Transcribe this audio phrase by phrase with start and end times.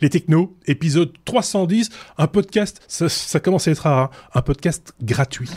[0.00, 5.50] Les Technos, épisode 310, un podcast, ça, commence à être rare, hein, un podcast gratuit.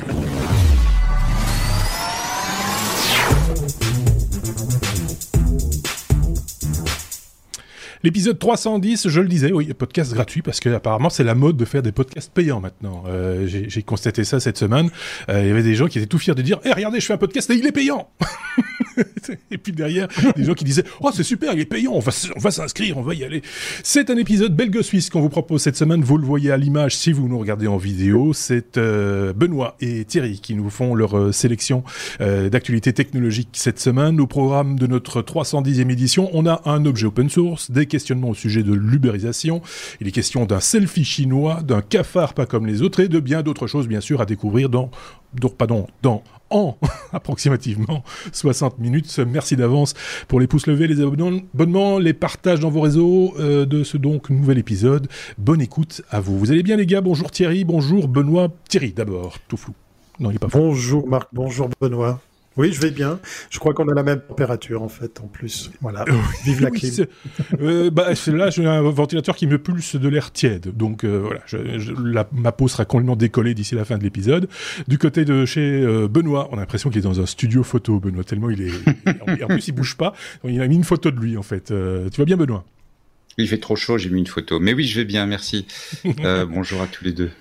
[8.03, 11.65] L'épisode 310, je le disais, oui, podcast gratuit parce que apparemment c'est la mode de
[11.65, 13.03] faire des podcasts payants maintenant.
[13.07, 14.89] Euh, j'ai constaté ça cette semaine.
[15.29, 17.05] Euh, il y avait des gens qui étaient tout fiers de dire "Eh regardez, je
[17.05, 18.09] fais un podcast et il est payant."
[19.51, 22.51] et puis derrière, des gens qui disaient "Oh, c'est super, il est payant, on va
[22.51, 23.41] s'inscrire, on va y aller."
[23.83, 27.11] C'est un épisode belgo-suisse qu'on vous propose cette semaine, vous le voyez à l'image si
[27.11, 31.31] vous nous regardez en vidéo, c'est euh, Benoît et Thierry qui nous font leur euh,
[31.31, 31.83] sélection
[32.19, 34.19] euh, d'actualités technologiques cette semaine.
[34.19, 38.63] Au programme de notre 310e édition, on a un objet open source, questionnements au sujet
[38.63, 39.61] de l'ubérisation.
[39.99, 43.43] Il est question d'un selfie chinois, d'un cafard pas comme les autres et de bien
[43.43, 44.89] d'autres choses, bien sûr, à découvrir dans,
[45.57, 46.77] pardon, dans en
[47.13, 49.19] approximativement 60 minutes.
[49.19, 49.93] Merci d'avance
[50.27, 54.29] pour les pouces levés, les abonnements, les partages dans vos réseaux euh, de ce donc
[54.29, 55.07] nouvel épisode.
[55.37, 56.37] Bonne écoute à vous.
[56.37, 57.01] Vous allez bien les gars?
[57.01, 58.49] Bonjour Thierry, bonjour Benoît.
[58.69, 59.73] Thierry d'abord, tout flou.
[60.19, 60.59] Non, il pas flou.
[60.59, 62.21] Bonjour Marc, bonjour Benoît.
[62.57, 63.19] Oui, je vais bien.
[63.49, 65.71] Je crois qu'on a la même température en fait, en plus.
[65.79, 66.03] Voilà.
[66.43, 67.05] Vive la clim.
[67.61, 70.75] euh, bah, là, j'ai un ventilateur qui me pulse de l'air tiède.
[70.75, 71.93] Donc euh, voilà, je,
[72.33, 74.49] ma peau sera complètement décollée d'ici la fin de l'épisode.
[74.87, 77.99] Du côté de chez euh, Benoît, on a l'impression qu'il est dans un studio photo.
[77.99, 79.43] Benoît, tellement il est.
[79.43, 80.13] en, plus, il bouge pas.
[80.43, 81.71] il a mis une photo de lui en fait.
[81.71, 82.65] Euh, tu vas bien, Benoît?
[83.37, 83.97] Il fait trop chaud.
[83.97, 84.59] J'ai mis une photo.
[84.59, 85.25] Mais oui, je vais bien.
[85.25, 85.65] Merci.
[86.49, 87.31] bonjour à tous les deux.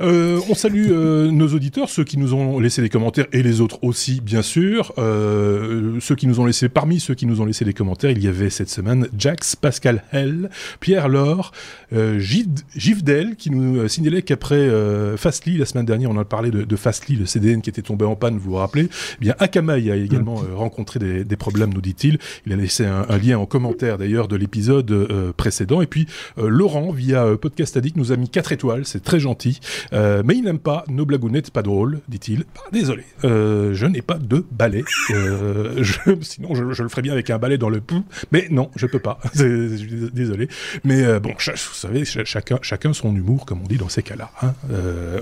[0.00, 3.60] Euh, on salue euh, nos auditeurs, ceux qui nous ont laissé des commentaires et les
[3.60, 4.92] autres aussi, bien sûr.
[4.98, 8.22] Euh, ceux qui nous ont laissé, parmi ceux qui nous ont laissé des commentaires, il
[8.22, 11.52] y avait cette semaine Jax, Pascal Hell, Pierre Laure,
[11.92, 14.68] Givdel, qui nous signalait qu'après
[15.16, 18.16] Fastly, la semaine dernière, on a parlé de, Fastly, le CDN qui était tombé en
[18.16, 18.88] panne, vous vous rappelez.
[19.16, 22.18] Eh bien, Akamai a également rencontré des, problèmes, nous dit-il.
[22.46, 25.80] Il a laissé un, lien en commentaire d'ailleurs de l'épisode précédent.
[25.80, 26.06] Et puis,
[26.36, 29.60] Laurent, via Podcast Addict, nous a mis 4 étoiles, c'est très gentil.
[29.92, 32.44] Euh, mais il n'aime pas nos blagounettes pas drôles, dit-il.
[32.54, 34.84] Bah, désolé, euh, je n'ai pas de balai.
[35.10, 35.84] Euh,
[36.22, 38.98] sinon, je, le ferais bien avec un balai dans le pou, mais non, je peux
[38.98, 39.18] pas.
[39.34, 40.48] désolé.
[40.84, 44.30] Mais bon, vous savez, chacun, chacun son humour, comme on dit dans ces cas-là.
[44.42, 44.54] Hein.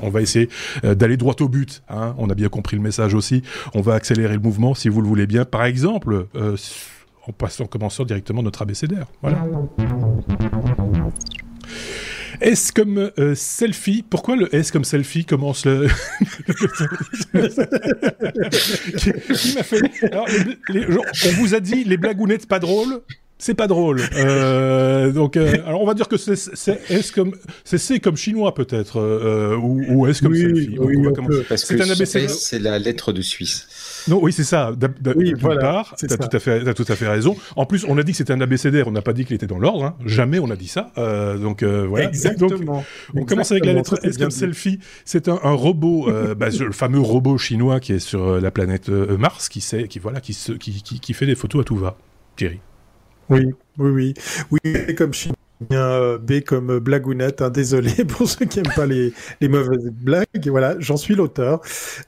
[0.02, 0.48] on va essayer
[0.82, 1.82] d'aller droit au but.
[1.88, 2.14] Hein.
[2.18, 3.42] On a bien compris le message aussi.
[3.74, 5.44] On va accélérer le mouvement, si vous le voulez bien.
[5.44, 6.26] Par exemple,
[7.26, 9.06] en passant, en commençant directement notre abécédaire.
[9.22, 9.44] Voilà.
[12.44, 14.04] S comme euh, selfie.
[14.08, 15.88] Pourquoi le S comme selfie commence le.
[19.34, 19.80] Qui m'a fait.
[20.12, 20.26] Alors,
[21.26, 23.00] on vous a dit les blagounettes pas drôles
[23.36, 24.00] c'est pas drôle.
[24.16, 26.38] Euh, donc, euh, alors on va dire que c'est
[26.88, 27.34] S comme
[27.64, 29.00] c'est C comme chinois peut-être
[29.56, 30.76] ou, ou, S comme selfie.
[30.78, 30.96] Oui,
[31.48, 31.76] parce que
[32.28, 33.66] c'est la lettre de Suisse.
[34.08, 34.72] Non, oui, c'est ça.
[35.16, 37.36] Oui, voilà, t'as tout à fait, as tout à fait raison.
[37.56, 39.46] En plus, on a dit que c'était un abécédaire, on n'a pas dit qu'il était
[39.46, 39.84] dans l'ordre.
[39.84, 39.96] Hein.
[40.04, 40.90] Jamais on a dit ça.
[40.98, 42.08] Euh, donc euh, voilà.
[42.08, 42.84] Exactement.
[43.14, 44.78] on commence avec la lettre S comme selfie.
[45.04, 48.88] C'est un, un, robot, euh, bah, le fameux robot chinois qui est sur la planète
[48.88, 51.96] Mars, qui sait, qui voilà, qui, qui, qui, qui fait des photos à tout va.
[52.36, 52.60] Thierry.
[53.30, 54.14] Oui, oui, oui.
[54.50, 55.36] Oui, comme chinois
[55.72, 57.42] euh, B comme blagounette.
[57.42, 60.26] Hein, désolé pour ceux qui n'aiment pas les, les, mauvaises blagues.
[60.46, 61.60] Voilà, j'en suis l'auteur,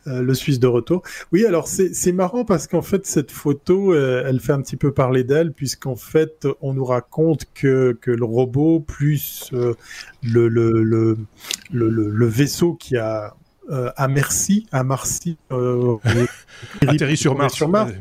[0.07, 1.03] euh, le Suisse de retour.
[1.33, 4.93] Oui, alors c'est marrant parce qu'en fait cette photo, euh, elle fait un petit peu
[4.93, 11.17] parler d'elle puisqu'en fait on nous raconte que, que le robot plus le, le, le,
[11.71, 13.35] le vaisseau qui a
[13.71, 15.37] euh, à Merci, à Marcy.
[15.53, 15.97] Euh,
[16.87, 17.55] Atterri sur Mars.
[17.55, 17.93] Sur Mars.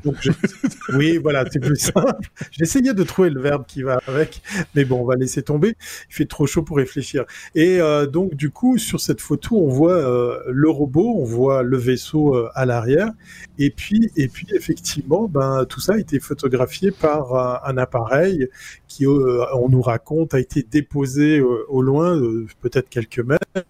[0.93, 2.29] oui, voilà, c'est plus simple.
[2.51, 4.41] J'essayais de trouver le verbe qui va avec,
[4.75, 5.75] mais bon, on va laisser tomber.
[6.09, 7.25] Il fait trop chaud pour réfléchir.
[7.55, 11.63] Et euh, donc, du coup, sur cette photo, on voit euh, le robot, on voit
[11.63, 13.09] le vaisseau à l'arrière,
[13.57, 18.47] et puis, et puis, effectivement, ben, tout ça a été photographié par un, appareil
[18.87, 22.17] qui, on nous raconte, a été déposé au loin,
[22.61, 23.65] peut-être quelques mètres,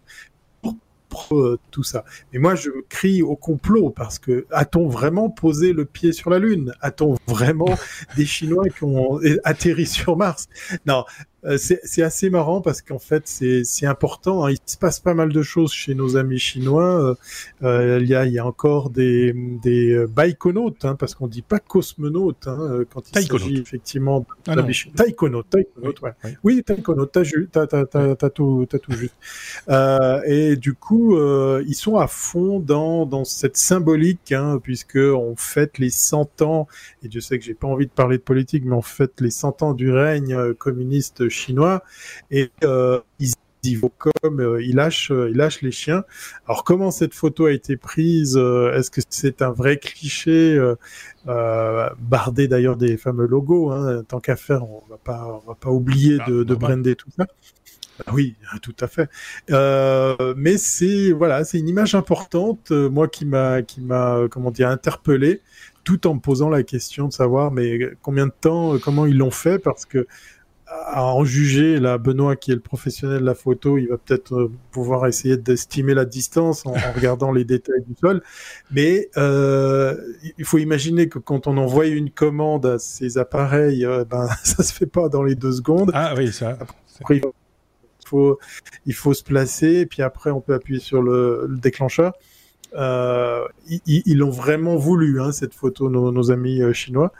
[1.31, 2.06] euh, tout ça.
[2.31, 6.40] Mais moi, je crie au complot parce que a-t-on vraiment posé le pied sur la
[6.40, 6.74] Lune?
[6.81, 7.78] A-t-on vraiment
[8.16, 10.48] des Chinois qui ont atterri sur Mars?
[10.86, 14.46] Non, euh, c'est assez marrant parce qu'en fait c'est important.
[14.46, 14.52] Hein.
[14.52, 17.02] Il se passe pas mal de choses chez nos amis chinois.
[17.02, 17.16] Euh,
[17.64, 21.42] euh il, y a, il y a encore des, des baïkonautes, hein, parce qu'on dit
[21.42, 24.56] pas cosmonautes hein, quand il s'agit effectivement de ah
[24.96, 25.50] taïkonautes.
[25.50, 26.12] Taïkonautes, ouais.
[26.44, 29.16] Oui, taïkonautes, t'as tout, as tout juste.
[29.70, 31.18] Euh, et du coup,
[31.62, 36.68] ils sont à fond dans, dans cette symbolique, hein, puisque on fête les 100 ans.
[37.03, 39.32] Et je sais que j'ai pas envie de parler de politique, mais on fête les
[39.32, 41.84] 100 ans du règne communiste chinois
[42.32, 43.34] et euh, ils
[43.97, 46.03] comme euh, il lâche, euh, il lâche les chiens.
[46.47, 50.59] Alors comment cette photo a été prise Est-ce que c'est un vrai cliché
[51.26, 55.70] bardé d'ailleurs des fameux logos hein, Tant qu'à faire, on va pas, on va pas
[55.70, 57.26] oublier ah, de, de brander tout ça.
[58.05, 59.09] Ah oui, tout à fait.
[59.52, 64.70] Euh, mais c'est voilà, c'est une image importante, moi qui m'a qui m'a comment dire
[64.70, 65.41] interpellé,
[65.85, 69.31] tout en me posant la question de savoir mais combien de temps, comment ils l'ont
[69.31, 70.08] fait, parce que
[70.67, 74.34] à en juger, là, Benoît, qui est le professionnel de la photo, il va peut-être
[74.34, 78.23] euh, pouvoir essayer d'estimer la distance en, regardant les détails du sol.
[78.72, 79.96] Mais euh,
[80.38, 84.64] il faut imaginer que quand on envoie une commande à ces appareils, euh, ben ça
[84.64, 85.91] se fait pas dans les deux secondes.
[85.94, 86.58] Ah oui, ça.
[87.00, 88.40] Après, il faut,
[88.85, 92.14] il faut se placer, et puis après on peut appuyer sur le déclencheur.
[92.76, 93.46] Euh,
[93.86, 97.12] ils l'ont vraiment voulu, hein, cette photo, nos, amis euh, chinois.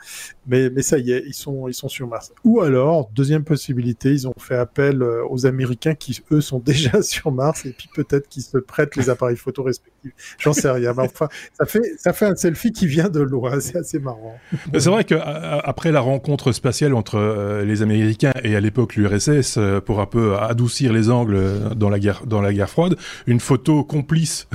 [0.46, 2.32] Mais, ça y est, ils sont, sur Mars.
[2.44, 7.02] Ou alors, deuxième possibilité, ils ont fait appel euh, aux Américains qui, eux, sont déjà
[7.02, 10.12] sur Mars et puis peut-être qu'ils se prêtent les appareils photo respectifs.
[10.38, 10.92] J'en sais rien.
[10.96, 13.58] Mais enfin, ça fait, ça fait un selfie qui vient de loin.
[13.60, 14.38] C'est assez marrant.
[14.74, 20.06] C'est vrai qu'après la rencontre spatiale entre les Américains et à l'époque l'URSS, pour un
[20.06, 24.48] peu adoucir les angles dans la guerre, dans la guerre froide, une photo complice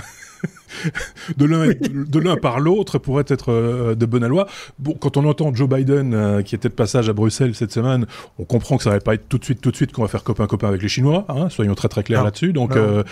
[1.38, 4.47] de l'un de l'un par l'autre pourrait être euh, de bonne loi.
[4.79, 8.06] Bon, quand on entend Joe Biden euh, qui était de passage à Bruxelles cette semaine,
[8.39, 10.07] on comprend que ça va pas être tout de suite tout de suite qu'on va
[10.07, 11.25] faire copain copain avec les Chinois.
[11.29, 12.53] Hein, soyons très très clairs là-dessus.
[12.53, 13.03] Donc euh,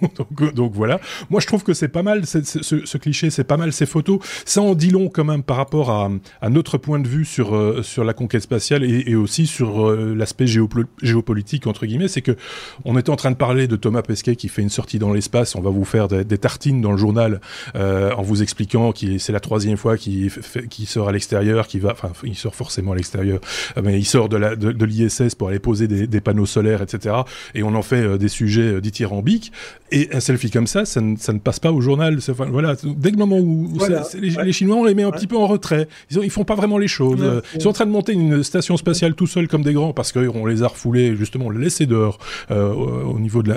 [0.16, 1.00] donc, donc, voilà.
[1.30, 4.18] Moi, je trouve que c'est pas mal ce, ce, cliché, c'est pas mal ces photos.
[4.44, 7.54] Ça en dit long quand même par rapport à, à notre point de vue sur
[7.54, 12.08] euh, sur la conquête spatiale et, et aussi sur euh, l'aspect géopolitique entre guillemets.
[12.08, 12.36] C'est que
[12.84, 15.54] on était en train de parler de Thomas Pesquet qui fait une sortie dans l'espace.
[15.54, 16.38] On va vous faire des, des
[16.80, 17.40] dans le journal
[17.76, 20.30] euh, en vous expliquant qu'il c'est la troisième fois qu'il
[20.70, 23.40] qui sort à l'extérieur, qui va, enfin, il sort forcément à l'extérieur,
[23.82, 27.16] mais il sort de la de, l'ISS pour aller poser des, des, panneaux solaires, etc.
[27.54, 29.52] Et on en fait des sujets dithyrambiques.
[29.90, 32.18] Et un selfie comme ça, ça ne, ça ne passe pas au journal.
[32.50, 33.78] Voilà, dès le moment où,
[34.20, 35.88] les, Chinois, on les met un petit peu en retrait.
[36.10, 37.42] Ils, ils font pas vraiment les choses.
[37.54, 40.12] ils sont en train de monter une station spatiale tout seuls comme des grands parce
[40.12, 42.18] qu'on les a refoulés, justement, on les laissé dehors
[42.50, 43.52] euh, au niveau de,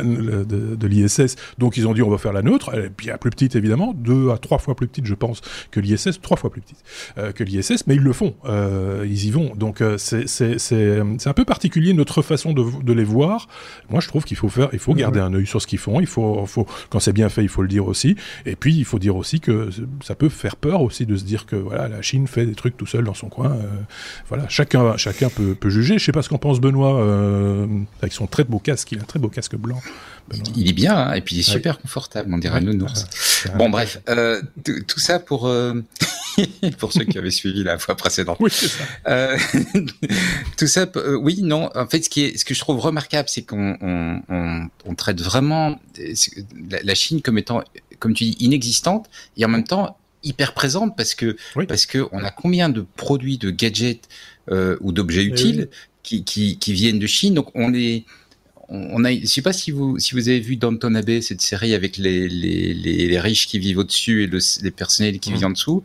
[0.75, 1.36] de, l'ISS.
[1.57, 3.94] Donc ils ont dit on va faire la nôtre, elle est bien plus petite évidemment,
[3.95, 5.42] deux à trois fois plus petite, je pense,
[5.72, 6.83] que l'ISS, trois fois plus petite
[7.18, 9.51] euh, que l'ISS, mais ils le font, euh, ils y vont.
[9.56, 13.48] Donc euh, c'est c'est un peu particulier notre façon de, de les voir.
[13.89, 16.00] Moi, je trouve qu'il faut faire, il faut garder un œil sur ce qu'ils font.
[16.00, 16.20] Il faut
[16.89, 18.15] quand c'est bien fait, il faut le dire aussi.
[18.45, 19.69] Et puis, il faut dire aussi que
[20.03, 22.77] ça peut faire peur aussi de se dire que voilà, la Chine fait des trucs
[22.77, 23.51] tout seul dans son coin.
[23.51, 23.68] Euh,
[24.29, 25.97] voilà, chacun, chacun peut, peut juger.
[25.97, 27.68] Je sais pas ce qu'en pense Benoît euh,
[28.01, 28.91] avec son très beau casque.
[28.91, 29.79] Il a un très beau casque blanc.
[30.56, 33.06] Il est bien, hein, et puis il est super confortable, on dirait un nounours.
[33.56, 35.81] bon, bref, euh, tout ça pour euh,
[36.78, 38.38] pour ceux qui avaient suivi la fois précédente.
[38.39, 38.83] Oui, ça.
[39.07, 39.38] Euh,
[40.57, 41.69] tout ça, euh, oui, non.
[41.75, 44.95] En fait, ce qui est, ce que je trouve remarquable, c'est qu'on on, on, on,
[44.95, 45.80] traite vraiment
[46.69, 47.63] la, Chine comme étant,
[48.00, 51.36] comme tu dis, inexistante, et en même temps hyper présente parce que
[51.68, 54.07] parce que on a combien de produits, de gadgets
[54.51, 55.69] euh, ou d'objets utiles
[56.04, 57.33] qui, qui, qui viennent de Chine?
[57.33, 58.06] Donc on est
[58.71, 61.73] on a, je sais pas si vous si vous avez vu Downton Abbey, cette série
[61.73, 65.50] avec les les, les, riches qui vivent au-dessus et le, les personnels qui vivent en
[65.50, 65.83] dessous,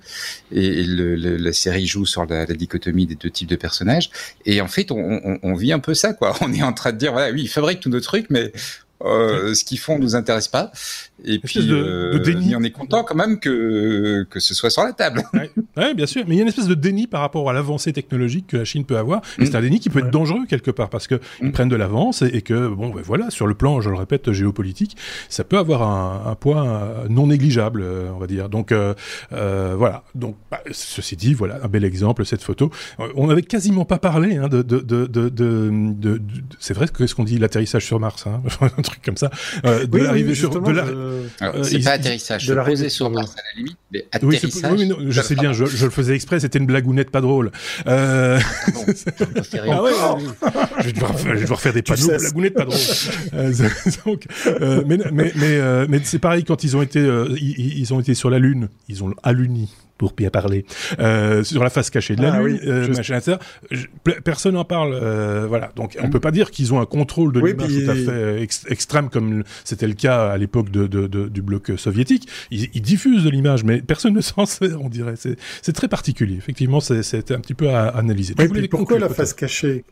[0.53, 4.11] et, le, la série joue sur la, la, dichotomie des deux types de personnages.
[4.45, 6.37] Et en fait, on, on, on, vit un peu ça, quoi.
[6.41, 8.53] On est en train de dire, voilà, oui, ils fabriquent tous nos trucs, mais
[9.03, 10.73] euh, ce qu'ils font nous intéresse pas.
[11.25, 12.55] Et puis, de, euh, déni.
[12.55, 15.23] on est content quand même que, que ce soit sur la table.
[15.77, 15.95] Ouais.
[15.95, 16.25] bien sûr.
[16.27, 18.65] Mais il y a une espèce de déni par rapport à l'avancée technologique que la
[18.65, 19.23] Chine peut avoir.
[19.39, 21.53] Et c'est un déni qui peut être dangereux quelque part parce que ils mm.
[21.53, 24.97] prennent de l'avance et, que, bon, ben voilà, sur le plan, je le répète, géopolitique,
[25.29, 28.49] ça peut avoir un, un poids non négligeable, euh, on va dire.
[28.49, 28.95] Donc, euh,
[29.33, 30.03] euh, voilà.
[30.15, 32.71] Donc, bah, ceci dit, voilà, un bel exemple, cette photo.
[33.15, 36.23] On n'avait quasiment pas parlé hein, de, de, de, de, de,
[36.59, 39.31] c'est vrai que ce qu'on dit l'atterrissage sur Mars, hein, un truc comme ça,
[39.65, 40.85] de oui, l'arrivée sur, de la,
[41.43, 42.47] euh, c'est pas atterrissage.
[42.47, 44.73] De la poser sur Mars à la limite, mais atterrissage.
[44.73, 47.53] Oui, oui, je sais bien, je, je, le faisais exprès, c'était une blagounette pas drôle.
[47.87, 48.39] Euh...
[48.41, 48.85] Ah, bon,
[49.71, 49.91] ah ouais,
[50.81, 52.77] je, vais devoir, je vais devoir faire des panneaux de blagounettes pas drôles.
[53.35, 53.53] Euh,
[54.07, 57.95] donc, euh, mais mais mais, euh, mais c'est pareil quand ils ont été ils, ils,
[57.95, 60.65] ont été sur la Lune, ils ont alluni pour bien parler,
[60.99, 63.19] euh, sur la face cachée de la ah Lune, euh, machin,
[64.25, 64.93] personne n'en parle.
[64.95, 67.95] Euh, voilà, donc on peut pas dire qu'ils ont un contrôle de l'image tout à
[67.95, 72.29] fait extrême comme c'était le cas à l'époque de, de, de, du bloc soviétique.
[72.51, 75.15] Ils, ils diffusent de l'image, mais personne ne s'en sert, on dirait.
[75.17, 76.37] C'est très particulier.
[76.37, 78.35] Effectivement, c'est un petit peu à, analyser.
[78.39, 79.85] Oui, pourquoi la face cachée?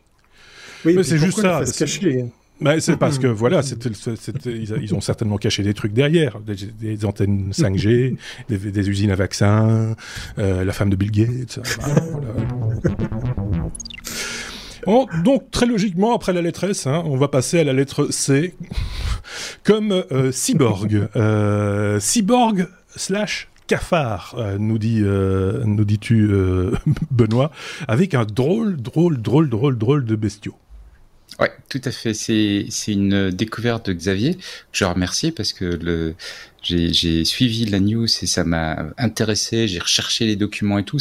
[0.85, 1.59] Oui, c'est juste ça.
[1.59, 2.25] La face cachée?
[2.79, 3.89] C'est parce que voilà, c'était,
[4.45, 8.17] ils, ont certainement caché des trucs derrière, des, antennes 5G,
[8.49, 9.95] des, des, usines à vaccins,
[10.37, 11.59] euh, la femme de Bill Gates.
[11.59, 12.33] Bah, voilà.
[15.23, 18.55] donc, très logiquement, après la lettre S, hein, on va passer à la lettre C,
[19.63, 21.07] comme euh, cyborg.
[21.15, 26.29] Euh, cyborg slash cafard, euh, nous dit, nous dis-tu,
[27.11, 27.51] Benoît,
[27.87, 30.55] avec un drôle, drôle, drôle, drôle, drôle de bestiaux.
[31.39, 32.13] Ouais, tout à fait.
[32.13, 34.41] C'est une découverte de Xavier que
[34.71, 36.15] je remercie parce que le
[36.65, 39.67] j'ai suivi la news et ça m'a intéressé.
[39.67, 40.97] J'ai recherché les documents et tout.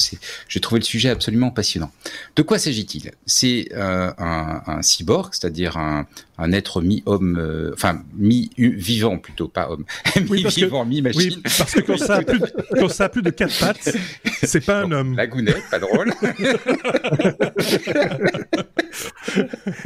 [0.48, 1.90] J'ai trouvé le sujet absolument passionnant.
[2.36, 3.12] De quoi s'agit-il?
[3.24, 6.06] C'est euh, un, un, cyborg, c'est-à-dire un,
[6.38, 9.84] un être mi-homme, euh, enfin mi-vivant plutôt, pas homme,
[10.30, 11.34] mi-vivant, mi-machine.
[11.36, 12.46] Oui, parce que quand ça, a plus de,
[12.78, 13.96] quand ça a plus de quatre pattes,
[14.42, 15.16] c'est pas un homme.
[15.16, 16.12] La gounette, pas drôle.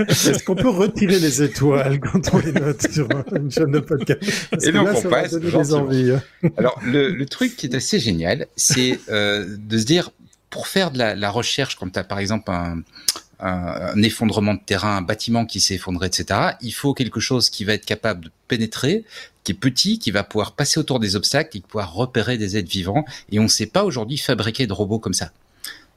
[0.09, 4.49] Est-ce qu'on peut retirer les étoiles quand on les note sur une chaîne de podcast
[4.63, 5.35] Et donc on passe.
[5.35, 6.21] Hein.
[6.57, 10.11] Alors le, le, truc qui est assez génial, c'est euh, de se dire
[10.51, 12.83] pour faire de la, la recherche, quand tu as par exemple un,
[13.41, 17.65] un, effondrement de terrain, un bâtiment qui s'est effondré, etc., il faut quelque chose qui
[17.65, 19.05] va être capable de pénétrer,
[19.45, 22.57] qui est petit, qui va pouvoir passer autour des obstacles, qui va pouvoir repérer des
[22.57, 23.05] êtres vivants.
[23.31, 25.31] Et on ne sait pas aujourd'hui fabriquer de robots comme ça.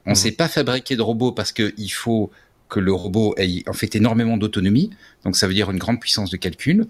[0.06, 0.18] On ne mmh.
[0.18, 2.30] sait pas fabriquer de robots parce qu'il faut
[2.68, 4.90] que le robot ait en fait énormément d'autonomie,
[5.24, 6.86] donc ça veut dire une grande puissance de calcul.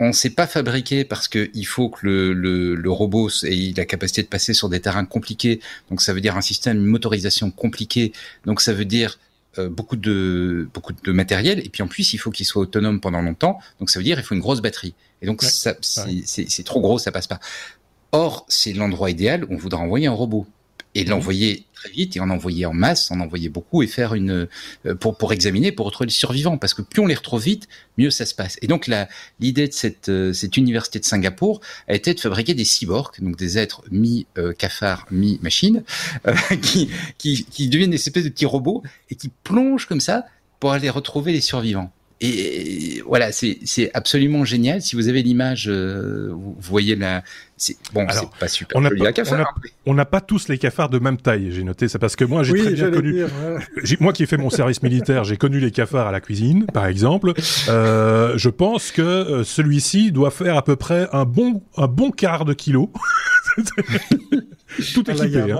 [0.00, 3.84] On ne sait pas fabriquer parce qu'il faut que le, le, le, robot ait la
[3.84, 7.52] capacité de passer sur des terrains compliqués, donc ça veut dire un système de motorisation
[7.52, 8.12] compliqué,
[8.46, 9.20] donc ça veut dire
[9.58, 11.60] euh, beaucoup de beaucoup de matériel.
[11.64, 13.58] Et puis en plus il faut qu'il soit autonome pendant longtemps.
[13.80, 14.94] Donc ça veut dire il faut une grosse batterie.
[15.20, 17.40] Et donc ça c'est trop gros ça passe pas.
[18.12, 20.46] Or c'est l'endroit idéal où on voudra envoyer un robot
[20.94, 21.10] et mhm.
[21.10, 24.48] l'envoyer très vite et en envoyer en masse, en envoyer beaucoup et faire une
[24.86, 27.68] euh, pour pour examiner pour retrouver les survivants parce que plus on les retrouve vite,
[27.98, 28.58] mieux ça se passe.
[28.62, 29.08] Et donc la
[29.40, 33.36] l'idée de cette euh, cette université de Singapour a été de fabriquer des cyborgs, donc
[33.36, 35.82] des êtres mi euh, cafard, mi machine,
[36.62, 40.26] qui qui qui deviennent des espèces de petits robots et qui plongent comme ça
[40.60, 41.92] pour aller retrouver les survivants.
[42.24, 44.80] Et voilà, c'est absolument génial.
[44.80, 47.24] Si vous avez l'image, euh, vous voyez la.
[47.92, 48.78] Bon, c'est pas super.
[48.78, 51.50] On n'a pas, pas, tous les cafards de même taille.
[51.50, 53.24] J'ai noté ça parce que moi, j'ai très bien connu.
[53.98, 56.86] Moi qui ai fait mon service militaire, j'ai connu les cafards à la cuisine, par
[56.86, 57.32] exemple.
[57.68, 62.12] Euh, je pense que euh, celui-ci doit faire à peu près un bon un bon
[62.12, 62.92] quart de kilo.
[64.94, 65.54] tout équipé.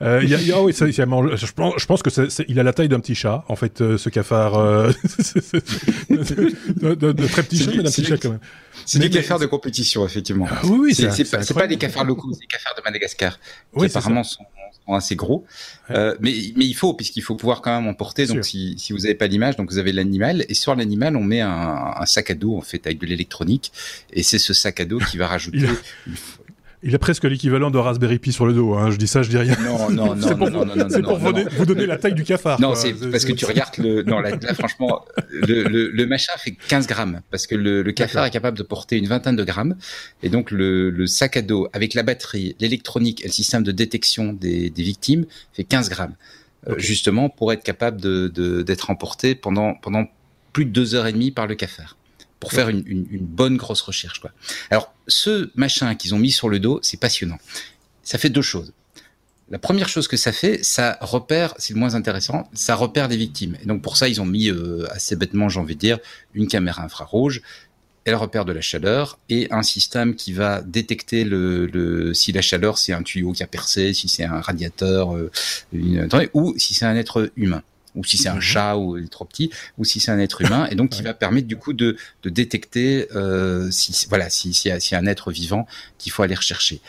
[0.00, 3.44] Ah, il y a, mangé, je, pense, que il a la taille d'un petit chat,
[3.48, 4.56] en fait, euh, ce cafard.
[4.56, 4.92] Euh,
[6.10, 8.40] de, de, de, très petit chat, mais d'un petit chat quand même.
[8.86, 10.46] C'est des cafards de compétition, effectivement.
[10.50, 13.38] Ah, oui, oui, c'est, c'est, pas, pas des cafards locaux, c'est des cafards de Madagascar.
[13.74, 14.44] Oui, qui apparemment sont,
[14.86, 15.46] sont, assez gros.
[15.90, 18.26] Euh, mais, mais il faut, puisqu'il faut pouvoir quand même emporter.
[18.26, 20.44] Donc, si, si vous n'avez pas l'image, donc vous avez l'animal.
[20.48, 23.72] Et sur l'animal, on met un, un, sac à dos, en fait, avec de l'électronique.
[24.12, 25.66] Et c'est ce sac à dos qui va rajouter
[26.84, 28.74] il a presque l'équivalent de Raspberry Pi sur le dos.
[28.74, 28.90] Hein.
[28.90, 29.56] Je dis ça, je dis rien.
[29.62, 32.60] Non, non, non, pour, non, non, non, C'est pour vous, donner la taille du cafard.
[32.60, 34.02] Non, c'est parce que tu regardes le.
[34.02, 38.26] Non, là, franchement, le, le, le, machin fait 15 grammes parce que le, le cafard
[38.26, 39.76] est capable de porter une vingtaine de grammes
[40.22, 43.72] et donc le, le sac à dos avec la batterie, l'électronique et le système de
[43.72, 45.24] détection des, des victimes
[45.54, 46.14] fait 15 grammes.
[46.68, 50.06] Euh, justement pour être capable de d'être emporté pendant pendant
[50.54, 51.96] plus de deux heures et demie par le cafard
[52.44, 54.20] pour faire une, bonne grosse recherche.
[54.20, 54.30] Quoi.
[54.70, 57.38] Alors, ce machin qu'ils ont mis sur le dos, c'est passionnant.
[58.02, 58.74] Ça fait deux choses.
[59.48, 63.16] La première chose que ça fait, ça repère, c'est le moins intéressant, ça repère les
[63.16, 63.56] victimes.
[63.62, 65.98] Et donc pour ça, ils ont mis euh, assez bêtement, j'ai envie de dire,
[66.34, 67.40] une caméra infrarouge.
[68.04, 72.76] Elle repère de la chaleur et un système qui va détecter le, si la chaleur
[72.76, 75.30] c'est un tuyau qui a percé, si c'est un radiateur, euh,
[76.34, 77.62] ou si c'est un être humain
[77.94, 78.40] ou si c'est un mhm.
[78.40, 81.02] chat ou il est trop petit, ou si c'est un être humain, et donc qui
[81.02, 85.06] va permettre du coup de, de détecter euh, si voilà si s'il y, a un
[85.06, 85.66] être vivant
[85.98, 86.80] qu'il faut aller rechercher.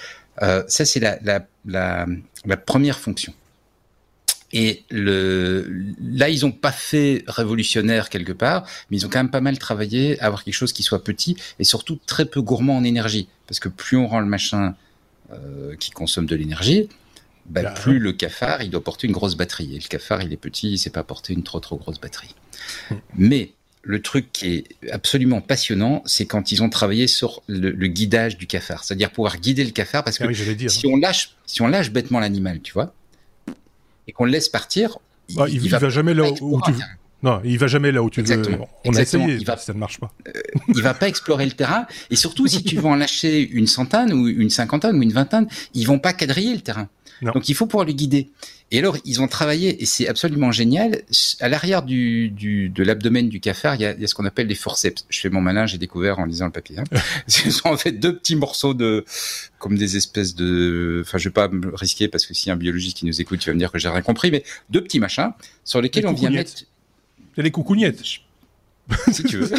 [0.41, 2.05] Euh, ça c'est la, la, la,
[2.45, 3.33] la, première fonction.
[4.51, 5.67] Et le,
[6.01, 9.57] là, ils ont pas fait révolutionnaire quelque part, mais ils ont quand même pas mal
[9.57, 13.27] travaillé à avoir quelque chose qui soit petit et surtout très peu gourmand en énergie.
[13.47, 14.75] Parce que plus on rend le machin
[15.33, 16.87] euh, qui consomme de l'énergie,
[17.47, 19.75] bah, plus le cafard, il doit porter une grosse batterie.
[19.75, 22.33] Et le cafard, il est petit, il sait pas porter une trop trop grosse batterie.
[22.89, 22.95] Hmm.
[23.15, 23.51] Mais
[23.83, 28.47] le truc qui est absolument passionnant, c'est quand ils ont travaillé sur le, guidage du
[28.47, 31.91] cafard, c'est-à-dire pouvoir guider le cafard, parce ah que si on lâche, si on lâche
[31.91, 32.93] bêtement l'animal, tu vois,
[34.07, 34.97] et qu'on le laisse partir,
[35.29, 36.71] il, il, va, jamais là où tu
[37.23, 38.69] non, il va jamais là où tu Exactement.
[38.85, 38.91] veux.
[38.91, 40.13] On a essayé, va, ça ne marche pas.
[40.27, 40.31] Euh,
[40.75, 44.13] il va pas explorer le terrain, et surtout si tu veux en lâcher une centaine
[44.13, 46.87] ou une cinquantaine ou une vingtaine, ils vont pas quadriller le terrain.
[47.21, 48.29] Donc il faut pouvoir le guider.
[48.71, 51.01] Et alors ils ont travaillé et c'est absolument génial.
[51.39, 54.15] À l'arrière du, du, de l'abdomen du cafard, il y a, il y a ce
[54.15, 55.05] qu'on appelle des forceps.
[55.09, 56.79] Je fais mon malin, j'ai découvert en lisant le papier.
[56.79, 56.83] Hein.
[57.27, 59.05] ce sont en fait deux petits morceaux de,
[59.59, 62.97] comme des espèces de, enfin je vais pas me risquer parce que si un biologiste
[62.97, 65.31] qui nous écoute, il va me dire que j'ai rien compris, mais deux petits machins
[65.63, 66.51] sur lesquels on vient mettre
[67.35, 68.24] C'est les coucougnettes.
[69.11, 69.47] si tu veux.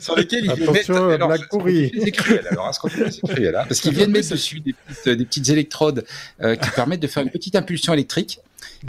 [0.00, 1.20] sur lesquels ils Attention, mettent...
[1.20, 1.92] blague pourrie.
[2.02, 4.60] C'est cruel, alors, hein, ce qu'on fait, c'est cruel, hein, parce qu'ils viennent mettre dessus
[4.60, 6.04] des petites, des petites électrodes
[6.40, 8.40] euh, qui permettent de faire une petite impulsion électrique.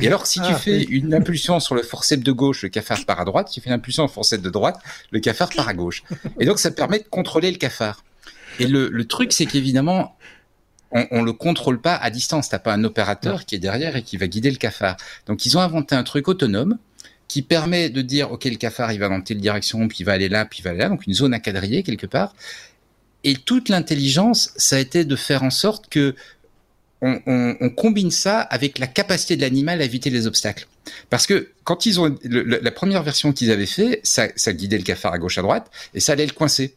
[0.02, 0.84] Et alors, si tu Ah, fais oui.
[0.90, 3.50] une impulsion sur le forceps de gauche, le cafard part à droite.
[3.50, 4.80] Si tu fais une impulsion sur le forceps de droite,
[5.12, 6.04] le cafard part à gauche.
[6.40, 8.04] Et donc, ça permet de contrôler le cafard.
[8.60, 10.16] Et le, le truc, c'est qu'évidemment,
[10.92, 12.50] on, on le contrôle pas à distance.
[12.50, 14.98] T'as pas un opérateur qui est derrière et qui va guider le cafard.
[15.28, 16.78] Donc, ils ont inventé un truc autonome
[17.34, 20.12] qui permet de dire, OK, le cafard, il va dans telle direction, puis il va
[20.12, 20.90] aller là, puis il va aller là.
[20.90, 22.36] Donc, une zone à quadriller quelque part.
[23.24, 26.14] Et toute l'intelligence, ça a été de faire en sorte que
[27.02, 30.68] on, on- on combine ça avec la capacité de l'animal à éviter les obstacles.
[31.10, 34.54] Parce que quand ils ont le- le- la première version qu'ils avaient fait, ça, ça
[34.54, 36.76] guidait le cafard à gauche à droite et ça allait le coincer.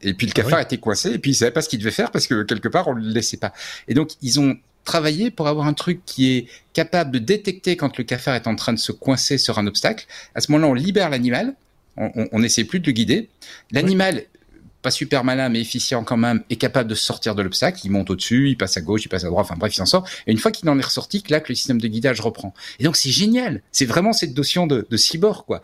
[0.00, 2.10] Et puis le cafard était coincé et puis il savait pas ce qu'il devait faire
[2.10, 3.52] parce que quelque part on le laissait pas.
[3.88, 7.98] Et donc ils ont travaillé pour avoir un truc qui est capable de détecter quand
[7.98, 10.06] le cafard est en train de se coincer sur un obstacle.
[10.34, 11.54] À ce moment-là, on libère l'animal.
[11.96, 13.28] On, on, on essaie plus de le guider.
[13.70, 14.24] L'animal
[14.82, 17.80] pas super malin mais efficient quand même, est capable de sortir de l'obstacle.
[17.84, 19.86] Il monte au-dessus, il passe à gauche, il passe à droite, enfin bref, il s'en
[19.86, 20.06] sort.
[20.26, 22.52] Et une fois qu'il en est ressorti, là, que le système de guidage reprend.
[22.78, 23.62] Et donc c'est génial.
[23.72, 25.62] C'est vraiment cette notion de, de cyborg, quoi.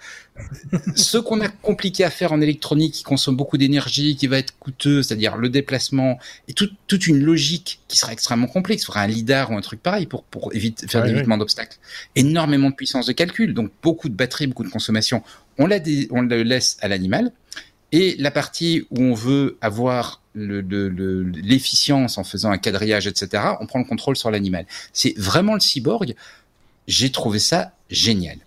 [0.95, 4.57] Ce qu'on a compliqué à faire en électronique, qui consomme beaucoup d'énergie, qui va être
[4.59, 8.83] coûteux, c'est-à-dire le déplacement et tout- toute une logique qui sera extrêmement complexe.
[8.83, 11.79] Il faudra un lidar ou un truc pareil pour pour éviter faire Ouais, l'évitement d'obstacles.
[12.15, 15.23] Énormément de puissance de calcul, donc beaucoup de batterie, beaucoup de consommation.
[15.59, 17.33] On la dé- on le laisse à l'animal.
[17.93, 23.07] Et la partie où on veut avoir le- le- le- l'efficience en faisant un quadrillage,
[23.07, 24.67] etc., on prend le contrôle sur l'animal.
[24.93, 26.15] C'est vraiment le cyborg.
[26.87, 28.39] J'ai trouvé ça génial.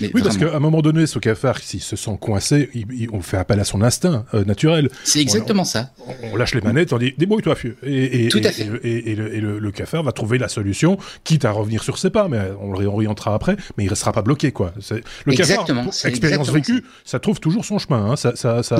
[0.00, 3.08] Mais Oui, parce qu'à un moment donné, ce cafard, s'il se sent coincé, il- il-
[3.12, 4.88] on fait appel à son instinct euh, naturel.
[5.04, 5.90] c'est exactement ça.
[6.06, 7.76] On- On lâche les manettes, on dit débrouille-toi, fieu.
[7.84, 8.62] Et, et, Tout à et- fait.
[8.62, 11.50] Et, le- et- et le, et le- le cafard va trouver la solution, quitte à
[11.50, 14.72] revenir sur ses pas, mais on le réorientera après, mais il restera pas bloqué, quoi.
[15.24, 17.18] Le Exactement, cafard, expérience vécue, ça.
[17.18, 18.10] trouve toujours son chemin.
[18.12, 18.16] Hein.
[18.16, 18.76] Ça, ça, ça,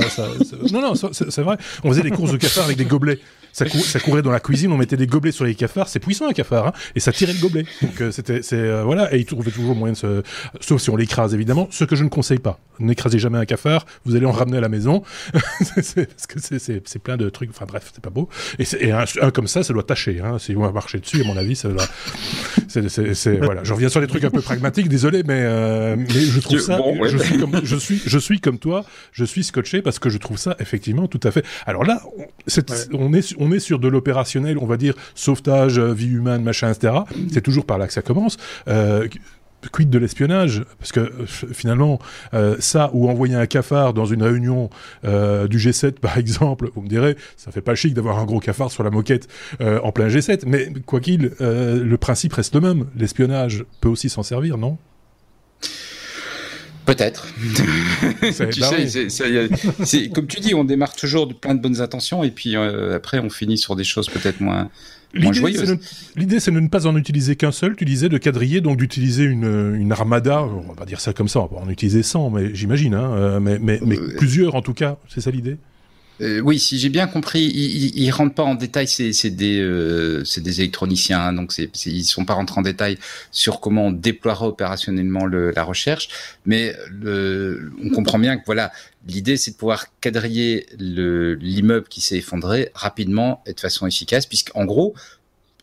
[0.71, 1.57] non, non, c'est vrai.
[1.83, 3.19] On faisait des courses de cafard avec des gobelets.
[3.53, 5.87] Ça, cou- ça courait dans la cuisine, on mettait des gobelets sur les cafards.
[5.87, 7.63] C'est puissant un cafard, hein, et ça tirait le gobelet.
[7.81, 10.23] Donc euh, c'était, c'est euh, voilà, et il trouvait toujours moyen de se,
[10.59, 11.67] sauf si on l'écrase évidemment.
[11.71, 12.59] Ce que je ne conseille pas.
[12.79, 13.85] N'écrasez jamais un cafard.
[14.05, 15.03] Vous allez en ramener à la maison.
[15.81, 17.49] C'est- parce que c'est- plein de trucs.
[17.51, 18.27] Enfin bref, c'est pas beau.
[18.59, 20.19] Et, un, un comme ça, ça doit tâcher.
[20.23, 20.39] Hein.
[20.39, 21.85] Si on va marcher dessus, à mon avis, ça doit.
[22.67, 23.63] C'est, voilà.
[23.63, 24.89] Je reviens sur des trucs un peu pragmatiques.
[24.89, 26.77] Désolé, mais euh, mais je trouve ça.
[26.77, 27.09] Bon, ouais.
[27.09, 28.83] je suis comme je suis je suis comme toi.
[29.11, 31.45] Je suis scotché parce que je trouve ça effectivement tout à fait.
[31.65, 32.77] Alors là, on, c'est- Ouais.
[32.99, 36.71] on est on est sur de l'opérationnel, on va dire sauvetage, euh, vie humaine, machin,
[36.71, 36.93] etc.
[37.31, 38.37] C'est toujours par là que ça commence.
[38.67, 39.07] Euh,
[39.69, 40.63] quid de l'espionnage?
[40.79, 41.99] Parce que euh, finalement,
[42.33, 44.69] euh, ça ou envoyer un cafard dans une réunion
[45.05, 48.39] euh, du G7, par exemple, vous me direz, ça fait pas chic d'avoir un gros
[48.39, 49.27] cafard sur la moquette
[49.61, 52.85] euh, en plein G7, mais quoi qu'il, le principe reste le même.
[52.95, 54.77] L'espionnage peut aussi s'en servir, non?
[56.85, 57.27] Peut-être.
[58.31, 58.89] C'est- tu bah sais, oui.
[58.89, 59.49] c'est- c'est-
[59.85, 62.95] c'est- comme tu dis, on démarre toujours de plein de bonnes intentions et puis euh,
[62.95, 64.69] après on finit sur des choses peut-être moins.
[65.15, 67.75] L'idée, c'est de- ne pas en utiliser qu'un seul.
[67.75, 70.43] Tu disais de quadriller, donc d'utiliser une, une armada.
[70.43, 71.39] On va pas dire ça comme ça.
[71.39, 72.93] On va pas en utiliser 100, mais j'imagine.
[72.93, 74.97] Hein, euh, mais mais, mais Euh, plusieurs, en tout cas.
[75.07, 75.57] C'est ça l'idée?
[76.21, 78.87] Euh, oui, si j'ai bien compris, ils, ils, ils rentrent pas en détail.
[78.87, 82.97] C'est c'est des euh, c'est des électroniciens, hein, donc ils sont pas rentrés en détail
[83.31, 86.07] sur comment on déploiera opérationnellement le, la recherche,
[86.45, 88.71] mais le, on comprend bien que voilà,
[89.07, 94.25] l'idée c'est de pouvoir quadriller le l'immeuble qui s'est effondré rapidement et de façon efficace,
[94.25, 94.95] puisqu'en gros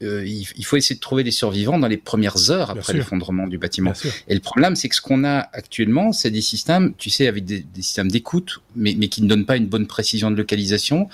[0.02, 3.46] euh, il, il faut essayer de trouver les survivants dans les premières heures après l'effondrement
[3.46, 3.92] du bâtiment.
[4.28, 7.44] Et le problème, c'est que ce qu'on a actuellement, c'est des systèmes, tu sais, avec
[7.44, 11.08] des, des systèmes d'écoute, mais, mais qui ne donnent pas une bonne précision de localisation.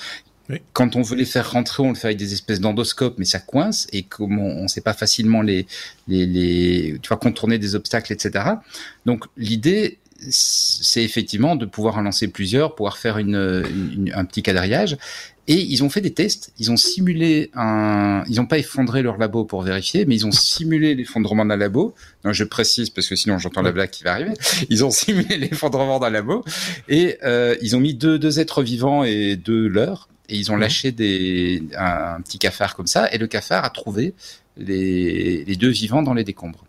[0.49, 0.63] Oui.
[0.73, 3.39] Quand on veut les faire rentrer, on le fait avec des espèces d'endoscopes, mais ça
[3.39, 5.67] coince et comme on ne sait pas facilement les,
[6.07, 8.47] les, les, tu vois, contourner des obstacles, etc.
[9.05, 9.99] Donc l'idée,
[10.31, 14.97] c'est effectivement de pouvoir en lancer plusieurs, pouvoir faire une, une- un petit quadrillage.
[15.51, 16.53] Et ils ont fait des tests.
[16.59, 18.23] Ils ont simulé un.
[18.29, 21.95] Ils n'ont pas effondré leur labo pour vérifier, mais ils ont simulé l'effondrement d'un labo.
[22.25, 24.35] Non, je précise parce que sinon j'entends la blague qui va arriver.
[24.69, 26.45] Ils ont simulé l'effondrement d'un labo
[26.89, 30.57] et euh, ils ont mis deux, deux êtres vivants et deux leurs et ils ont
[30.57, 34.13] lâché des un, un petit cafard comme ça et le cafard a trouvé
[34.59, 36.67] les, les deux vivants dans les décombres.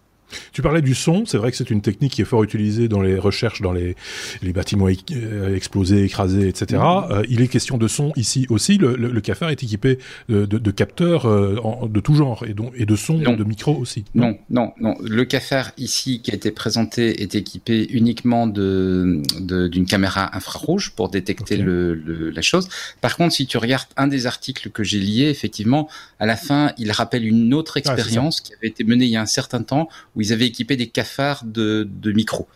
[0.53, 3.01] Tu parlais du son, c'est vrai que c'est une technique qui est fort utilisée dans
[3.01, 3.95] les recherches, dans les,
[4.41, 6.81] les bâtiments euh, explosés, écrasés, etc.
[7.11, 8.77] Euh, il est question de son ici aussi.
[8.77, 12.43] Le, le- le cafard est équipé de, de- de capteurs euh, en- de tout genre
[12.47, 13.33] et, donc- et de son, Non.
[13.35, 14.05] de micro aussi.
[14.15, 14.95] Non, non, non.
[15.03, 19.21] Le cafard ici qui a été présenté est équipé uniquement de-
[19.67, 21.93] d'une caméra infrarouge pour détecter le,
[22.29, 22.67] la chose.
[23.01, 25.89] Par contre, si tu regardes un des articles que j'ai lié, effectivement,
[26.19, 29.17] à la fin, il rappelle une autre Ah, expérience qui avait été menée il y
[29.17, 32.47] a un certain temps où ils avaient équipé des cafards de, de micros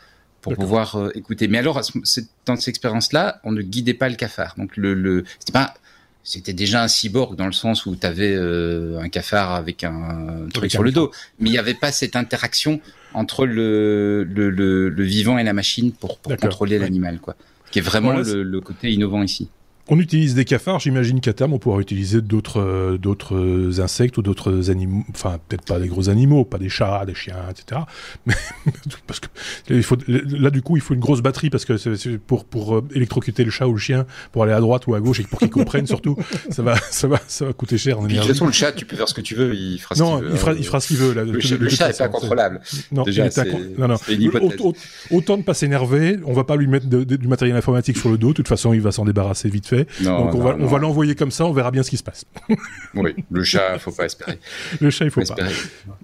[0.42, 1.48] pour pouvoir euh, écouter.
[1.48, 1.82] Mais alors,
[2.46, 4.56] dans cette expérience-là, on ne guidait pas le cafard.
[4.58, 5.74] Donc, le, le c'était pas,
[6.24, 10.48] c'était déjà un cyborg dans le sens où tu avais euh, un cafard avec un
[10.54, 12.82] truc sur le dos, mais il n'y avait pas cette interaction
[13.14, 17.36] entre le, le, le, vivant et la machine pour, pour contrôler l'animal, quoi.
[17.72, 19.50] Qui est vraiment le, côté innovant ici.
[19.90, 24.22] On utilise des cafards, j'imagine qu'à terme on pourra utiliser d'autres euh, d'autres insectes ou
[24.22, 27.82] d'autres animaux, enfin peut-être pas des gros animaux, pas des chats, des chiens, etc.
[28.26, 28.34] Mais
[29.08, 29.28] parce que
[29.70, 32.78] il faut là du coup il faut une grosse batterie parce que c'est pour pour
[32.78, 35.24] euh, électrocuter le chat ou le chien pour aller à droite ou à gauche et
[35.24, 36.16] pour qu'ils comprennent surtout
[36.50, 38.00] ça va ça va ça va coûter cher.
[38.00, 39.96] En de toute façon le chat tu peux faire ce que tu veux, il fera
[39.96, 40.30] ce qu'il veut.
[40.32, 41.26] il fera il fera ce qu'il veut là.
[41.26, 42.62] Le, chat est pas contrôlable.
[42.94, 43.28] Non, Déjà,
[43.78, 44.74] non, non.
[45.12, 48.30] Autant ne pas s'énerver, on va pas lui mettre du matériel informatique sur le dos.
[48.30, 49.73] De toute façon il va s'en débarrasser vite fait.
[50.04, 52.26] Donc on va, on va l'envoyer comme ça, on verra bien ce qui se passe.
[52.96, 54.40] oui, le chat, il faut pas espérer.
[54.80, 55.44] Le chat, il faut, faut pas.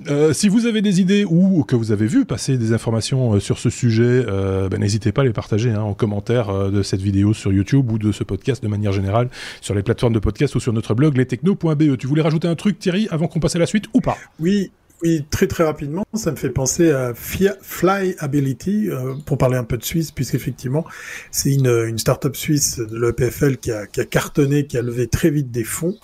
[0.07, 3.39] Euh, si vous avez des idées ou que vous avez vu passer des informations euh,
[3.39, 6.83] sur ce sujet, euh, ben, n'hésitez pas à les partager hein, en commentaire euh, de
[6.83, 9.29] cette vidéo sur YouTube ou de ce podcast de manière générale
[9.61, 11.97] sur les plateformes de podcast ou sur notre blog lestechno.be.
[11.97, 14.17] Tu voulais rajouter un truc, Thierry, avant qu'on passe à la suite ou pas?
[14.39, 14.71] Oui,
[15.01, 19.77] oui, très très rapidement, ça me fait penser à Flyability, euh, pour parler un peu
[19.77, 20.85] de Suisse, puisqu'effectivement,
[21.31, 25.07] c'est une, une start-up suisse de l'EPFL qui a, qui a cartonné, qui a levé
[25.07, 25.95] très vite des fonds,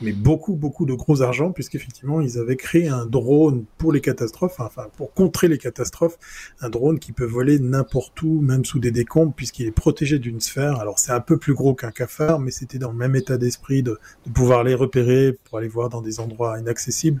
[0.00, 4.60] mais beaucoup, beaucoup de gros argent, puisqu'effectivement, ils avaient créé un drone pour les catastrophes,
[4.60, 6.18] enfin, pour contrer les catastrophes,
[6.60, 10.40] un drone qui peut voler n'importe où, même sous des décombres, puisqu'il est protégé d'une
[10.40, 10.80] sphère.
[10.80, 13.82] Alors, c'est un peu plus gros qu'un cafard, mais c'était dans le même état d'esprit
[13.82, 17.20] de, de pouvoir les repérer, pour aller voir dans des endroits inaccessibles.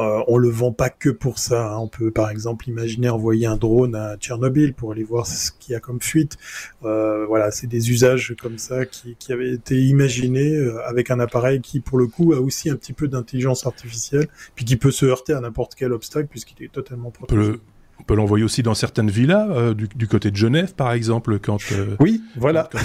[0.00, 1.72] Euh, on le vend pas que pour ça.
[1.72, 1.78] Hein.
[1.78, 5.72] On peut par exemple imaginer envoyer un drone à Tchernobyl pour aller voir ce qu'il
[5.72, 6.36] y a comme fuite.
[6.84, 11.20] Euh, voilà, c'est des usages comme ça qui, qui avaient été imaginés euh, avec un
[11.20, 14.90] appareil qui, pour le coup, a aussi un petit peu d'intelligence artificielle, puis qui peut
[14.90, 17.54] se heurter à n'importe quel obstacle puisqu'il est totalement protégé.
[18.00, 21.60] On peut l'envoyer aussi dans certaines villas, euh, du, côté de Genève, par exemple, quand.
[21.72, 22.68] Euh, oui, voilà.
[22.72, 22.80] Quand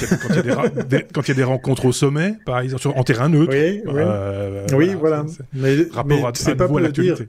[1.23, 3.51] il y, a des rencontres au sommet, par exemple, en terrain neutre.
[3.51, 3.93] Oui, oui.
[3.95, 5.25] Euh, oui voilà.
[5.53, 7.27] Mais, rapport à, à, pas l'actualité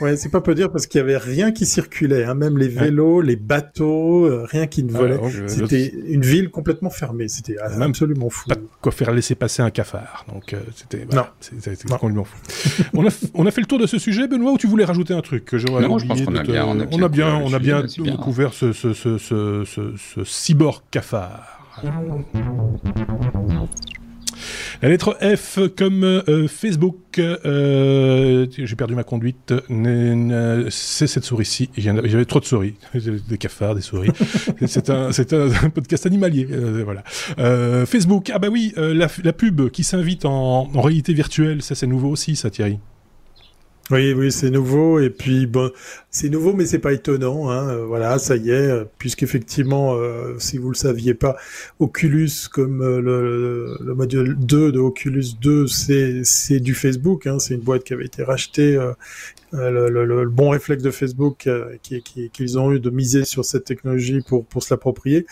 [0.00, 2.68] ouais, c'est pas peu dire parce qu'il y avait rien qui circulait, hein, même les
[2.68, 5.18] vélos, les bateaux, euh, rien qui ne volait.
[5.46, 7.28] c'était une ville complètement fermée.
[7.28, 8.48] C'était absolument fou.
[8.48, 10.24] Pas quoi faire laisser passer un cafard.
[10.32, 11.32] Donc euh, c'était voilà,
[11.98, 12.36] complètement fou.
[12.94, 15.14] on a on a fait le tour de ce sujet, Benoît, ou tu voulais rajouter
[15.14, 17.84] un truc que j'aurais oublié on, a bien, on, a bien, on a bien,
[18.20, 21.58] couvert ce, ce, ce, ce, ce cyborg cafard.
[24.82, 26.96] La lettre F comme euh, Facebook.
[27.18, 29.54] Euh, J'ai perdu ma conduite.
[30.70, 31.70] C'est cette souris-ci.
[31.76, 32.74] J'avais trop de souris.
[33.28, 34.10] Des cafards, des souris.
[34.66, 36.48] c'est un, un, podcast animalier.
[36.50, 37.04] Euh, voilà.
[37.86, 38.30] Facebook.
[38.34, 41.62] Ah bah oui, la, la, pub qui s'invite en, en réalité virtuelle.
[41.62, 42.78] Ça, c'est nouveau aussi, ça, Thierry.
[43.92, 45.00] Oui, oui, c'est nouveau.
[45.00, 45.70] Et puis, bon,
[46.10, 47.50] c'est nouveau, mais c'est pas étonnant.
[47.50, 47.68] Hein.
[47.68, 51.36] Euh, voilà, ça y est, euh, puisqu'effectivement, euh, si vous le saviez pas,
[51.78, 57.26] Oculus, comme euh, le, le, module 2 de Oculus 2, c'est du Facebook.
[57.26, 57.38] Hein.
[57.38, 58.78] C'est une boîte qui avait été rachetée.
[59.52, 61.46] Le, le, le, bon réflexe de Facebook
[61.82, 65.26] qu'ils qui, qui, ont eu de miser sur cette technologie pour pour se l'approprier.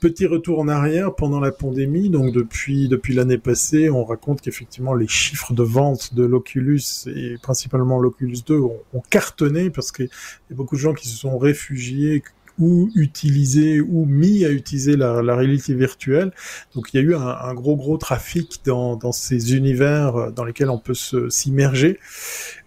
[0.00, 4.94] Petit retour en arrière pendant la pandémie, donc depuis depuis l'année passée, on raconte qu'effectivement
[4.94, 10.06] les chiffres de vente de l'Oculus et principalement l'Oculus 2 ont, ont cartonné parce qu'il
[10.06, 12.24] y a beaucoup de gens qui se sont réfugiés
[12.58, 16.32] ou utilisé ou mis à utiliser la, la réalité virtuelle.
[16.74, 20.44] Donc il y a eu un, un gros gros trafic dans, dans, ces univers dans
[20.44, 20.94] lesquels on peut
[21.28, 21.98] s'immerger.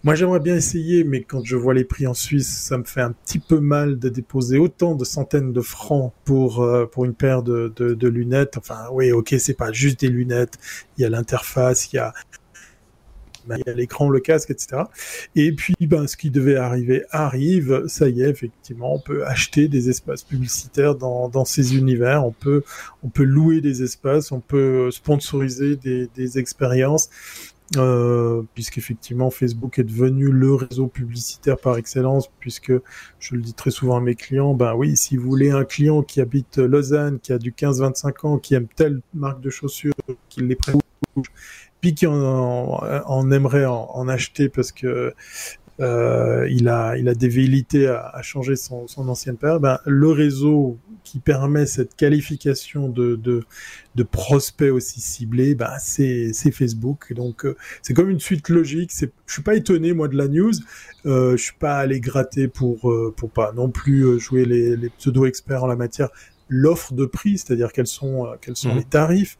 [0.04, 3.00] Moi j'aimerais bien essayer, mais quand je vois les prix en Suisse, ça me fait
[3.00, 7.14] un petit peu mal de déposer autant de centaines de francs pour euh, pour une
[7.14, 8.56] paire de, de, de lunettes.
[8.58, 10.58] Enfin oui, ok, c'est pas juste des lunettes.
[10.98, 12.12] Il y a l'interface, il y a
[13.50, 14.82] il y a l'écran, le casque, etc.
[15.34, 17.84] Et puis, ben, ce qui devait arriver arrive.
[17.86, 22.24] Ça y est, effectivement, on peut acheter des espaces publicitaires dans, dans ces univers.
[22.24, 22.62] On peut,
[23.02, 27.08] on peut louer des espaces, on peut sponsoriser des, des expériences.
[27.76, 32.72] Euh, puisqu'effectivement Facebook est devenu le réseau publicitaire par excellence, puisque
[33.18, 36.02] je le dis très souvent à mes clients, ben oui, si vous voulez un client
[36.02, 39.94] qui habite Lausanne, qui a du 15-25 ans, qui aime telle marque de chaussures,
[40.28, 40.76] qui les prête
[41.80, 45.14] puis qui en, aimerait en, acheter parce que
[45.78, 50.10] euh, il a il a des velléités à, changer son, son ancienne paire, ben le
[50.10, 53.44] réseau qui permet cette qualification de de,
[53.94, 57.12] de prospects aussi ciblés, ben c'est Facebook.
[57.12, 58.90] Donc euh, c'est comme une suite logique.
[58.98, 60.52] Je suis pas étonné moi de la news.
[61.04, 64.88] Euh, je suis pas allé gratter pour euh, pour pas non plus jouer les, les
[64.90, 66.08] pseudo experts en la matière
[66.48, 68.78] l'offre de prix, c'est-à-dire quels sont euh, quels sont mhm.
[68.78, 69.36] les tarifs.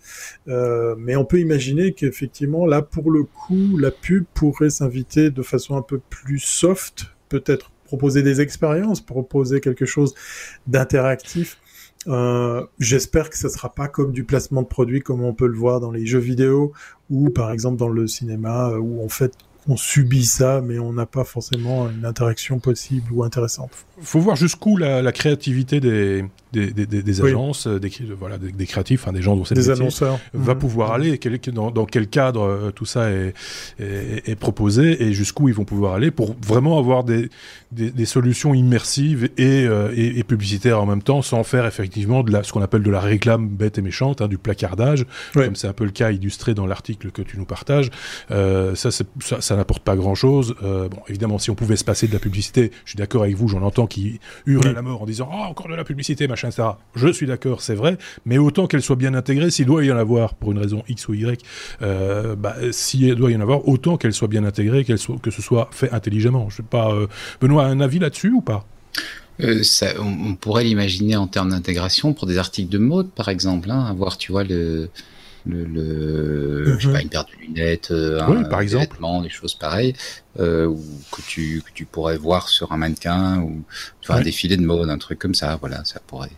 [0.49, 5.43] Euh, mais on peut imaginer qu'effectivement là pour le coup la pub pourrait s'inviter de
[5.43, 10.15] façon un peu plus soft, peut-être proposer des expériences, proposer quelque chose
[10.67, 11.59] d'interactif.
[12.09, 15.57] Euh, J'espère que ce sera pas comme du placement de produits comme on peut le
[15.57, 16.73] voir dans les jeux vidéo
[17.11, 19.33] ou par exemple dans le cinéma où en fait
[19.69, 23.71] on subit ça, mais on n'a pas forcément une interaction possible ou intéressante.
[24.01, 26.25] Faut voir jusqu'où la, la, créativité des,
[26.57, 30.19] des, des, des agences, des, voilà, des, créatifs, enfin, des gens dont c'est des annonceurs
[30.35, 30.59] va mmh.
[30.59, 33.35] pouvoir aller, quel, dans, dans, quel cadre euh, tout ça est,
[33.79, 37.29] est, est proposé et jusqu'où ils vont pouvoir aller pour vraiment avoir des,
[38.05, 42.43] solutions immersives et, euh, et, et, publicitaires en même temps, sans faire effectivement de la,
[42.43, 45.73] ce qu'on appelle de la réclame bête et méchante, hein, du placardage, comme c'est un
[45.73, 47.91] peu le cas illustré dans l'article que tu nous partages.
[48.31, 49.05] Euh, ça, ça,
[49.41, 50.55] ça n'apporte pas grand-chose.
[50.63, 53.37] Euh, bon, évidemment, si on pouvait se passer de la publicité, je suis d'accord avec
[53.37, 56.29] vous, j'en entends qui hurlent à la mort en disant oh, encore de la publicité,
[56.29, 56.46] machin,
[56.95, 59.97] Je suis d'accord, c'est vrai, mais autant qu'elle soit bien intégrée, s'il doit y en
[59.97, 61.43] avoir pour une raison X ou Y,
[61.83, 65.69] euh, bah, s'il doit y en avoir, autant qu'elle soit bien intégrée, que ce soit
[65.73, 66.49] fait intelligemment.
[66.51, 67.07] Je sais pas, euh,
[67.41, 68.67] Benoît, un avis là-dessus ou pas?
[69.43, 69.63] Euh,
[69.99, 74.17] on, pourrait l'imaginer en termes d'intégration pour des articles de mode, par exemple, hein, avoir,
[74.17, 74.89] tu vois, le,
[75.47, 77.05] le, le je sais pas, mhm.
[77.05, 78.85] une paire de lunettes, euh, oui, un, par exemple.
[78.85, 79.95] des vêtements, des choses pareilles,
[80.39, 80.83] euh, ou
[81.13, 83.65] que tu, que tu pourrais voir sur un mannequin, ou
[84.09, 86.31] un défilé de mode, un truc comme ça, voilà, ça pourrait.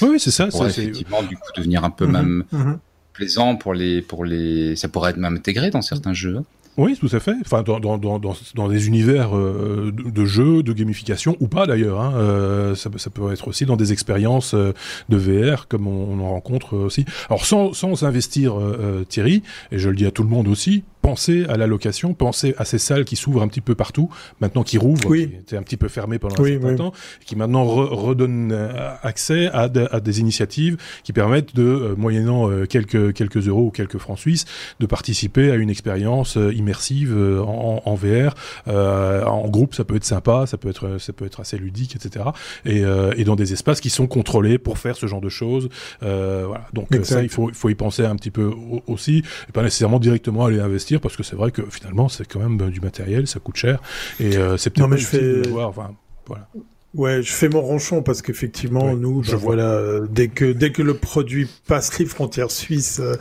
[0.00, 2.12] Oui, c'est ça, ça effectivement, du coup, devenir un peu mhm.
[2.12, 2.78] même mhm.
[3.12, 6.40] plaisant pour les, pour les, ça pourrait être même intégré dans certains jeux.
[6.78, 7.34] Oui, tout à fait.
[7.44, 11.66] Enfin, dans, dans, dans, dans des univers euh, de, de, jeux, de gamification, ou pas
[11.66, 12.00] d'ailleurs.
[12.00, 12.14] Hein.
[12.16, 14.72] Euh, ça, ça, peut être aussi dans des expériences euh,
[15.10, 17.04] de VR, comme on, on, en rencontre aussi.
[17.28, 20.84] Alors, sans, sans investir, euh, Thierry, et je le dis à tout le monde aussi,
[21.02, 24.08] pensez à la location, pensez à ces salles qui s'ouvrent un petit peu partout,
[24.40, 25.28] maintenant qui rouvrent, oui.
[25.28, 26.76] qui étaient un petit peu fermées pendant un certain oui.
[26.76, 26.92] temps,
[27.26, 28.56] qui maintenant re redonnent
[29.02, 33.98] accès à, de, à, des initiatives qui permettent de, moyennant quelques, quelques euros ou quelques
[33.98, 34.44] francs suisses,
[34.80, 38.34] de participer à une expérience immersive euh, en, en VR.
[38.68, 41.96] Euh, en groupe, ça peut être sympa, ça peut être, ça peut être assez ludique,
[41.96, 42.26] etc.
[42.64, 45.68] Et, euh, et dans des espaces qui sont contrôlés pour faire ce genre de choses.
[46.00, 46.66] voilà.
[46.72, 47.04] Donc exact.
[47.04, 48.50] ça, il faut, il faut y penser un petit peu
[48.86, 52.40] aussi, et pas nécessairement directement aller investir, parce que c'est vrai que finalement, c'est quand
[52.40, 53.80] même du matériel, ça coûte cher,
[54.20, 55.42] et c'est peut-être pas je fais...
[55.48, 55.68] voir.
[55.68, 55.94] Enfin,
[56.26, 56.48] voilà.
[56.94, 60.72] Ouais, je fais mon ronchon parce qu'effectivement, nous, je ben vois là, dès que dès
[60.72, 63.14] que le produit passe les frontières suisses, euh,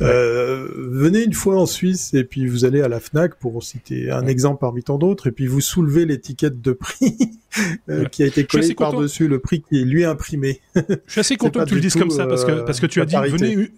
[0.00, 0.06] ouais.
[0.06, 4.10] euh, venez une fois en Suisse et puis vous allez à la Fnac pour citer
[4.10, 4.30] un ouais.
[4.30, 7.16] exemple parmi tant d'autres et puis vous soulevez l'étiquette de prix
[7.88, 10.60] euh, qui a été collée par dessus le prix qui est lui imprimé.
[10.74, 13.00] je suis assez content que tu le dises comme ça parce que parce que tu
[13.00, 13.70] as dit venez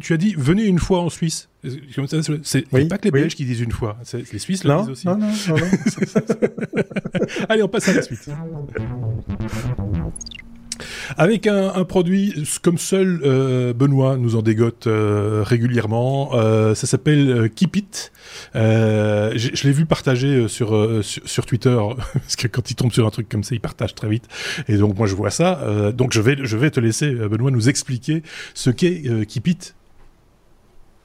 [0.00, 1.48] tu as dit venez une fois en Suisse.
[1.94, 4.80] Comme ça, c'est oui, pas que les Belges qui disent une fois, les Suisses le
[4.80, 5.06] disent aussi.
[5.06, 5.64] Non, non, non, non.
[7.48, 8.28] Allez, on passe à la suite.
[11.16, 17.30] Avec un, produit comme seul euh, Benoît nous en dégote euh, régulièrement, euh, ça s'appelle
[17.30, 18.12] euh, Keep It.
[18.54, 21.78] Je l'ai vu partager sur, sur, Twitter
[22.14, 24.24] parce que quand il tombe sur un truc comme ça, il partage très vite.
[24.68, 25.60] Et donc moi je vois ça.
[25.92, 28.22] donc je vais je vais te laisser Benoît nous expliquer
[28.54, 29.74] ce qu'est Keep It.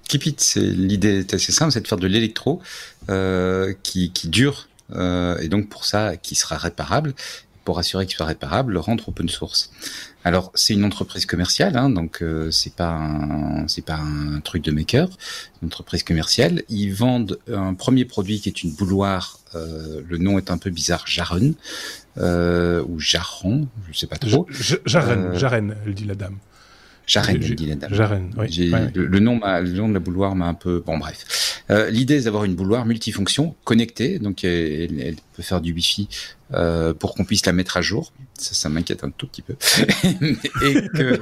[0.08, 2.62] Keep It, l'idée est assez simple, c'est de faire de l'électro
[3.84, 7.14] qui, qui dure et donc pour ça qui sera réparable
[7.70, 9.70] pour assurer qu'il soit réparable, le rendre open source.
[10.24, 14.64] Alors c'est une entreprise commerciale, hein, donc euh, c'est pas un, c'est pas un truc
[14.64, 15.08] de maker,
[15.62, 16.64] une entreprise commerciale.
[16.68, 19.38] Ils vendent un premier produit qui est une bouloire.
[19.54, 21.54] Euh, le nom est un peu bizarre, Jaren
[22.18, 24.48] euh, ou Jarron, je sais pas trop.
[24.88, 26.38] Jaren, Jaren, elle dit la dame.
[27.06, 27.94] Jaren, elle dit la dame.
[27.94, 28.72] Jaren, oui.
[28.72, 28.92] Ouais.
[28.96, 30.82] Le, le, nom, le nom de la bouloire m'a un peu.
[30.84, 31.62] Bon, bref.
[31.70, 36.08] Euh, L'idée est d'avoir une bouloire multifonction connectée, donc elle, elle, peut faire du Wi-Fi
[36.54, 38.12] euh, pour qu'on puisse la mettre à jour.
[38.34, 39.54] Ça, ça m'inquiète un tout petit peu.
[40.64, 41.20] et que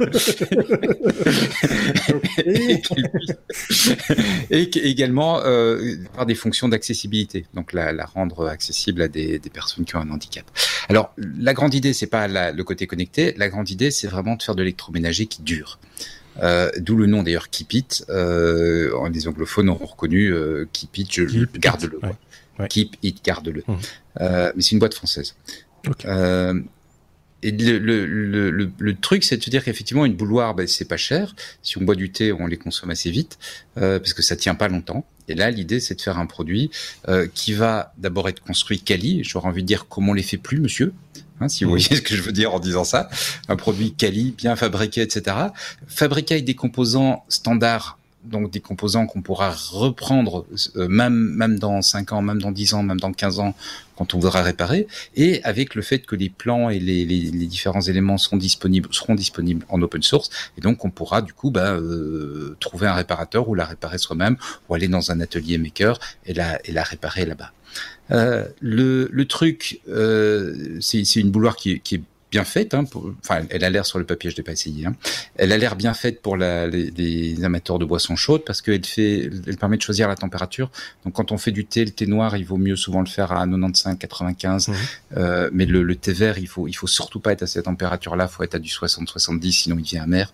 [4.52, 9.40] et, qu également euh, par des fonctions d'accessibilité, donc la, la, rendre accessible à des,
[9.40, 10.46] des, personnes qui ont un handicap.
[10.90, 13.34] Alors la grande idée, c'est pas la, le côté connecté.
[13.38, 15.80] La grande idée, c'est vraiment de faire de l'électroménager qui dure.
[16.44, 18.06] Euh, D'où le nom d'ailleurs Keep It.
[18.10, 22.00] Euh, les anglophones ont reconnu euh, Keep It, je Keep garde-le.
[22.04, 22.16] Ouais,
[22.60, 22.68] ouais.
[22.68, 23.64] Keep It, garde-le.
[23.68, 23.76] Mmh.
[24.22, 25.36] Euh, mais c'est une boîte française.
[25.88, 26.08] Okay.
[26.08, 26.62] Euh,
[27.44, 28.06] et le, le,
[28.50, 31.36] le, le, truc, c'est de se dire qu'effectivement, une bouloire, ben, c'est pas cher.
[31.62, 33.38] Si on boit du thé, on les consomme assez vite,
[33.78, 35.06] euh, parce que ça tient pas longtemps.
[35.28, 36.72] Et là, l'idée, c'est de faire un produit
[37.08, 39.24] euh, qui va d'abord être construit quali.
[39.24, 40.94] J'aurais envie de dire comment on les fait plus, monsieur.
[41.40, 43.08] Hein, si vous voyez ce que je veux dire en disant ça.
[43.50, 45.36] Un produit quali, bien fabriqué, etc.
[45.88, 47.97] Fabriqué avec des composants standards
[48.28, 52.74] donc des composants qu'on pourra reprendre euh, même même dans 5 ans, même dans 10
[52.76, 53.56] ans, même dans 15 ans
[53.96, 57.82] quand on voudra réparer et avec le fait que les plans et les, les, différents
[57.82, 61.72] éléments seront disponibles seront disponibles en open source et donc on pourra du coup bah,
[61.74, 64.38] euh, trouver un réparateur ou la réparer soi-même
[64.70, 67.52] ou aller dans un atelier maker et la et la réparer là-bas.
[68.12, 72.74] Euh, le, le truc, euh, c'est une bouloire qui, qui est bien faite.
[72.74, 72.84] Hein,
[73.24, 74.86] enfin, elle a l'air sur le papier, je l'ai pas essayé.
[74.86, 74.96] Hein.
[75.36, 78.86] Elle a l'air bien faite pour la, les, les, amateurs de boissons chaudes parce qu'elle
[78.86, 80.70] fait, elle permet de choisir la température.
[81.06, 83.32] Donc, quand on fait du thé, le thé noir, il vaut mieux souvent le faire
[83.32, 84.68] à 95, 95.
[84.68, 84.74] Mmh.
[85.18, 87.66] Euh, mais le, le, thé vert, il faut, il faut surtout pas être à cette
[87.66, 88.28] température-là.
[88.30, 90.34] Il faut être à du 60, 70, sinon il devient amer.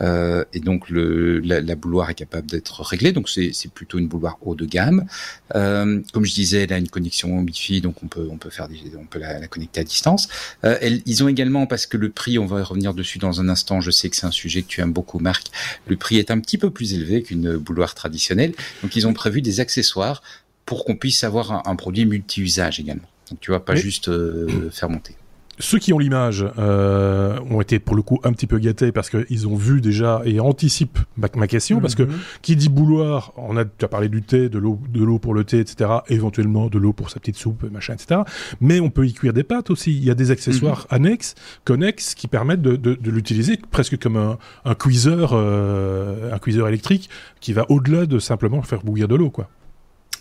[0.00, 3.12] Euh, et donc, le, la, la, bouloire est capable d'être réglée.
[3.12, 5.06] Donc, c'est plutôt une bouloire haut de gamme.
[5.54, 8.68] Euh, comme je disais, elle a une connexion Wi-Fi, donc on peut, on peut faire
[8.68, 10.28] des, on peut la, la connecter à distance.
[10.64, 13.48] Euh, elle, ils ont également parce que le prix, on va revenir dessus dans un
[13.48, 13.80] instant.
[13.80, 15.48] Je sais que c'est un sujet que tu aimes beaucoup, Marc.
[15.86, 18.54] Le prix est un petit peu plus élevé qu'une bouloire traditionnelle.
[18.82, 20.22] Donc, ils ont prévu des accessoires
[20.66, 23.08] pour qu'on puisse avoir un, un produit multi-usage également.
[23.30, 25.14] Donc, tu vois, pas juste euh, faire monter
[25.58, 29.10] ceux qui ont l'image euh, ont été pour le coup un petit peu gâtés parce
[29.10, 31.82] qu'ils ont vu déjà et anticipent ma, ma question mm -hmm.
[31.82, 32.08] parce que
[32.42, 35.34] qui dit bouloir, on a tu as parlé du thé, de l'eau, de l'eau pour
[35.34, 35.90] le thé, etc.
[36.08, 38.22] Éventuellement de l'eau pour sa petite soupe, machin, etc.
[38.60, 39.90] Mais on peut y cuire des pâtes aussi.
[39.96, 40.96] Il y a des accessoires mm -hmm.
[40.96, 46.38] annexes, connexes, qui permettent de, de, de l'utiliser presque comme un, un cuiseur, euh, un
[46.38, 47.08] cuiseur électrique
[47.40, 49.46] qui va au-delà de simplement faire bouillir de l'eau, quoi.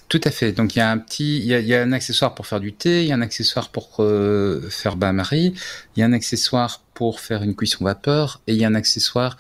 [0.10, 0.54] Tout à fait.
[0.54, 2.62] Donc il y a un petit, il y a, y a un accessoire pour faire
[2.62, 5.54] du thé, il y a un accessoire pour euh, faire bain-marie,
[5.96, 8.76] il y a un accessoire pour faire une cuisson vapeur et il y a un
[8.76, 9.38] accessoire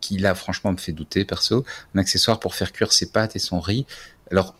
[0.00, 3.38] qui là franchement me fait douter perso, un accessoire pour faire cuire ses pâtes et
[3.38, 3.86] son riz.
[4.30, 4.54] Alors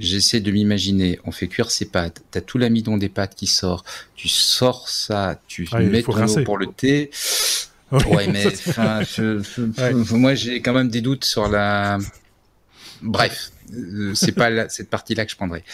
[0.00, 3.84] j'essaie de m'imaginer, on fait cuire ses pâtes, t'as tout l'amidon des pâtes qui sort,
[4.16, 7.10] tu sors ça, tu ah, mets ton eau pour le thé.
[7.92, 9.94] Ouais, ouais mais je, je, ouais.
[10.18, 11.98] moi j'ai quand même des doutes sur la.
[13.00, 13.52] Bref,
[14.14, 15.64] c'est pas la, cette partie-là que je prendrais.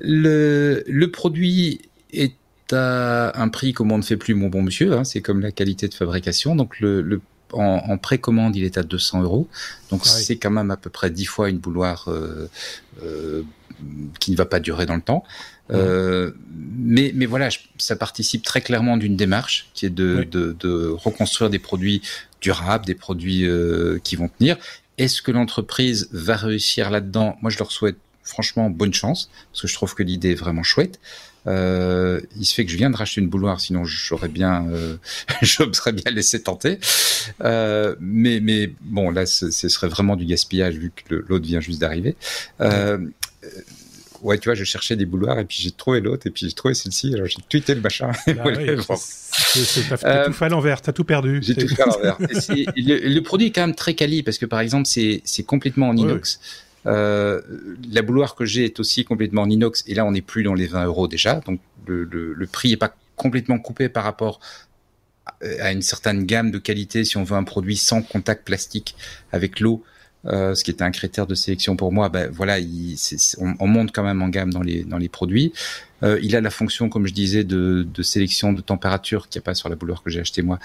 [0.00, 2.34] Le, le produit est
[2.72, 4.92] à un prix comme on ne fait plus, mon bon monsieur.
[4.94, 6.56] Hein, c'est comme la qualité de fabrication.
[6.56, 7.20] Donc le, le
[7.52, 9.48] en, en, précommande, il est à 200 euros.
[9.90, 10.22] Donc ah oui.
[10.24, 12.48] c'est quand même à peu près 10 fois une bouloire euh,
[13.02, 13.42] euh,
[14.18, 15.24] qui ne va pas durer dans le temps.
[15.68, 15.72] Mmh.
[15.74, 20.26] Euh, mais, mais voilà, ça participe très clairement d'une démarche qui est de, oui.
[20.26, 22.02] de, de, reconstruire des produits
[22.40, 24.56] durables, des produits euh, qui vont tenir.
[24.98, 27.36] Est-ce que l'entreprise va réussir là-dedans?
[27.42, 30.62] Moi, je leur souhaite franchement bonne chance, parce que je trouve que l'idée est vraiment
[30.62, 30.98] chouette.
[31.46, 34.96] Euh, il se fait que je viens de racheter une bouloire, sinon j'aurais bien, euh,
[35.42, 36.78] je serais bien laissé tenter.
[37.42, 41.80] Euh, mais, mais bon, là, ce serait vraiment du gaspillage vu que l'autre vient juste
[41.80, 42.16] d'arriver.
[44.24, 46.54] Ouais, tu vois, je cherchais des bouloirs et puis j'ai trouvé l'autre et puis j'ai
[46.54, 47.12] trouvé celle-ci.
[47.14, 48.10] Alors j'ai tweeté le machin.
[48.26, 48.96] Ah oui, bon.
[50.00, 51.40] T'as euh, tout fait à l'envers, t'as tout perdu.
[51.42, 52.16] J'ai tout fait à l'envers.
[52.18, 55.96] le, le, produit est quand même très quali parce que par exemple, c'est complètement en
[55.96, 56.40] inox.
[56.42, 56.92] Oui.
[56.92, 57.42] Euh,
[57.92, 60.54] la bouloire que j'ai est aussi complètement en inox et là on n'est plus dans
[60.54, 64.40] les 20 euros déjà, donc le, le, le prix n'est pas complètement coupé par rapport
[65.60, 68.96] à une certaine gamme de qualité si on veut un produit sans contact plastique
[69.32, 69.82] avec l'eau.
[70.26, 72.96] Euh, ce qui était un critère de sélection pour moi, ben voilà, il,
[73.38, 75.52] on, on, monte quand même en gamme dans les dans les produits.
[76.04, 79.42] Euh, il a la fonction, comme je disais, de, de sélection de température qui n'y
[79.42, 80.58] a pas sur la bouloire que j'ai acheté moi,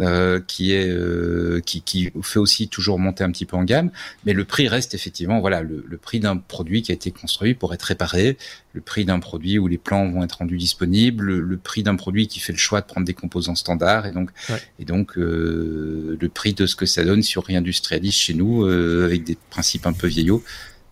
[0.00, 3.90] euh, qui est euh, qui, qui fait aussi toujours monter un petit peu en gamme.
[4.24, 7.54] Mais le prix reste effectivement, voilà, le, le prix d'un produit qui a été construit
[7.54, 8.38] pour être réparé,
[8.72, 11.96] le prix d'un produit où les plans vont être rendus disponibles, le, le prix d'un
[11.96, 14.60] produit qui fait le choix de prendre des composants standards et donc ouais.
[14.78, 19.24] et donc le prix de ce que ça donne si on réindustrialise chez nous avec
[19.24, 20.42] des principes un peu vieillots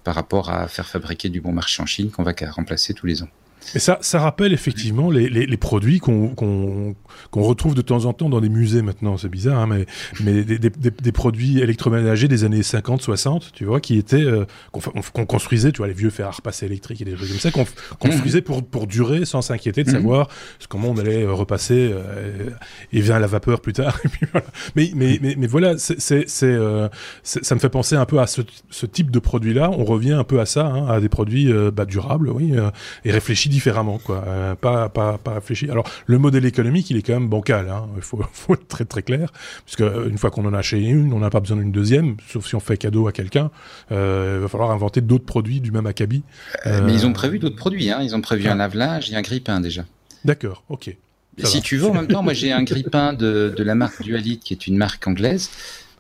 [0.02, 3.22] par rapport à faire fabriquer du bon marché en Chine qu'on va remplacer tous les
[3.22, 3.28] ans.
[3.74, 6.94] Et ça, ça rappelle effectivement les, les, les produits qu'on qu'on
[7.32, 9.16] qu retrouve de temps en temps dans des musées maintenant.
[9.16, 9.86] C'est bizarre, hein, mais,
[10.20, 14.44] mais des, des, des, produits électroménagers des années 50, 60, tu vois, qui étaient euh,
[14.72, 17.38] qu'on qu construisait, tu vois, les vieux fers à repasser électriques et des trucs comme
[17.38, 17.66] ça, qu'on
[17.98, 20.28] construisait pour pour durer sans s'inquiéter de savoir
[20.68, 22.50] comment on allait repasser euh,
[22.92, 24.00] et vient la vapeur plus tard.
[24.04, 24.46] Et puis voilà.
[24.76, 26.88] mais, mais, mais, mais voilà, c'est euh,
[27.22, 29.70] ça me fait penser un peu à ce, ce type de produit-là.
[29.70, 32.70] On revient un peu à ça, hein, à des produits euh, bah, durables, oui, euh,
[33.04, 34.24] et réfléchis différemment, quoi.
[34.26, 35.70] Euh, pas, pas, pas réfléchi.
[35.70, 37.86] Alors, le modèle économique, il est quand même bancal, hein.
[37.96, 39.32] Il faut, faut être très, très clair.
[39.64, 42.16] Puisque, euh, une fois qu'on en a acheté une, on n'a pas besoin d'une deuxième,
[42.28, 43.50] sauf si on fait cadeau à quelqu'un.
[43.92, 46.24] Euh, il va falloir inventer d'autres produits du même acabit.
[46.66, 48.00] Euh, mais ils ont prévu d'autres produits, hein.
[48.02, 48.52] Ils ont prévu ah.
[48.52, 49.84] un lave-linge et un grille-pain, déjà.
[50.24, 50.96] D'accord, ok.
[51.38, 51.62] Ça si va.
[51.62, 54.54] tu veux, en même temps, moi j'ai un grille-pain de, de la marque Dualit, qui
[54.54, 55.50] est une marque anglaise,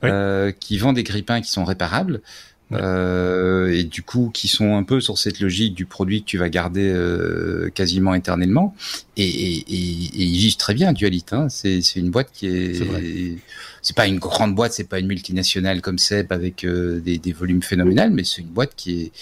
[0.02, 0.10] oui.
[0.10, 2.20] euh, qui vend des grille-pains qui sont réparables.
[2.72, 6.38] Euh, et du coup qui sont un peu sur cette logique du produit que tu
[6.38, 8.74] vas garder euh, quasiment éternellement.
[9.16, 11.26] Et, et, et, et, ils vivent très bien, Dualit.
[11.32, 11.48] Hein.
[11.48, 13.38] C'est une boîte qui est.
[13.82, 17.32] C'est pas une grande boîte, c'est pas une multinationale comme Seb avec euh, des, des,
[17.32, 19.12] volumes phénoménales, mais c'est une boîte qui est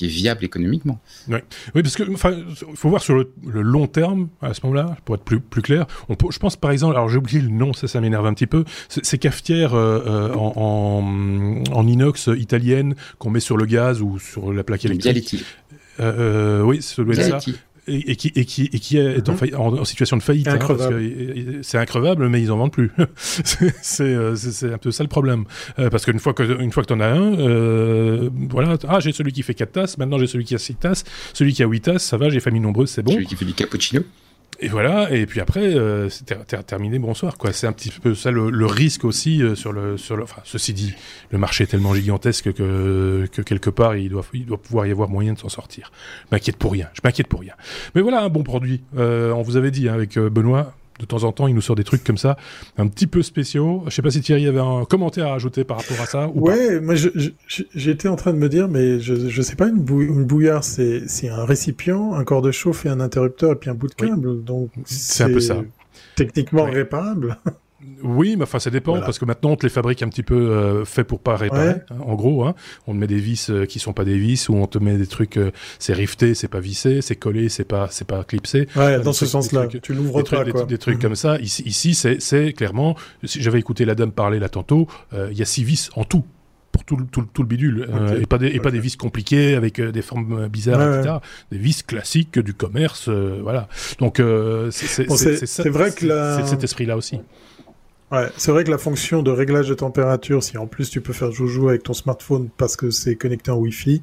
[0.00, 0.98] qui est viable économiquement.
[1.28, 1.38] Oui,
[1.74, 5.14] oui parce que enfin, il faut voir sur le, long terme à ce moment-là, pour
[5.14, 5.86] être plus plus clair.
[6.08, 8.32] On peut, je pense par exemple, alors j'ai oublié le nom, ça ça m'énerve un
[8.32, 8.64] petit peu.
[8.88, 14.18] Ces cafetières euh, euh, en, en, en, inox italienne qu'on met sur le gaz ou
[14.18, 15.44] sur la plaque électrique.
[16.00, 17.52] Euh, oui, ça doit être ça
[17.86, 19.78] et, qui, et, qui, et qui est en, mhm.
[19.80, 20.48] en, situation de faillite.
[20.48, 20.58] Hein,
[21.62, 22.90] c'est increvable, mais ils en vendent plus.
[24.00, 25.44] Euh, c'est un peu ça le problème.
[25.78, 29.12] Euh, parce qu'une fois que une fois que t'en as un, euh, voilà, ah j'ai
[29.12, 31.66] celui qui fait 4 tasses, maintenant j'ai celui qui a 6 tasses, celui qui a
[31.66, 33.12] 8 tasses, ça va, j'ai famille nombreuse, c'est bon.
[33.12, 34.02] Celui qui fait du cappuccino.
[34.62, 36.26] Et voilà, et puis après, euh, c'est
[36.66, 37.38] terminé, bonsoir.
[37.38, 37.50] quoi.
[37.52, 40.22] C'est un petit peu ça le, risque aussi euh, sur le sur le.
[40.22, 40.92] Enfin, ceci dit,
[41.30, 44.22] le marché est tellement gigantesque que que quelque part il doit
[44.62, 45.90] pouvoir y avoir moyen de s'en sortir.
[46.24, 46.88] Je m'inquiète pour rien.
[46.92, 47.54] Je m'inquiète pour rien.
[47.94, 48.82] Mais voilà un bon produit.
[48.98, 51.76] Euh, on vous avait dit hein, avec Benoît, de temps en temps, il nous sort
[51.76, 52.36] des trucs comme ça,
[52.78, 53.82] un petit peu spéciaux.
[53.86, 56.48] Je sais pas si Thierry avait un commentaire à ajouter par rapport à ça ou
[56.48, 56.94] ouais, moi
[57.74, 61.44] j'étais en train de me dire, mais je, je sais pas, une, bouillarde, c'est un
[61.44, 64.44] récipient, un corps de chauffe et un interrupteur et puis un bout de câble.
[64.44, 65.62] Donc c'est un peu ça.
[66.16, 67.38] Techniquement réparable.
[68.02, 70.34] Oui, mais enfin ça dépend parce que maintenant on te les fabrique un petit peu
[70.34, 71.76] euh, fait pour pas réparer.
[71.90, 72.54] Hein, en gros, hein.
[72.86, 74.96] on te met des vis euh, qui sont pas des vis ou on te met
[74.96, 78.68] des trucs euh, c'est rifté, c'est pas vissé, c'est collé, c'est pas c'est pas clipsé.
[78.76, 80.64] Ouais, dans ce sens-là, tu l'ouvres pas quoi.
[80.64, 81.02] Des, trucs mhm.
[81.02, 81.38] comme ça.
[81.38, 82.96] Ici, ici c'est clairement.
[83.24, 86.24] Si j'avais écouté la dame parler là tantôt, il y a six vis en tout
[86.72, 87.88] pour tout, tout, tout le bidule
[88.20, 91.16] et pas des et pas des vis compliquées avec des formes bizarres etc
[91.50, 93.68] des vis classiques du commerce voilà
[93.98, 94.22] donc
[94.70, 95.08] c'est
[95.46, 96.06] c'est vrai que
[96.36, 97.18] c'est cet esprit là aussi
[98.10, 101.12] Ouais, c'est vrai que la fonction de réglage de température, si en plus tu peux
[101.12, 104.02] faire joujou avec ton smartphone parce que c'est connecté en Wi-Fi,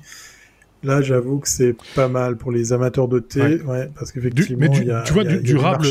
[0.88, 3.90] Là, j'avoue que c'est pas mal pour les amateurs de thé, ouais.
[3.94, 5.86] parce qu'effectivement, y a, tu vois, du, durable,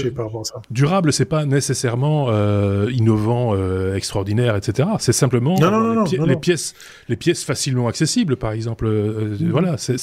[0.70, 4.88] durable, c'est pas nécessairement euh, innovant, euh, extraordinaire, etc.
[4.98, 5.56] C'est simplement
[6.10, 6.74] les, pièces,
[7.08, 8.86] les pièces facilement accessibles, par exemple.
[8.86, 9.50] Euh, mhm.
[9.50, 9.96] Voilà, c'est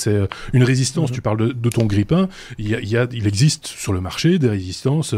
[0.53, 1.09] une résistance.
[1.09, 1.15] Mhm.
[1.15, 2.29] Tu parles de, ton grippin.
[2.59, 5.15] Il y, a, il existe sur le marché des résistances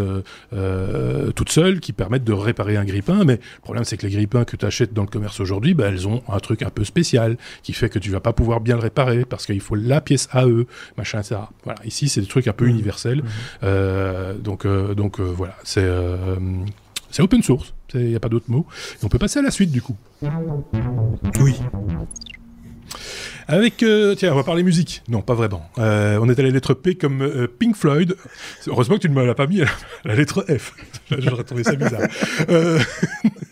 [1.35, 4.45] toutes seules qui permettent de réparer un grippin, mais le problème, c'est que les grippins
[4.45, 7.35] que tu achètes dans le commerce aujourd'hui, bah, elles ont un truc un peu spécial
[7.63, 10.29] qui fait que tu vas pas pouvoir bien le réparer parce qu'il faut la pièce
[10.33, 10.65] AE,
[10.97, 11.35] machin, etc.
[11.63, 12.69] Voilà, ici c'est des trucs un peu mmh.
[12.69, 13.19] universels.
[13.19, 13.27] Mmh.
[13.63, 15.85] Euh, donc, euh, donc euh, voilà, c'est
[17.11, 18.65] c'est open source, il n'y a pas d'autre mot.
[19.01, 19.95] Et on peut passer à la suite du coup.
[21.39, 21.55] Oui.
[23.47, 23.77] Avec,
[24.17, 25.03] tiens, on va parler musique.
[25.07, 25.69] Non, pas vraiment.
[25.77, 28.15] on est à la lettre P comme Pink Floyd.
[28.67, 29.67] Heureusement que tu ne me l'as pas mis à
[30.03, 30.73] la, lettre F.
[31.17, 32.07] J'aurais trouvé ça bizarre.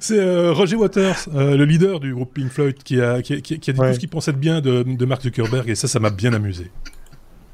[0.00, 3.58] C'est euh, Roger Waters, euh, le leader du groupe Pink Floyd, qui a, qui, qui,
[3.58, 5.88] qui a dit tout ce qu'il pensait de bien de, de Mark Zuckerberg, et ça,
[5.88, 6.70] ça m'a bien amusé.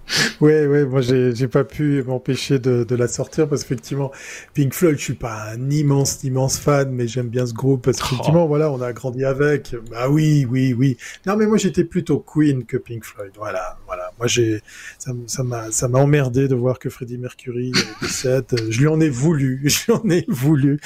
[0.40, 4.12] Ouais, ouais, moi j'ai pas pu m'empêcher de, de, la sortir parce qu'effectivement,
[4.54, 7.98] Pink Floyd, je suis pas un immense, immense fan, mais j'aime bien ce groupe parce
[8.00, 8.48] qu'effectivement, oh.
[8.48, 9.74] voilà, on a grandi avec.
[9.90, 10.96] Bah oui, oui, oui.
[11.26, 13.32] Non, mais moi j'étais plutôt Queen que Pink Floyd.
[13.36, 14.10] Voilà, voilà.
[14.18, 14.60] Moi j'ai,
[14.98, 18.44] ça m'a, ça m'a emmerdé de voir que Freddie Mercury décède.
[18.68, 20.78] Je lui en ai voulu, je lui en ai voulu.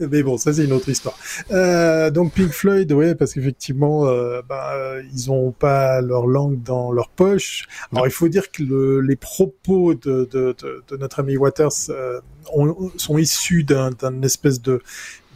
[0.00, 1.18] Mais bon, ça c'est une autre histoire.
[1.50, 4.74] Euh, donc Pink Floyd, ouais, parce qu'effectivement, euh, bah,
[5.12, 7.66] ils ont pas leur langue dans leur poche.
[7.92, 10.54] Alors il faut dire que les propos de, de,
[10.88, 12.20] de, notre ami Waters euh,
[12.96, 13.90] sont issus d'un
[14.22, 14.80] espèce de,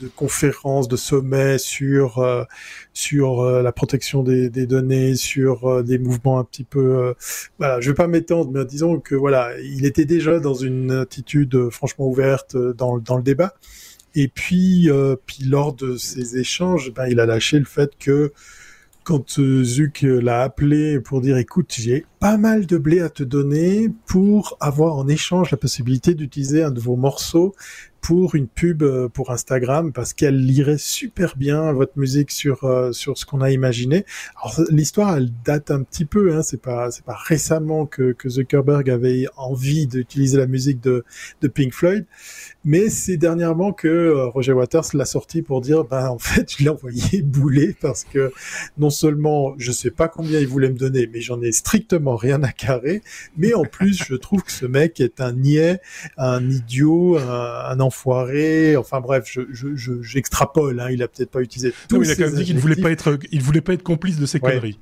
[0.00, 2.44] de conférence, de sommet sur euh,
[2.92, 7.14] sur euh, la protection des, des données, sur des mouvements un petit peu.
[7.58, 11.70] voilà, je vais pas m'étendre, mais disons que voilà, il était déjà dans une attitude
[11.70, 13.54] franchement ouverte dans, dans le débat.
[14.14, 14.90] Et puis,
[15.26, 18.32] puis lors de ces échanges, ben, il a lâché le fait que
[19.04, 23.08] quand euh, Zuc euh, l'a appelé pour dire écoute, j'ai pas mal de blé à
[23.08, 27.54] te donner pour avoir en échange la possibilité d'utiliser un de vos morceaux
[28.02, 32.90] pour une pub euh, pour Instagram parce qu'elle lirait super bien votre musique sur euh,
[32.90, 34.04] sur ce qu'on a imaginé.
[34.36, 38.28] Alors l'histoire elle date un petit peu, hein, c'est pas c'est pas récemment que, que
[38.28, 41.04] Zuckerberg avait envie d'utiliser la musique de
[41.40, 42.04] de Pink Floyd,
[42.64, 46.64] mais c'est dernièrement que euh, Roger Waters l'a sorti pour dire ben en fait je
[46.64, 48.32] l'ai envoyé bouler parce que
[48.78, 52.42] non seulement je sais pas combien il voulait me donner, mais j'en ai strictement rien
[52.42, 53.00] à carrer,
[53.36, 55.80] mais en plus je trouve que ce mec est un niais,
[56.18, 58.76] un idiot, un, un enfoiré.
[58.76, 60.76] Enfin bref, je, j'extrapole.
[60.78, 61.74] Je, hein, il a peut-être pas utilisé.
[61.88, 63.82] Tout il a quand même dit qu'il ne voulait pas être, il voulait pas être
[63.82, 64.78] complice de ces conneries.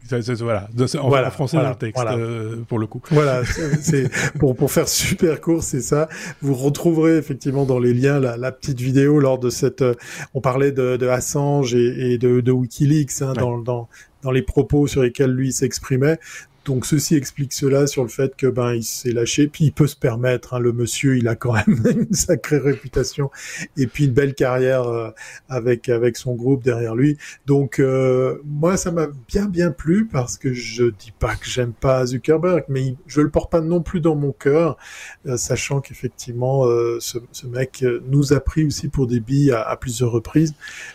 [1.02, 3.02] voilà, en, français dans le texte euh, pour le coup.
[3.10, 3.42] Voilà,
[3.80, 4.08] c'est
[4.38, 6.08] pour pour faire super court, c'est ça.
[6.40, 9.82] Vous retrouverez effectivement dans les liens la, la petite vidéo lors de cette.
[9.82, 9.94] Euh,
[10.34, 13.88] on parlait de, de Assange et, et de, de WikiLeaks hein, dans, dans
[14.22, 16.18] dans les propos sur lesquels lui s'exprimait.
[16.66, 19.86] Donc ceci explique cela sur le fait que ben il s'est lâché, puis il peut
[19.86, 20.54] se permettre.
[20.54, 23.30] Hein, le monsieur, il a quand même une sacrée réputation
[23.78, 25.10] et puis une belle carrière euh,
[25.48, 27.16] avec avec son groupe derrière lui.
[27.46, 31.72] Donc euh, moi, ça m'a bien bien plu parce que je dis pas que j'aime
[31.72, 34.76] pas Zuckerberg, mais je le porte pas non plus dans mon cœur,
[35.26, 36.66] euh, sachant qu'effectivement
[37.00, 40.54] ce, ce, mec nous a pris aussi pour des billes à, plusieurs reprises.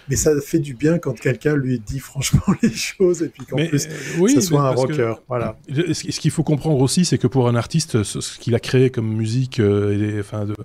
[0.09, 3.57] Mais ça fait du bien quand quelqu'un lui dit franchement les choses et puis qu'en
[3.57, 3.87] plus
[4.19, 5.15] oui, ça soit un rocker.
[5.27, 8.89] Voilà ce qu'il faut comprendre aussi, c'est que pour un artiste, ce, qu'il a créé
[8.89, 10.55] comme musique, euh, et, enfin, de,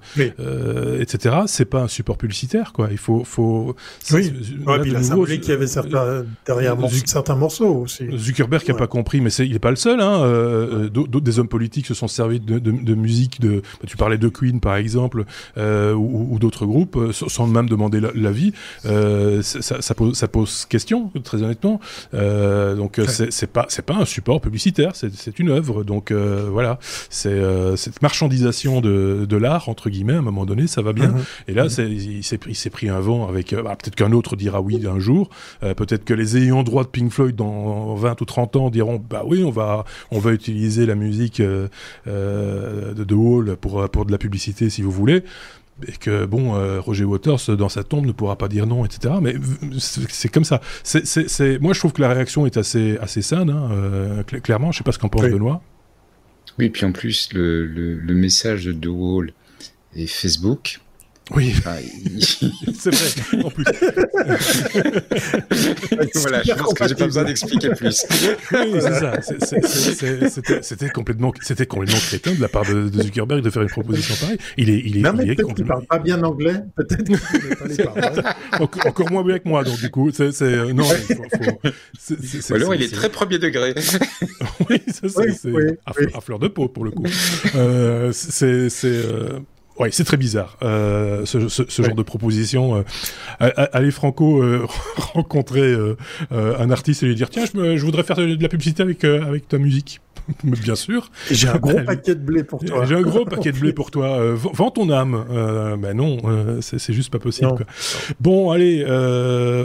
[0.41, 2.89] euh, etc., c'est pas un support publicitaire, quoi.
[2.91, 3.75] Il faut, faut.
[4.13, 4.33] Oui.
[4.67, 6.77] Ouais, puis il a semblé qu'il y avait certains, derrière
[7.07, 8.05] certains morceaux aussi.
[8.17, 10.01] Zuckerberg n'a pas compris, mais il n'est pas le seul.
[10.01, 10.23] Hein.
[10.23, 13.41] Euh, D'autres des hommes politiques se sont servis de, de, de musique.
[13.41, 15.25] De, bah, tu parlais de Queen, par exemple,
[15.57, 18.53] euh, ou, ou d'autres groupes, euh, sans même demander l'avis.
[18.87, 21.81] Euh, ça, ça, pose, ça pose question, très honnêtement.
[22.15, 25.85] Euh, donc c'est pas, c'est pas un support publicitaire c'est une œuvre.
[25.85, 26.79] Donc euh, voilà,
[27.09, 30.15] c'est euh, cette marchandisation de, de l'art entre guillemets.
[30.15, 31.09] À un moment donné, ça va bien.
[31.09, 31.25] Mhm.
[31.49, 33.53] Et là, il s'est pris, pris un vent avec.
[33.53, 35.29] Euh, bah, peut-être qu'un autre dira oui un jour.
[35.61, 39.23] peut-être que les ayants droit de Pink Floyd dans 20 ou 30 ans diront bah
[39.27, 41.69] oui, on va on va utiliser la musique de,
[42.07, 45.23] de Hall pour pour de la publicité si vous voulez
[45.87, 49.15] et que bon, Roger Waters dans sa tombe ne pourra pas dire non, etc.
[49.21, 49.35] Mais
[49.79, 50.61] c'est comme ça.
[51.61, 54.73] Moi, je trouve que la réaction est assez, assez saine, hein, clairement.
[54.73, 55.63] Je sais pas ce qu'en pense Benoît.
[56.59, 59.33] Oui, puis en plus, le, le, le message de Wall
[59.95, 60.81] et Facebook,
[61.35, 61.77] oui, ah,
[62.79, 63.65] c'est vrai, en plus.
[66.15, 68.05] voilà, je pense que j'ai pas besoin d'expliquer plus.
[68.53, 70.61] oui, c'est ça.
[70.63, 74.15] C'était complètement, c'était complètement crétin de la part de, de, Zuckerberg de faire une proposition
[74.21, 74.39] pareille.
[74.57, 76.63] Il est, il est, non, mais peut-être qu'il parle pas bien anglais.
[76.77, 77.81] Peut-être qu'il pas les
[78.87, 80.85] encore, moins bien que moi, donc du coup, c'est, euh, non.
[80.85, 83.75] Faut, alors, il est très premier degré.
[84.69, 87.07] oui, ça c'est oui, oui, à, à, fleur de peau pour le coup.
[87.55, 88.89] Euh, c'est, c'est.
[88.89, 89.39] Euh,
[89.81, 92.85] oui, c'est très bizarre, euh, ce, ce, ce genre de proposition.
[93.41, 94.67] Euh, aller Franco euh,
[94.97, 95.97] rencontrer euh,
[96.31, 99.49] un artiste et lui dire tiens, je, je voudrais faire de la publicité avec avec
[99.49, 100.01] ta musique.
[100.45, 101.11] Bien sûr.
[101.31, 102.85] J'ai un gros paquet de blé pour toi.
[102.85, 104.35] J'ai un gros paquet de blé pour toi.
[104.35, 105.25] vends ton âme.
[105.81, 106.19] ben non,
[106.61, 107.49] c'est juste pas possible.
[107.49, 107.67] Quoi.
[108.21, 108.85] Bon, allez,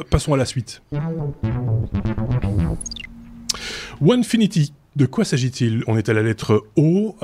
[0.09, 0.81] passons à la suite.
[4.01, 4.73] Onefinity.
[4.95, 5.83] De quoi s'agit-il?
[5.87, 7.17] On est à la lettre O.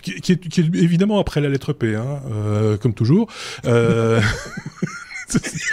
[0.00, 3.28] Qui, qui, est, qui, est, évidemment après la lettre P, hein, euh, comme toujours.
[3.66, 4.20] Euh...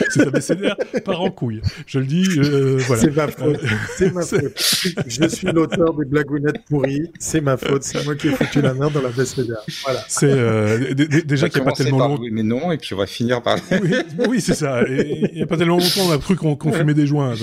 [0.10, 1.62] c'est abécédaire par en couille.
[1.86, 3.04] Je le dis, euh, voilà.
[3.04, 3.60] C'est ma faute.
[3.98, 5.04] C'est ma faute.
[5.08, 7.10] Je suis l'auteur des blagounettes pourries.
[7.20, 7.84] C'est ma faute.
[7.84, 9.60] C'est moi qui ai foutu la main dans la l'abécédaire.
[9.84, 10.04] Voilà.
[10.08, 12.24] C'est euh, déjà qu'il n'y a pas tellement longtemps.
[12.32, 13.58] mais non, et puis on va finir par.
[13.72, 13.94] oui,
[14.28, 14.84] oui c'est ça.
[14.88, 17.34] Il n'y a pas tellement longtemps, on a cru qu'on qu fumait des joints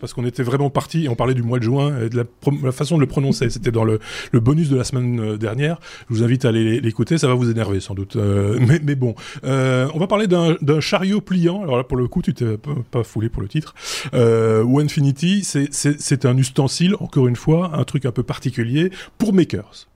[0.00, 2.24] parce qu'on était vraiment parti et on parlait du mois de juin et de la,
[2.62, 3.50] la façon de le prononcer.
[3.50, 3.98] C'était dans le,
[4.32, 5.78] le, bonus de la semaine euh, dernière.
[6.08, 7.18] Je vous invite à aller l'écouter.
[7.18, 8.16] Ça va vous énerver sans doute.
[8.16, 12.08] Euh, mais, mais, bon, euh, on va parler d'un chariot plus alors là, pour le
[12.08, 13.74] coup, tu t'es pas, foulé pour le titre.
[14.14, 19.88] Euh, Infinity, c'est un ustensile, encore une fois, un truc un peu particulier pour makers.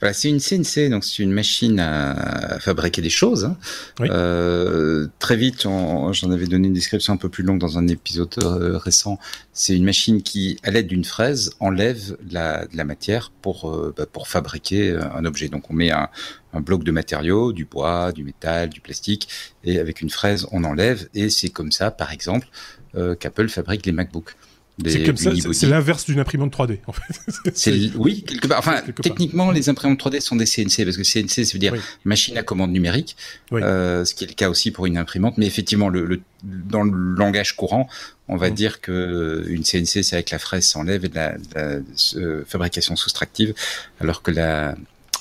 [0.00, 3.44] Voilà, c'est une CNC, donc c'est une machine à fabriquer des choses.
[3.44, 3.56] Hein.
[4.00, 8.34] Euh, très vite, j'en avais donné une description un peu plus longue dans un épisode
[8.42, 9.18] euh, récent.
[9.52, 13.94] C'est une machine qui, à l'aide d'une fraise, enlève la, de la matière pour euh,
[13.96, 15.48] bah, pour fabriquer un objet.
[15.48, 16.08] Donc on met un,
[16.54, 19.28] un bloc de matériaux, du bois, du métal, du plastique,
[19.64, 22.48] et avec une fraise, on enlève, et c'est comme ça, par exemple,
[22.96, 24.36] euh, qu'Apple fabrique les MacBooks.
[24.84, 27.92] C'est comme ça, c'est l'inverse d'une imprimante 3D, en fait.
[27.96, 28.58] oui, quelque part.
[28.58, 32.36] Enfin, techniquement, les imprimantes 3D sont des CNC, parce que CNC, ça veut dire machine
[32.36, 33.16] à commande numérique,
[33.52, 35.38] euh, ce qui est le cas aussi pour une imprimante.
[35.38, 37.88] Mais effectivement, le, le dans le langage courant,
[38.28, 38.54] on va mmh.
[38.54, 41.78] dire que une CNC, c'est avec la fraise s'enlève et de la, la
[42.16, 43.54] euh, fabrication soustractive,
[44.00, 44.74] alors que la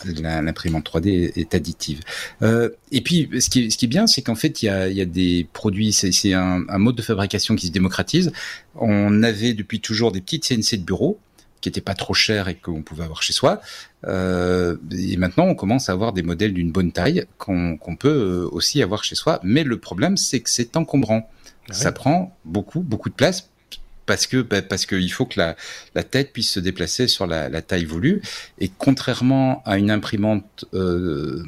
[0.06, 2.02] l'imprimante 3D est, additive.
[2.42, 4.70] Euh, et puis, ce qui est, ce qui est bien, c'est qu'en fait, il y
[4.70, 8.32] a, y a, des produits, c'est un, un, mode de fabrication qui se démocratise.
[8.76, 11.20] On avait depuis toujours des petites CNC de bureau
[11.64, 13.62] qui n'étaient pas trop chères et qu'on pouvait avoir chez soi.
[14.06, 18.50] Euh, et maintenant, on commence à avoir des modèles d'une bonne taille qu'on peut euh,
[18.52, 19.40] aussi avoir chez soi.
[19.44, 21.30] Mais le problème, c'est que c'est encombrant.
[21.70, 23.50] Ah Ça prend beaucoup, beaucoup de place
[24.06, 25.56] parce que bah, parce qu'il faut que la,
[25.96, 28.22] la tête puisse se déplacer sur la, la taille voulue
[28.60, 31.44] et contrairement à une imprimante euh,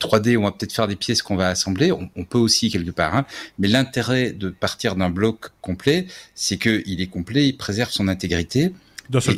[0.00, 1.92] 3D, on va peut-être faire des pièces qu'on va assembler.
[1.92, 3.14] On, peut aussi quelque part.
[3.16, 3.26] Hein.
[3.58, 8.72] Mais l'intérêt de partir d'un bloc complet, c'est qu'il est complet, il préserve son intégrité.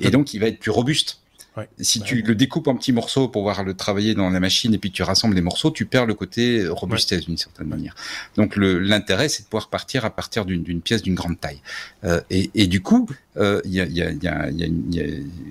[0.03, 1.20] et, donc, il va être plus robuste.
[1.79, 4.79] Si tu le découpes en petits morceaux pour pouvoir le travailler dans la machine et
[4.79, 7.95] puis tu rassembles les morceaux, tu perds le côté robustesse d'une certaine manière.
[8.37, 11.61] Donc l'intérêt, c'est de pouvoir partir à partir d'une pièce d'une grande taille.
[12.05, 15.05] Euh, et, et, du coup, il y, a, y, a, y, a, y, a,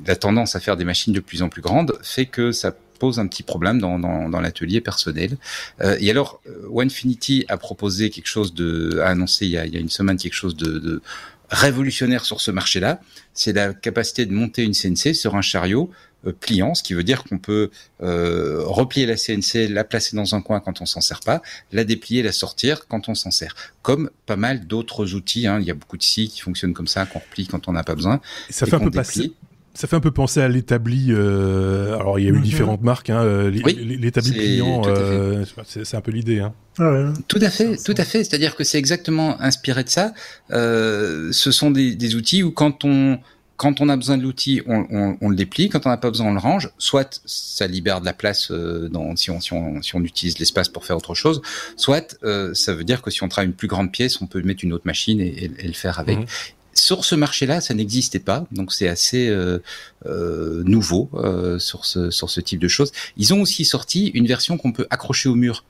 [0.06, 3.20] la tendance à faire des machines de plus en plus grandes fait que ça pose
[3.20, 5.38] un petit problème dans, dans, dans l'atelier personnel.
[5.82, 6.42] Euh, et alors,
[6.72, 9.90] Onefinity a proposé quelque chose de, a annoncé il y a, il y a une
[9.90, 11.02] semaine quelque chose de, de
[11.50, 13.02] révolutionnaire sur ce marché-là,
[13.40, 15.90] c'est la capacité de monter une CNC sur un chariot
[16.28, 17.72] euh, pliant, ce qui veut dire qu'on peut
[18.04, 21.86] euh, replier la CNC, la placer dans un coin quand on s'en sert pas, la
[21.86, 23.56] déplier, la sortir quand on s'en sert.
[23.82, 25.60] Comme pas mal d'autres outils, hein.
[25.62, 27.84] il y a beaucoup de scies qui fonctionnent comme ça, qu'on replie quand on n'a
[27.84, 28.20] pas besoin.
[28.50, 29.32] Ça fait un peu passer
[29.74, 31.08] ça fait un peu penser à l'établi.
[31.10, 32.42] Euh, alors il y a eu mhm.
[32.42, 33.10] différentes marques.
[33.10, 36.40] Hein, euh, l'établi client, euh, c'est un peu l'idée.
[36.40, 36.54] Hein.
[36.80, 38.24] Ah tout à fait, tout à fait.
[38.24, 40.14] C'est-à-dire que c'est exactement inspiré de ça.
[40.52, 43.20] Euh, ce sont des, des, outils où quand on
[43.60, 45.68] quand on a besoin de l'outil, on, on, on, le déplie.
[45.68, 46.70] Quand on n'a pas besoin, on le range.
[46.78, 50.40] Soit ça libère de la place euh, dans, si, on, si, on, si on utilise
[50.40, 51.42] l'espace pour faire autre chose.
[51.76, 54.42] Soit euh, ça veut dire que si on travaille une plus grande pièce, on peut
[54.44, 56.20] mettre une autre machine et, et, le faire avec.
[56.20, 56.26] Mhm.
[56.74, 59.60] Sur ce marché-là, ça n'existait pas, donc c'est assez euh,
[60.06, 62.92] euh, nouveau euh, sur ce sur ce type de choses.
[63.18, 65.64] Ils ont aussi sorti une version qu'on peut accrocher au mur.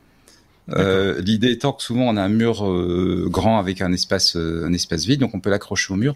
[0.73, 4.65] Euh, L'idée étant que souvent on a un mur euh, grand avec un espace euh,
[4.67, 6.15] un espace vide, donc on peut l'accrocher au mur.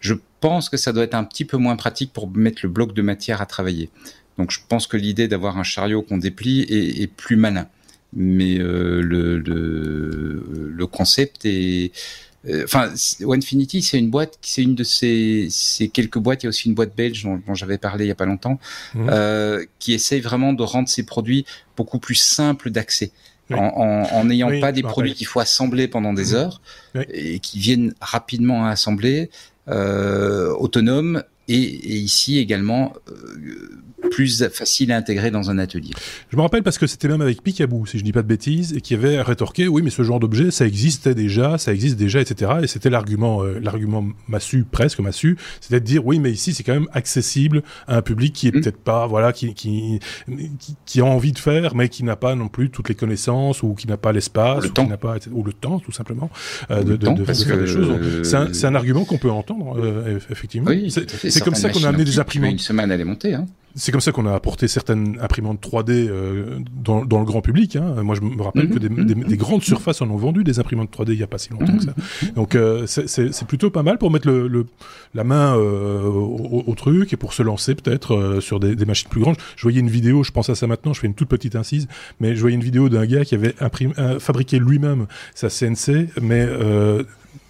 [0.00, 2.94] Je pense que ça doit être un petit peu moins pratique pour mettre le bloc
[2.94, 3.90] de matière à travailler.
[4.36, 7.66] Donc je pense que l'idée d'avoir un chariot qu'on déplie est, est, plus malin.
[8.12, 11.92] Mais le, le, le concept est
[12.64, 12.92] enfin,
[13.24, 16.42] Onefinity, c'est une boîte, c'est une de ces, ces, quelques boîtes.
[16.42, 18.58] Il y a aussi une boîte belge dont, j'avais parlé il y a pas longtemps,
[18.94, 19.08] mmh.
[19.10, 21.44] euh, qui essaye vraiment de rendre ses produits
[21.76, 23.12] beaucoup plus simples d'accès.
[23.50, 26.36] En n'ayant en, pas des produits qu'il faut assembler pendant des mmh.
[26.36, 26.60] heures
[27.10, 29.30] et qui viennent rapidement à assembler,
[29.68, 33.80] euh, autonomes et, et, ici également euh,
[34.10, 35.90] plus facile à intégrer dans un atelier.
[36.30, 38.72] Je me rappelle parce que c'était même avec Picaboo, si je dis pas de bêtises,
[38.74, 42.20] et qui avait rétorqué, oui, mais ce genre d'objet, ça existait déjà, ça existe déjà,
[42.20, 42.52] etc.
[42.62, 46.62] Et c'était l'argument, euh, l'argument massu, presque massu, c'était de dire, oui, mais ici, c'est
[46.62, 48.60] quand même accessible à un public qui est mmh.
[48.60, 49.98] peut-être pas, voilà, qui, qui,
[50.86, 53.74] qui, a envie de faire, mais qui n'a pas non plus toutes les connaissances, ou
[53.74, 56.30] qui n'a pas l'espace, ou, n'a pas, ou le temps, tout simplement,
[56.70, 58.22] euh, de, de, de, faire des choses.
[58.22, 60.70] C'est un, un, argument qu'on peut entendre, euh, effectivement.
[60.70, 62.52] Oui, c'est comme ça qu'on a amené des imprimantes.
[62.52, 65.90] Une semaine, elle est montée, hein c'est comme ça qu'on a apporté certaines imprimantes 3D
[65.90, 67.76] euh, dans, dans, le grand public.
[67.76, 68.02] Hein.
[68.02, 69.04] Moi, je me rappelle que des, mhm.
[69.04, 71.50] des, des, grandes surfaces en ont vendu des imprimantes 3D il n'y a pas si
[71.50, 71.94] longtemps que ça.
[72.22, 72.30] Mhm.
[72.32, 74.66] Donc, euh, c'est plutôt pas mal pour mettre le, le
[75.14, 78.84] la main euh, au, au, truc et pour se lancer peut-être euh, sur des, des,
[78.84, 79.36] machines plus grandes.
[79.56, 81.88] Je voyais une vidéo, je pense à ça maintenant, je fais une toute petite incise,
[82.20, 86.46] mais je voyais une vidéo d'un gars qui avait imprimé, fabriqué lui-même sa CNC, mais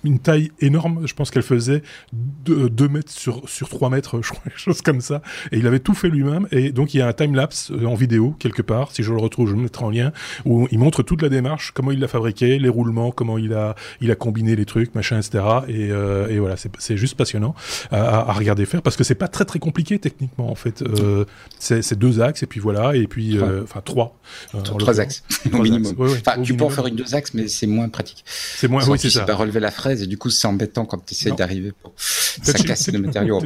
[0.09, 1.07] une taille énorme.
[1.07, 1.83] Je pense qu'elle faisait
[2.13, 5.23] 2 mètres sur, sur 3 mètres, je crois, quelque chose comme ça.
[5.53, 6.49] Et il avait tout fait lui-même.
[6.51, 8.93] Et donc, il y a un time-lapse euh, en vidéo, quelque part.
[8.93, 10.13] Si je le retrouve, je le mettrai en lien,
[10.45, 13.75] où il montre toute la démarche, comment il l'a fabriqué, les roulements, comment il a,
[14.01, 15.45] il a combiné les trucs, machin, etc.
[15.69, 17.55] Et, euh, et voilà, c'est juste passionnant
[17.91, 20.83] à, à, regarder faire parce que c'est pas très très compliqué techniquement, en fait.
[20.83, 21.25] Euh,
[21.59, 24.19] c'est deux axes, et puis voilà, et puis, euh, enfin, trois.
[24.55, 25.95] Euh, trois axes, au minimum.
[25.99, 28.25] enfin, tu peux en faire une deux axes, mais c'est moins pratique.
[28.27, 29.25] C'est moins, oui, c'est ça.
[29.25, 32.53] Pas relever la fraise et du coup c'est embêtant quand tu essaies d'arriver pour ça
[32.53, 33.41] casse le matériau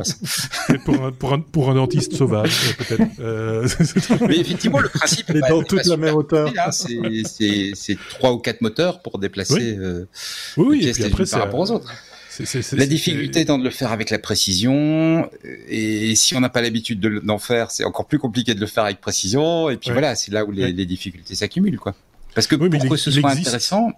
[0.85, 3.03] pour, un, pour, un, pour un dentiste sauvage peut-être.
[3.21, 3.69] Euh...
[4.29, 6.53] Mais effectivement le principe est dans toute la même hauteur.
[6.73, 9.77] C'est trois ou quatre moteurs pour déplacer oui.
[9.79, 10.05] euh,
[10.57, 11.93] oui, les pièces et après, par rapport aux autres.
[12.31, 15.29] C est, c est, la difficulté étant de le faire avec la précision,
[15.69, 18.85] et si on n'a pas l'habitude d'en faire, c'est encore plus compliqué de le faire
[18.85, 19.95] avec précision, et puis ouais.
[19.95, 20.73] voilà, c'est là où les, ouais.
[20.73, 21.95] les difficultés s'accumulent, quoi.
[22.35, 23.49] Parce que oui, pour que ce soit existe...
[23.49, 23.93] intéressant,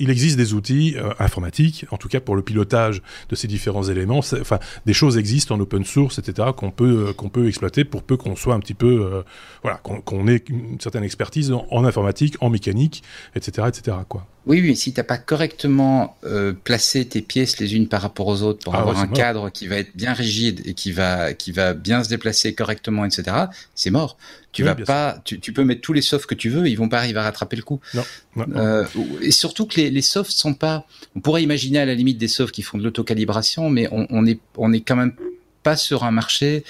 [0.00, 3.84] il existe des outils euh, informatiques, en tout cas pour le pilotage de ces différents
[3.84, 4.18] éléments.
[4.18, 8.02] Enfin, des choses existent en open source, etc., qu'on peut euh, qu'on peut exploiter pour
[8.02, 9.22] peu qu'on soit un petit peu, euh,
[9.62, 13.02] voilà, qu'on qu ait une certaine expertise en, en, informatique, en mécanique,
[13.36, 13.98] etc., etc.
[14.08, 14.26] Quoi.
[14.46, 16.16] Oui, oui, si t'as pas correctement
[16.64, 19.14] placé tes pièces les unes par rapport aux autres pour ah avoir ouais, un mort.
[19.14, 23.04] cadre qui va être bien rigide et qui va qui va bien se déplacer correctement,
[23.04, 23.36] etc.,
[23.74, 24.16] c'est mort.
[24.52, 26.74] Tu oui, vas pas, tu, tu, peux mettre tous les softs que tu veux, ils
[26.74, 27.80] vont pas arriver à rattraper le coup.
[27.94, 28.04] Non.
[28.34, 28.58] non, non.
[28.58, 28.84] Euh,
[29.20, 30.86] et surtout que les, les softs sont pas.
[31.14, 34.26] On pourrait imaginer à la limite des softs qui font de l'autocalibration, mais on, on
[34.26, 35.14] est on est quand même
[35.62, 36.64] pas sur un marché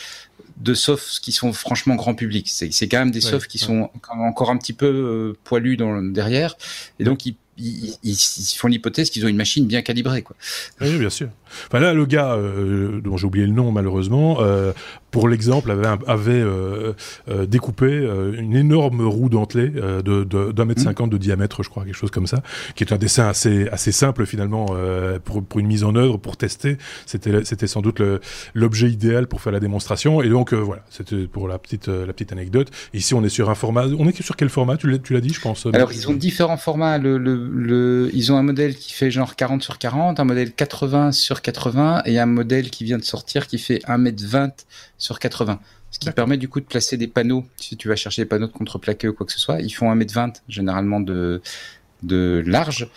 [0.59, 2.49] de softs qui sont franchement grand public.
[2.49, 3.67] C'est quand même des softs qui ouais.
[3.67, 6.57] sont encore un petit peu euh, poilus dans, derrière,
[6.99, 10.23] et donc ils ils, font l'hypothèse qu'ils ont une machine bien calibrée.
[10.23, 10.37] Quoi.
[10.81, 11.29] Oui, bien sûr.
[11.67, 14.73] Enfin là, le gars euh, dont j'ai oublié le nom malheureusement, euh,
[15.11, 16.93] pour l'exemple, avait, avait euh,
[17.47, 18.09] découpé
[18.39, 20.85] une énorme roue dentelée de d'un mètre mmh.
[20.85, 22.43] cinquante de diamètre, je crois, quelque chose comme ça,
[22.77, 24.67] qui est un dessin assez assez simple finalement
[25.25, 26.79] pour, pour une mise en œuvre, pour tester.
[27.07, 28.01] C'était c'était sans doute
[28.55, 30.23] l'objet idéal pour faire la démonstration.
[30.23, 32.71] Et donc voilà, c'était pour la petite la petite anecdote.
[32.95, 33.87] Ici, on est sur un format.
[33.99, 34.77] On est sur quel format?
[34.77, 35.67] Tu l'as dit, je pense.
[35.73, 36.99] Alors ils ont différents formats.
[36.99, 40.53] Le, le, le, ils ont un modèle qui fait genre 40 sur 40, un modèle
[40.53, 44.53] 80 sur 80 et un modèle qui vient de sortir qui fait 1m20
[44.99, 45.61] sur 80.
[45.91, 47.45] Ce qui permet du coup de placer des panneaux.
[47.57, 49.93] Si tu vas chercher des panneaux de contreplaqué ou quoi que ce soit, ils font
[49.93, 51.43] 1m20 généralement de,
[52.05, 52.89] de large.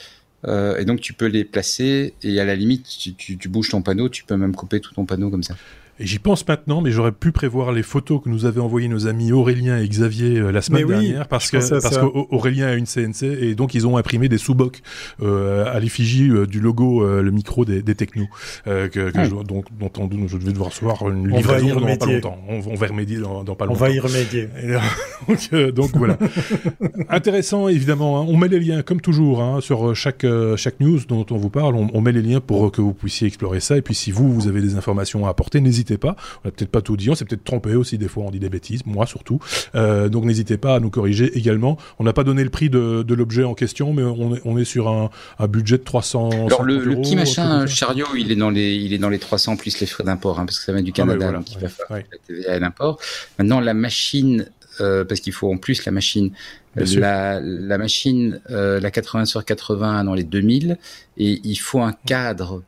[0.45, 3.69] Euh, et donc tu peux les placer et à la limite, tu, tu, tu bouges
[3.69, 5.55] ton panneau, tu peux même couper tout ton panneau comme ça.
[5.99, 9.05] Et j'y pense maintenant, mais j'aurais pu prévoir les photos que nous avaient envoyées nos
[9.05, 13.23] amis Aurélien et Xavier euh, la semaine dernière, parce que parce qu'Aurélien a une CNC
[13.23, 14.81] et donc ils ont imprimé des sous-bocs
[15.21, 18.27] euh, à l'effigie euh, du logo, le micro des, des technos,
[18.65, 19.23] que, que ah.
[19.25, 22.37] je, donc, dont on, je devais devoir recevoir une livraison dans pas longtemps.
[22.49, 23.81] On, on, va remédier dans, dans, pas longtemps.
[23.81, 24.49] On va y remédier.
[25.27, 26.17] donc, donc voilà.
[27.09, 28.19] Intéressant évidemment.
[28.19, 28.25] Hein.
[28.27, 30.25] On met les liens comme toujours hein, sur chaque
[30.55, 31.75] chaque news dont on vous parle.
[31.75, 33.77] On, on met les liens pour que vous puissiez explorer ça.
[33.77, 36.15] Et puis si vous vous avez des informations à apporter, n'hésitez n'hésitez pas.
[36.43, 38.39] On n'a peut-être pas tout dit, on s'est peut-être trompé aussi des fois, on dit
[38.39, 39.39] des bêtises, moi surtout.
[39.75, 41.77] Euh, donc n'hésitez pas à nous corriger également.
[41.99, 44.57] On n'a pas donné le prix de, de l'objet en question, mais on est, on
[44.57, 45.09] est sur un,
[45.39, 48.93] un budget de 300 Alors le, le petit machin chariot, il est dans les, il
[48.93, 50.97] est dans les 300 plus les frais d'import, hein, parce que ça vient du ah,
[50.97, 52.99] Canada, donc il va faire la TVA et l'import.
[53.37, 54.47] Maintenant la machine,
[54.81, 56.31] euh, parce qu'il faut en plus la machine.
[56.75, 60.79] La, la, machine, euh, la 80 sur 80 dans les 2000,
[61.17, 62.63] et il faut un cadre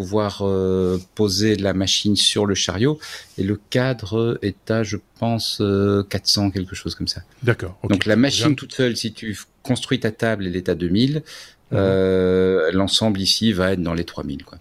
[0.00, 2.98] pouvoir euh, poser la machine sur le chariot.
[3.36, 5.60] Et le cadre est à, je pense,
[6.08, 7.20] 400, euh, quelque chose comme ça.
[7.42, 7.78] D'accord.
[7.86, 11.16] Donc la machine toute seule, si tu construis ta table, elle est à 2000.
[11.16, 11.22] Mhm.
[11.74, 14.42] Euh, l'ensemble ici va être dans les 3000.
[14.42, 14.56] Quoi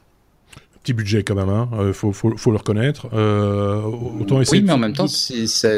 [0.90, 1.70] petit budget quand même, hein.
[1.74, 3.08] Euh, faut, faut, faut, le reconnaître.
[3.14, 3.82] Euh,
[4.20, 5.70] autant essayer oui, mais en même temps, ça,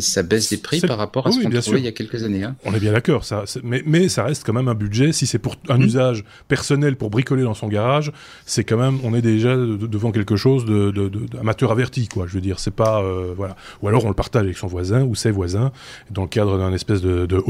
[0.00, 2.44] ça baisse les prix par rapport à ce qu'on trouvait il y a quelques années.
[2.44, 2.56] Hein.
[2.64, 5.12] On est bien d'accord, ça, mais, mais ça reste quand même un budget.
[5.12, 5.82] Si c'est pour un mmh.
[5.82, 8.12] usage personnel pour bricoler dans son garage,
[8.46, 12.26] c'est quand même, on est déjà devant quelque chose de, de, de, amateur averti, quoi.
[12.26, 13.56] Je veux dire, c'est pas euh, voilà.
[13.82, 15.72] Ou alors on le partage avec son voisin ou ses voisins
[16.10, 17.42] dans le cadre d'un espèce de de,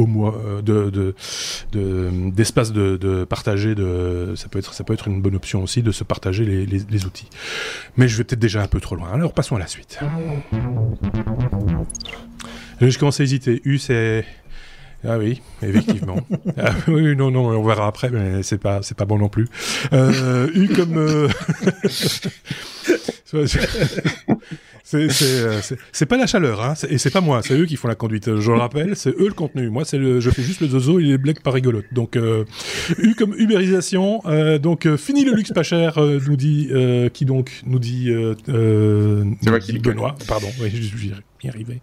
[0.62, 1.14] de,
[1.72, 3.74] de, d'espace de, de, partager.
[3.74, 6.66] De, ça peut être ça peut être une bonne option aussi de se partager les,
[6.66, 7.28] les les outils.
[7.96, 9.12] Mais je vais peut-être déjà un peu trop loin.
[9.12, 9.99] Alors passons à la suite.
[12.80, 13.61] Je commence à hésiter.
[13.64, 14.24] U, c'est.
[15.07, 16.18] Ah oui, effectivement.
[16.59, 19.46] ah, oui, non, non, on verra après, mais c'est pas, c'est pas bon non plus.
[19.92, 20.96] Euh, U comme.
[20.96, 21.28] Euh...
[25.92, 28.38] C'est pas la chaleur, hein, et c'est pas moi, c'est eux qui font la conduite.
[28.38, 29.68] Je le rappelle, c'est eux le contenu.
[29.68, 31.92] Moi, c'est le, je fais juste le zozo et les blagues pas rigolotes.
[31.92, 32.44] Donc, euh,
[32.96, 34.22] U comme ubérisation.
[34.24, 36.70] Euh, donc, euh, fini le luxe pas cher, euh, nous dit
[37.12, 40.14] qui donc nous dit, nous dit Benoît.
[40.26, 41.82] Pardon, oui, je arrivé.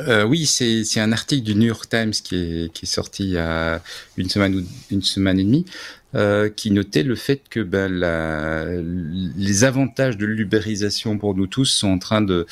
[0.00, 3.30] Euh, oui, c'est un article du New York Times qui est, qui est sorti il
[3.30, 3.82] y a
[4.16, 5.64] une semaine ou une semaine et demie,
[6.14, 11.66] euh, qui notait le fait que ben, la, les avantages de l'ubérisation pour nous tous
[11.66, 12.46] sont en train de,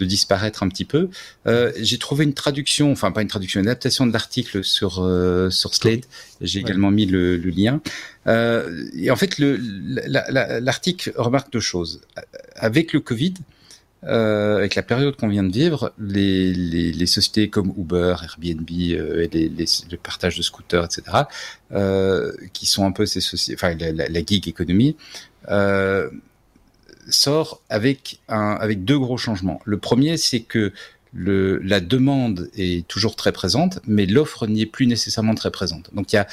[0.00, 1.08] de disparaître un petit peu.
[1.46, 5.50] Euh, j'ai trouvé une traduction, enfin pas une traduction, une adaptation de l'article sur euh,
[5.50, 6.08] sur Slate.
[6.40, 7.80] J'ai également mis le, le lien.
[8.26, 12.00] Euh, et en fait, l'article remarque deux choses.
[12.56, 13.34] Avec le Covid,
[14.04, 19.96] euh, avec la période qu'on vient de vivre, les, sociétés comme Uber, Airbnb euh, le
[19.96, 21.02] partage de scooters, etc.,
[21.72, 24.96] euh, qui sont un peu ces sociétés, enfin la, la, gig économie,
[27.10, 28.24] sort avec
[28.84, 29.60] deux gros changements.
[29.64, 30.72] Le premier, c'est que
[31.12, 35.92] la demande est toujours très présente, mais l'offre n'y est plus nécessairement très présente.
[35.94, 36.26] Donc il y a,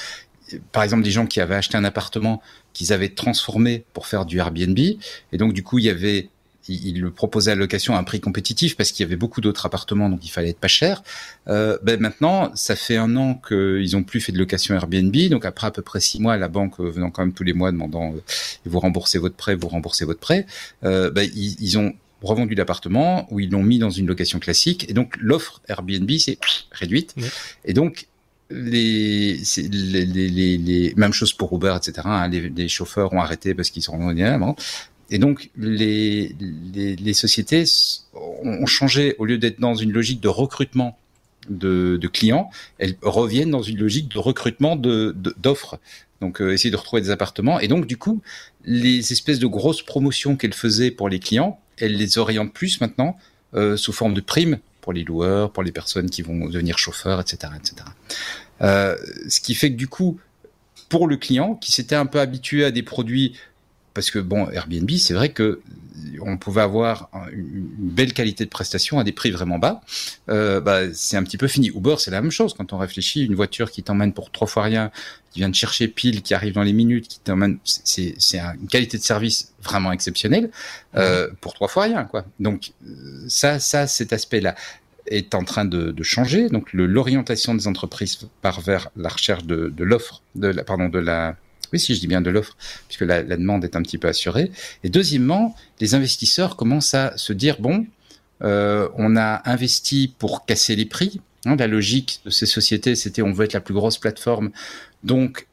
[0.72, 2.41] par exemple, des gens qui avaient acheté un appartement
[2.72, 6.30] qu'ils avaient transformé pour faire du Airbnb, et donc du coup il y avait
[6.70, 9.65] il, le proposait à location à un prix compétitif parce qu'il y avait beaucoup d'autres
[9.65, 11.03] appartements, donc il fallait être pas cher.
[11.47, 15.45] Euh, ben maintenant, ça fait un an qu'ils ont plus fait de location Airbnb, donc
[15.45, 17.72] après à peu près six mois, la banque euh, venant quand même tous les mois
[17.72, 18.22] demandant euh,
[18.65, 20.45] vous remboursez votre prêt, vous remboursez votre prêt,
[20.84, 24.89] euh, ben, ils, ils, ont revendu l'appartement ou ils l'ont mis dans une location classique
[24.89, 26.39] et donc l'offre Airbnb s'est
[26.72, 27.15] réduite
[27.63, 28.07] et donc
[28.49, 32.01] les, les, les, les, mêmes choses pour Uber, etc.
[32.05, 34.55] Hein, les, les, chauffeurs ont arrêté parce qu'ils sont avant.
[35.10, 36.36] Et donc, les,
[36.74, 37.64] les, les, sociétés
[38.14, 40.97] ont changé, au lieu d'être dans une logique de recrutement
[41.49, 45.76] de, de, clients, elles reviennent dans une logique de recrutement d'offres.
[45.76, 47.60] De, donc, euh, essayer de retrouver des appartements.
[47.60, 48.22] Et donc, du coup,
[48.66, 53.18] les espèces de grosses promotions qu'elles faisaient pour les clients, elles les orientent plus maintenant
[53.53, 57.22] euh, sous forme de primes pour les loueurs, pour les personnes qui vont devenir chauffeurs,
[57.22, 57.53] etc.
[57.55, 57.76] etc.
[58.62, 58.95] Euh,
[59.28, 60.20] ce qui fait que du coup,
[60.89, 63.34] pour le client qui s'était un peu habitué à des produits
[63.98, 65.60] parce que bon, Airbnb, c'est vrai que
[66.22, 69.82] on pouvait avoir une belle qualité de prestation à des prix vraiment bas.
[70.30, 71.70] Euh, bah, c'est un petit peu fini.
[71.70, 72.54] Uber, c'est la même chose.
[72.54, 74.91] Quand on réfléchit, une voiture qui t'emmène pour trois fois rien,
[75.32, 79.00] qui vient de chercher pile, qui arrive dans les minutes, qui t'emmène, c'est une qualité
[79.00, 80.52] de service vraiment exceptionnelle
[80.95, 82.24] euh, pour trois fois rien, quoi.
[82.39, 82.74] Donc
[83.28, 84.54] ça, ça, cet aspect-là
[85.08, 86.50] est en train de, de changer.
[86.50, 91.00] Donc l'orientation des entreprises part vers la recherche de, de l'offre, de la, pardon, de
[91.00, 91.36] la
[91.74, 92.55] oui, si je dis bien de l'offre,
[92.88, 94.51] puisque la, demande est un petit peu assurée.
[94.84, 97.86] Et deuxièmement, les investisseurs commencent à se dire bon,
[98.43, 101.22] euh, on a investi pour casser les prix.
[101.45, 104.51] Hein, la logique de ces sociétés, c'était on veut être la plus grosse plateforme,
[105.03, 105.47] donc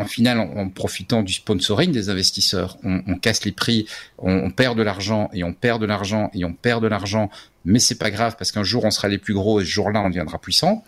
[0.00, 3.86] en final, en, profitant du sponsoring des investisseurs, on, casse les prix,
[4.16, 7.28] on, perd de l'argent et on perd de l'argent et on perd de l'argent,
[7.66, 10.00] mais c'est pas grave parce qu'un jour on sera les plus gros et ce jour-là
[10.00, 10.84] on deviendra puissant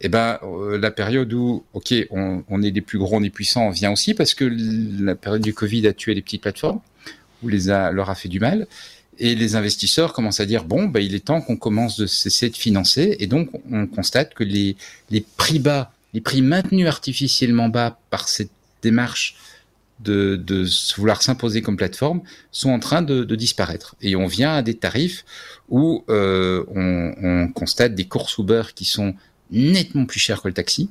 [0.00, 3.30] eh ben, euh, la période où, ok, on, on, est les plus gros, on est
[3.30, 4.44] puissants, vient aussi parce que
[5.02, 6.80] la période du Covid a tué les petites plateformes,
[7.42, 8.66] ou les a, leur a fait du mal.
[9.18, 12.50] Et les investisseurs commencent à dire, bon, ben, il est temps qu'on commence de cesser
[12.50, 13.16] de financer.
[13.20, 14.76] Et donc, on constate que les,
[15.10, 18.50] les prix bas, les prix maintenus artificiellement bas par cette
[18.82, 19.36] démarche
[20.00, 20.66] de, de
[20.96, 22.20] vouloir s'imposer comme plateforme
[22.52, 23.96] sont en train de, de, disparaître.
[24.02, 25.24] Et on vient à des tarifs
[25.70, 29.14] où euh, on, on constate des courses Uber qui sont
[29.50, 30.90] nettement plus cher que le taxi,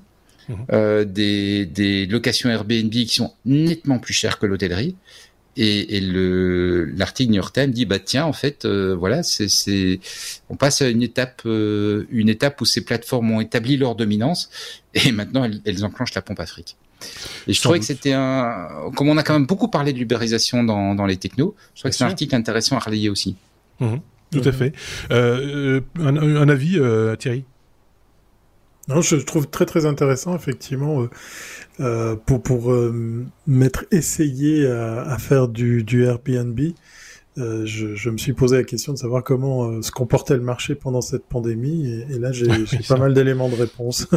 [0.49, 0.55] mhm.
[0.71, 4.95] euh, des, des, locations Airbnb qui sont nettement plus chères que l'hôtellerie.
[5.57, 9.47] Et, et le l'article New York Times dit bah tiens en fait euh, voilà c'est
[9.47, 10.01] c'est
[10.49, 14.49] on passe à une étape euh, une étape où ces plateformes ont établi leur dominance
[14.93, 16.75] et maintenant elles, elles enclenchent la pompe Afrique.
[17.47, 20.65] Et je trouvais que c'était un comme on a quand même beaucoup parlé de l'ubérisation
[20.65, 23.37] dans dans les technos, je trouvais que c'est un article intéressant à relayer aussi.
[23.79, 24.01] Mhm.
[24.31, 24.73] tout à fait.
[25.11, 26.79] Euh, un, un, avis
[27.17, 27.45] Thierry?
[28.87, 31.09] Non, je trouve très très intéressant effectivement euh,
[31.79, 36.59] euh pour pour euh, m'être essayé à, à, faire du, du Airbnb.
[37.37, 40.41] Euh, je, je, me suis posé la question de savoir comment euh, se comportait le
[40.41, 42.47] marché pendant cette pandémie, et, et là j'ai
[42.87, 44.07] pas mal d'éléments de réponse.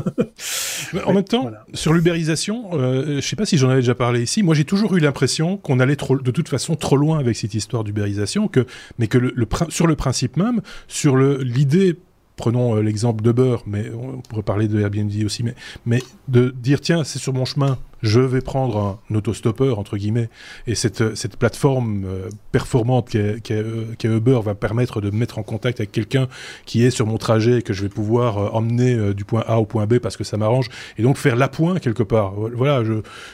[1.05, 4.45] en même temps, sur l'ubérisation, euh, je sais pas si j'en avais déjà parlé ici.
[4.45, 7.55] Moi, j'ai toujours eu l'impression qu'on allait trop, de toute façon trop loin avec cette
[7.55, 8.67] histoire d'ubérisation, que
[8.99, 11.97] mais que le, le, sur le principe même, sur le l'idée
[12.39, 16.49] prenons euh, l'exemple de Beurre, mais on pourrait parler de Airbnb aussi, mais, mais de
[16.51, 20.29] dire tiens, c'est sur mon chemin, je vais prendre un autostoppeur, entre guillemets,
[20.67, 23.55] et cette, cette plateforme euh, performante qu'est qu
[23.99, 26.29] qu Uber va permettre de me mettre en contact avec quelqu'un
[26.65, 29.45] qui est sur mon trajet et que je vais pouvoir euh, emmener euh, du point
[29.47, 32.35] A au point B parce que ça m'arrange, et donc faire l'appoint quelque part.
[32.35, 32.83] Voilà,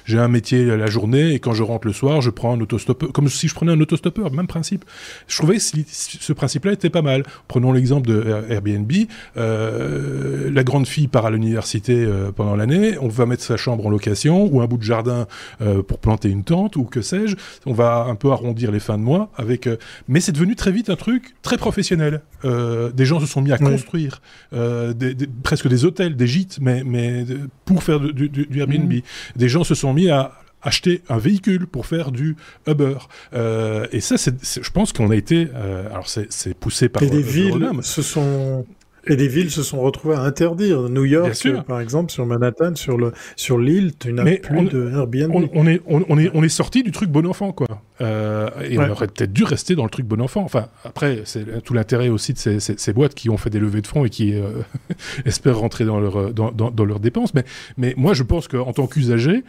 [0.04, 3.12] j'ai un métier la journée, et quand je rentre le soir, je prends un autostoppeur,
[3.12, 4.84] comme si je prenais un autostoppeur, même principe.
[5.28, 7.24] Je trouvais que ce principe-là était pas mal.
[7.48, 8.90] Prenons l'exemple de Airbnb,
[9.36, 12.06] la grande fille part à l'université
[12.36, 15.26] pendant l'année, on va mettre sa chambre en location, ou un bout de jardin
[15.60, 17.36] euh, pour planter une tente ou que sais-je.
[17.66, 19.66] On va un peu arrondir les fins de mois avec.
[19.66, 19.76] Euh,
[20.08, 22.22] mais c'est devenu très vite un truc très professionnel.
[22.44, 24.20] Euh, des gens se sont mis à construire
[24.52, 27.26] des, presque des hôtels, des gîtes, mais mais
[27.64, 28.92] pour faire du, du, Airbnb.
[28.92, 29.00] Mmh.
[29.36, 30.32] Des gens se sont mis à
[30.64, 32.36] acheter un véhicule pour faire du
[32.66, 32.96] Uber.
[33.34, 37.02] Euh, et ça, c'est, je pense qu'on a été, euh, alors c'est, poussé par.
[37.02, 38.66] Et les villes se sont
[39.06, 40.88] et des villes se sont retrouvées à interdire.
[40.88, 41.34] New York,
[41.66, 45.32] par exemple, sur Manhattan, sur le sur l'île, tu n'as plus de Airbnb.
[45.34, 47.66] On, est on, est on est sorti du truc bon enfant, quoi.
[48.00, 50.42] Euh, et on aurait peut-être dû rester dans le truc bon enfant.
[50.42, 53.82] Enfin, après, c'est tout l'intérêt aussi de ces, ces, boîtes qui ont fait des levées
[53.82, 54.62] de fonds et qui euh,
[55.24, 57.34] espèrent rentrer dans leur dans, dans, dans leurs dépenses.
[57.34, 57.44] Mais
[57.76, 59.44] mais moi, je pense qu'en tant qu'usager,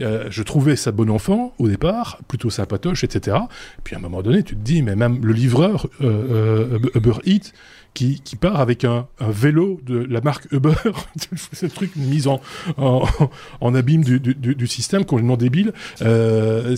[0.00, 3.36] euh, je trouvais ça bon enfant au départ, plutôt sympatoche, etc.
[3.84, 7.14] Puis à un moment donné, tu te dis, mais même le livreur euh, euh, Uber
[7.26, 7.52] Eats,
[7.94, 10.72] qui, part avec un, vélo de la marque Uber,
[11.52, 12.40] ce truc mis en,
[12.78, 15.72] en, abîme du, du, du, système complètement débile.
[16.02, 16.76] Euh,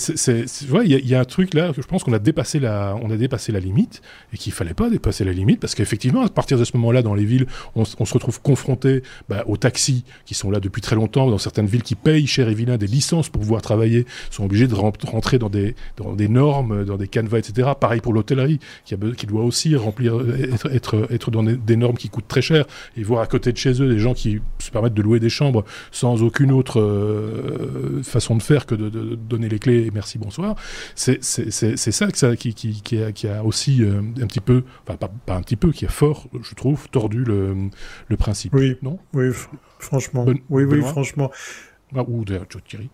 [0.85, 3.61] il y, a un truc là, je pense qu'on a dépassé la, a dépassé la
[3.61, 4.03] limite
[4.33, 7.15] et qu'il fallait pas dépasser la limite parce qu'effectivement, à partir de ce moment-là, dans
[7.15, 7.47] les villes,
[7.77, 11.39] on, on se retrouve confronté bah, aux taxis qui sont là depuis très longtemps, dans
[11.39, 14.75] certaines villes qui payent cher et vilain des licences pour pouvoir travailler, sont obligés de
[14.75, 17.71] rentrer dans des, dans des normes, dans des canevas, etc.
[17.79, 20.21] Pareil pour l'hôtellerie qui, qui doit aussi remplir,
[20.53, 23.57] être, être être dans des, normes qui coûtent très cher et voir à côté de
[23.57, 28.03] chez eux des gens qui se permettent de louer des chambres sans aucune autre euh,
[28.03, 30.57] façon de faire que de, donner les clés et merci bonsoir.
[30.95, 34.65] C'est ça, que ça qui, qui, qui, a, qui, a, aussi euh, un petit peu,
[34.87, 37.55] enfin pas, pas, un petit peu, qui a fort, je trouve, tordu le,
[38.09, 38.55] le principe.
[38.55, 38.99] Oui, non?
[39.15, 39.31] Oui,
[39.79, 40.25] franchement.
[40.27, 41.31] oui, oui, franchement.
[41.95, 42.91] Ah, ou d'ailleurs, Thierry.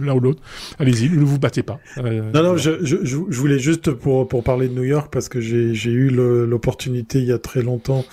[0.00, 0.42] L'un ou l'autre.
[0.78, 1.80] Allez-y, ne vous battez pas.
[1.98, 5.28] Euh, non, non, je, je, je, voulais juste pour, pour parler de New York, parce
[5.28, 8.04] que j'ai eu l'opportunité il y a très longtemps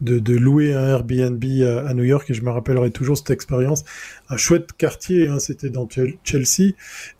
[0.00, 1.44] de, de louer un Airbnb
[1.86, 3.84] à, New York, et je me rappellerai toujours cette expérience.
[4.28, 5.88] Un chouette quartier, hein, c'était dans
[6.24, 6.72] Chelsea,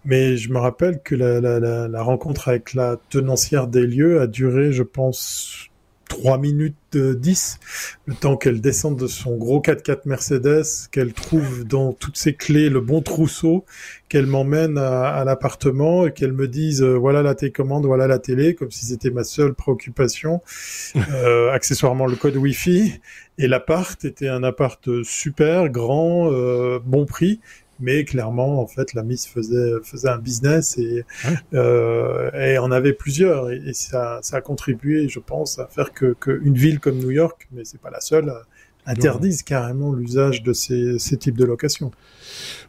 [0.04, 4.20] mais je me rappelle que la, la, la, la rencontre avec la tenancière des lieux
[4.20, 5.69] a duré, je pense,
[6.10, 7.60] 3 minutes 10,
[8.06, 12.68] le temps qu'elle descende de son gros 4x4 Mercedes, qu'elle trouve dans toutes ses clés
[12.68, 13.64] le bon trousseau,
[14.08, 18.56] qu'elle m'emmène à, l'appartement et qu'elle me dise euh, voilà la télécommande, voilà la télé,
[18.56, 20.42] comme si c'était ma seule préoccupation,
[20.96, 23.00] euh, accessoirement le code Wi-Fi.
[23.38, 27.40] Et l'appart était un appart super grand, euh, bon prix,
[27.80, 31.04] mais clairement, en fait, la Miss faisait faisait un business et
[31.54, 36.14] euh, et on avait plusieurs et, ça ça a contribué, je pense, à faire que
[36.14, 38.32] qu'une ville comme New York, mais c'est pas la seule,
[38.86, 41.90] interdise carrément l'usage de ces ces types de locations.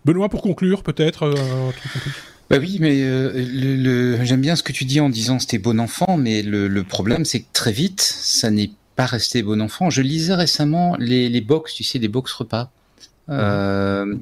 [0.05, 1.24] Benoît, pour conclure, peut-être.
[1.24, 1.72] Euh,
[2.49, 5.80] bah oui, mais euh, le, j'aime bien ce que tu dis en disant c'était bon
[5.80, 9.89] enfant, mais le, le problème c'est que très vite, ça n'est pas resté bon enfant.
[9.89, 12.70] Je lisais récemment les, les box, tu sais, les box repas.
[13.30, 14.15] Euh,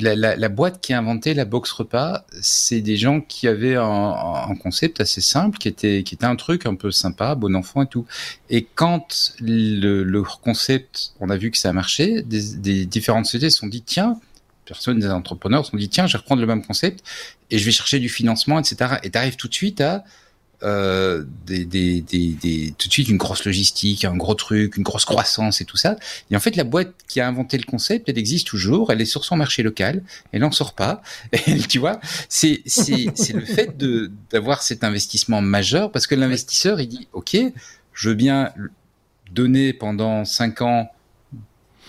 [0.00, 3.76] la, la, la, boîte qui a inventé la box repas, c'est des gens qui avaient
[3.76, 4.14] un,
[4.48, 7.82] un, concept assez simple, qui était qui était un truc un peu sympa, bon enfant
[7.82, 8.06] et tout.
[8.48, 13.26] Et quand le, le concept, on a vu que ça a marché, des, des différentes
[13.26, 14.18] sociétés se sont dit tiens,
[14.64, 17.04] personnes, des entrepreneurs se sont dit tiens, je vais reprendre le même concept
[17.50, 18.96] et je vais chercher du financement, etc.
[19.02, 20.04] Et t'arrives tout de suite à
[20.62, 25.04] euh, des, des, des, tout de suite une grosse logistique, un gros truc, une grosse
[25.04, 25.96] croissance et tout ça.
[26.30, 29.06] Et en fait, la boîte qui a inventé le concept, elle existe toujours, elle est
[29.06, 30.02] sur son marché local,
[30.32, 31.02] elle n'en sort pas.
[31.46, 33.76] Et, tu vois, c'est le fait
[34.30, 37.36] d'avoir cet investissement majeur parce que l'investisseur il dit ok,
[37.92, 38.52] je veux bien
[39.30, 40.90] donner pendant cinq ans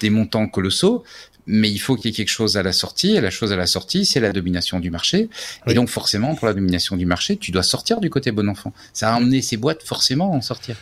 [0.01, 1.03] des montants colossaux,
[1.47, 3.55] mais il faut qu'il y ait quelque chose à la sortie, et la chose à
[3.55, 5.29] la sortie, c'est la domination du marché.
[5.65, 8.73] Et donc, forcément, pour la domination du marché, tu dois sortir du côté bon enfant.
[8.93, 10.75] Ça a amené ces boîtes forcément à en sortir.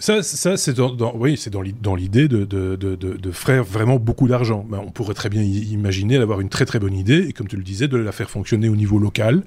[0.00, 4.28] Ça, ça c'est dans, oui, c'est dans l'idée de, de, de, de, faire vraiment beaucoup
[4.28, 4.66] d'argent.
[4.66, 7.56] Ben, on pourrait très bien imaginer d'avoir une très très bonne idée et comme tu
[7.56, 9.42] le disais, de la faire fonctionner au niveau local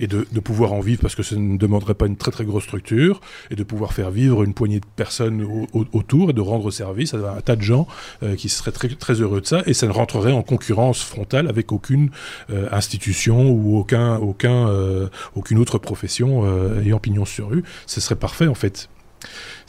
[0.00, 2.64] et de, pouvoir en vivre parce que ça ne demanderait pas une très très grosse
[2.64, 3.20] structure
[3.52, 7.36] et de pouvoir faire vivre une poignée de personnes autour et de rendre service à
[7.36, 7.86] un tas de gens
[8.24, 11.48] euh, qui seraient très très heureux de ça et ça ne rentrerait en concurrence frontale
[11.48, 12.10] avec aucune
[12.50, 16.44] euh, institution ou aucun aucun euh, aucune autre profession
[16.80, 17.62] ayant pignon sur rue.
[17.86, 18.88] Ce serait parfait en fait.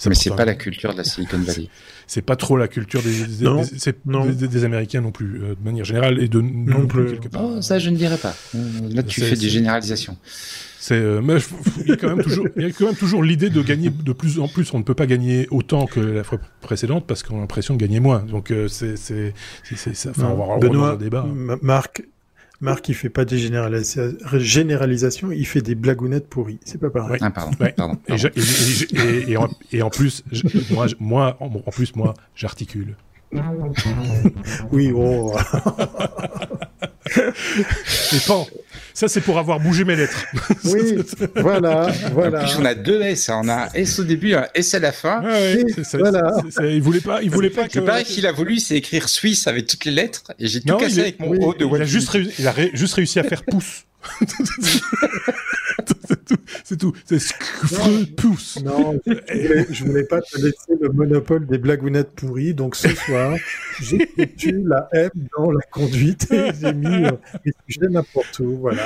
[0.07, 1.69] Mais c'est pas la culture de la Silicon Valley.
[2.07, 6.21] c'est pas trop la culture des, des, des, Américains non plus, euh, de manière générale,
[6.21, 7.11] et de non, plus.
[7.13, 7.43] Quelque part.
[7.43, 8.35] Oh, ça, je ne dirais pas.
[8.55, 8.59] Euh,
[8.91, 10.17] là, tu fais des généralisations.
[10.79, 11.37] C'est, euh, mais
[11.81, 13.89] il y a quand même toujours, il y a quand même toujours l'idée de gagner
[13.89, 14.73] de plus en plus.
[14.73, 17.79] On ne peut pas gagner autant que la fois précédente parce qu'on a l'impression de
[17.79, 18.19] gagner moins.
[18.19, 19.33] Donc c'est, c'est,
[19.63, 20.09] c'est, ça.
[20.09, 21.25] Enfin, on va Benoît, un débat.
[21.61, 22.03] Marc,
[22.63, 26.61] Marc, il fait pas des généralisations, il fait des blagounettes pourries.
[26.63, 27.19] C'est pas pareil.
[27.21, 27.51] Ah, pardon.
[27.75, 27.99] pardon,
[29.73, 30.23] Et, en, plus,
[30.69, 32.95] moi, moi, en plus, moi, j'articule.
[34.71, 35.35] oui, oh.
[37.17, 38.47] Et bon,
[38.93, 40.25] ça c'est pour avoir bougé mes lettres.
[40.65, 40.97] oui,
[41.35, 42.41] voilà, voilà.
[42.41, 43.29] En plus, on a deux S.
[43.29, 43.41] Hein.
[43.43, 45.21] On a un S au début, un S à la fin.
[45.23, 46.31] Ah ouais, voilà.
[46.63, 47.79] il voulait pas, il voulait pas que.
[47.79, 50.77] Le pareil qu'il a voulu, c'est écrire Suisse avec toutes les lettres, et j'ai tout
[50.77, 51.65] cassé avec mon haut de.
[51.65, 53.85] Il a juste, réussi, il a juste réussi à faire pouce.
[56.63, 56.93] c'est tout.
[57.05, 58.59] C'est pouce.
[58.63, 62.53] Non, je voulais, pas te laisser le monopole des blagounettes pourries.
[62.53, 63.37] Donc ce soir,
[63.81, 67.11] j'ai foutu la M dans la conduite et j'ai mis euh,
[67.45, 68.57] les sujets n'importe où.
[68.57, 68.83] Voilà.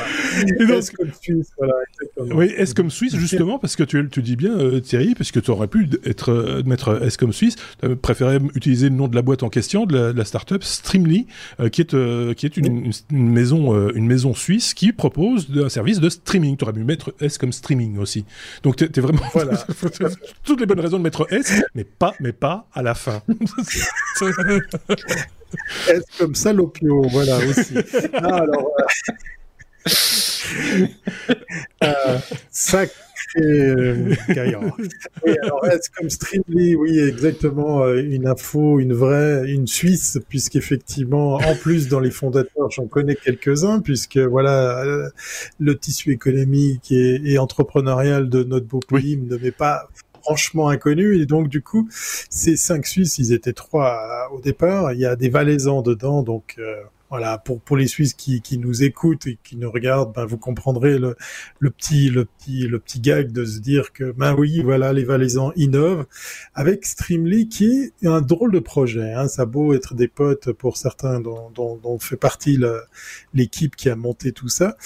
[0.59, 1.73] Est-ce comme Suisse, voilà.
[2.17, 5.39] Oui, est-ce comme Suisse, justement, parce que tu, tu dis bien, euh, Thierry, parce que
[5.39, 9.15] tu aurais pu être, euh, mettre est-ce comme Suisse, tu préféré utiliser le nom de
[9.15, 11.27] la boîte en question, de la, start-up Streamly,
[11.71, 16.09] qui est, qui est une, une, maison, une maison suisse qui propose un service de
[16.09, 16.57] streaming.
[16.57, 18.25] Tu aurais pu mettre S comme streaming aussi.
[18.63, 19.63] Donc tu es, vraiment voilà.
[20.43, 23.21] toutes les bonnes raisons de mettre S, mais pas, mais pas à la fin.
[25.87, 27.75] S comme salopio, voilà aussi.
[28.13, 28.71] Ah, alors,
[29.87, 30.87] euh...
[31.83, 32.17] euh,
[33.37, 41.35] euh, alors, est-ce comme Streamly, oui, exactement, euh, une info, une vraie, une Suisse, puisqu'effectivement,
[41.35, 45.09] en plus, dans les fondateurs, j'en connais quelques-uns, puisque voilà, euh,
[45.59, 49.87] le tissu économique et, et, entrepreneurial de notre beau pays ne m'est pas
[50.23, 51.21] franchement inconnu.
[51.21, 54.91] Et donc du coup ces cinq Suisses ils étaient trois au départ.
[54.91, 56.57] Il y a des Valaisans dedans donc
[57.09, 60.37] voilà, pour pour les Suisses qui, qui nous écoutent et qui nous regardent, ben vous
[60.37, 61.15] comprendrez le,
[61.59, 65.03] le petit le petit le petit gag de se dire que ben oui, voilà, les
[65.03, 66.05] Valaisans innovent
[66.53, 69.13] avec Streamly qui est un drôle de projet.
[69.13, 72.59] Hein, ça a beau être des potes pour certains dont, dont, dont fait partie
[73.33, 74.77] l'équipe qui a monté tout ça.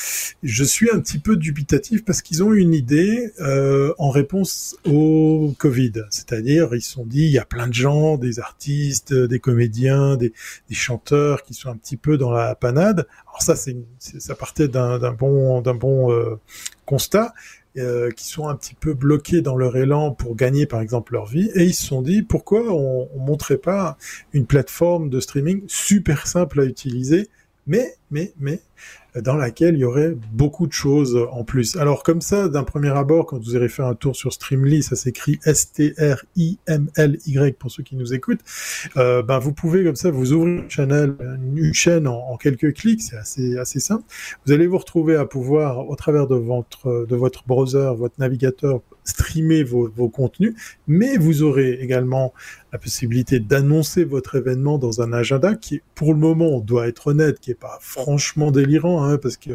[0.43, 5.53] Je suis un petit peu dubitatif parce qu'ils ont une idée euh, en réponse au
[5.57, 9.39] Covid, c'est-à-dire ils se sont dit il y a plein de gens, des artistes, des
[9.39, 10.33] comédiens, des,
[10.69, 13.07] des chanteurs qui sont un petit peu dans la panade.
[13.27, 16.39] Alors ça, c'est ça partait d'un bon euh,
[16.85, 17.33] constat.
[17.77, 21.25] Euh, qui sont un petit peu bloqués dans leur élan pour gagner par exemple leur
[21.25, 23.97] vie et ils se sont dit pourquoi on, on montrait pas
[24.33, 27.29] une plateforme de streaming super simple à utiliser
[27.67, 28.59] mais mais mais
[29.15, 31.75] dans laquelle il y aurait beaucoup de choses en plus.
[31.75, 34.95] Alors comme ça, d'un premier abord, quand vous aurez fait un tour sur Streamly, ça
[34.95, 35.97] s'écrit S-T-R-I-M-L-Y
[37.57, 38.39] pour ceux qui nous écoutent,
[38.95, 41.17] euh, ben vous pouvez comme ça vous ouvrir une
[41.55, 44.03] une chaîne en, quelques clics, c'est assez assez simple.
[44.45, 48.81] Vous allez vous retrouver à pouvoir, au travers de votre de votre browser, votre navigateur,
[49.03, 50.55] streamer vos, vos contenus,
[50.87, 52.33] mais vous aurez également
[52.71, 57.07] la possibilité d'annoncer votre événement dans un agenda qui, pour le moment, on doit être
[57.07, 59.51] honnête, qui est pas franchement délirant, hein, parce que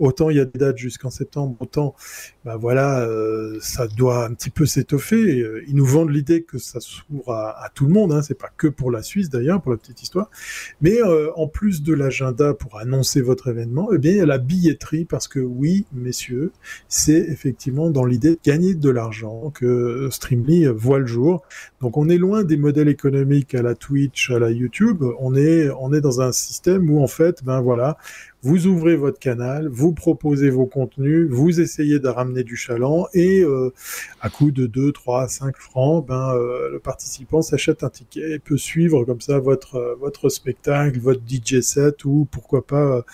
[0.00, 1.94] autant il y a des dates jusqu'en septembre, autant,
[2.44, 5.40] bah voilà, euh, ça doit un petit peu s'étoffer.
[5.40, 8.38] Euh, ils nous vendent l'idée que ça s'ouvre à, à, tout le monde, hein, c'est
[8.38, 10.28] pas que pour la Suisse d'ailleurs, pour la petite histoire,
[10.80, 14.26] mais euh, en plus de l'agenda pour annoncer votre événement, eh bien il y a
[14.26, 16.52] la billetterie parce que oui, messieurs,
[16.88, 21.42] c'est effectivement dans l'idée de gagner de l'argent que Streamly voit le jour.
[21.80, 25.70] Donc on est loin des modèles économiques à la Twitch, à la YouTube, on est
[25.78, 27.96] on est dans un système où en fait, ben voilà,
[28.42, 33.42] vous ouvrez votre canal, vous proposez vos contenus, vous essayez de ramener du chaland et
[33.42, 33.72] euh,
[34.20, 38.38] à coût de 2, 3, 5 francs, ben euh, le participant s'achète un ticket et
[38.38, 43.04] peut suivre comme ça votre euh, votre spectacle, votre DJ set ou pourquoi pas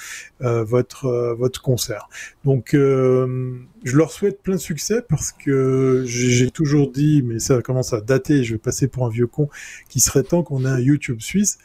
[0.41, 2.09] votre votre concert.
[2.45, 7.93] Donc je leur souhaite plein de succès parce que j'ai toujours dit, mais ça commence
[7.93, 9.49] à dater, je vais passer pour un vieux con,
[9.89, 11.59] qu'il serait temps qu'on ait un YouTube suisse.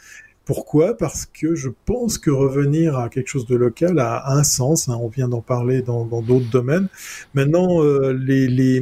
[0.47, 0.95] Pourquoi?
[0.95, 4.87] Parce que je pense que revenir à quelque chose de local a, un sens.
[4.87, 4.97] Hein.
[5.01, 6.87] on vient d'en parler dans d'autres domaines.
[7.33, 8.81] Maintenant, euh, les, les,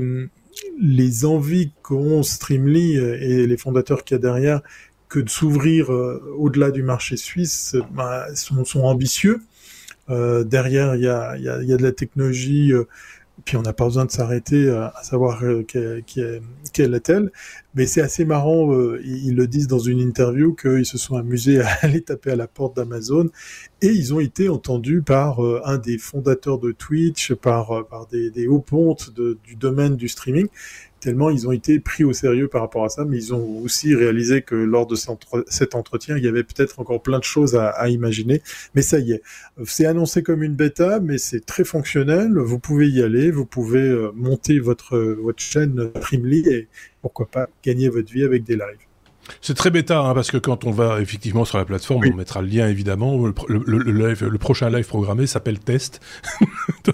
[0.79, 4.61] les envies qu'ont Streamly et les fondateurs qu'il y a derrière
[5.09, 9.41] que de s'ouvrir euh, au-delà du marché suisse bah, sont, sont, ambitieux.
[10.11, 12.73] Euh, derrière, il y a, y, a, y a, de la technologie
[13.43, 17.31] puis on n'a pas besoin de s'arrêter à, savoir euh, quelle est-elle.
[17.73, 21.59] Mais c'est assez marrant, euh, ils, le disent dans une interview qu'ils se sont amusés
[21.61, 23.29] à aller taper à la porte d'Amazon
[23.81, 28.47] et ils ont été entendus par euh, un des fondateurs de Twitch, par, par des,
[28.47, 30.47] hauts pontes du domaine du streaming
[31.05, 33.93] tellement ils ont été pris au sérieux par rapport à ça, mais ils ont aussi
[33.93, 37.89] réalisé que lors de cet entretien, il y avait peut-être encore plein de choses à,
[37.89, 38.41] imaginer.
[38.73, 39.21] Mais ça y est,
[39.65, 42.39] c'est annoncé comme une bêta, mais c'est très fonctionnel.
[42.39, 46.67] Vous pouvez y aller, vous pouvez euh, monter votre votre chaîne Trimly et
[47.03, 48.85] pourquoi pas gagner votre vie avec des lives.
[49.41, 52.41] C'est très bêta, hein, parce que quand on va effectivement sur la plateforme, on mettra
[52.41, 53.17] le lien évidemment.
[53.25, 56.01] Le, le, live, le prochain live programmé s'appelle Test.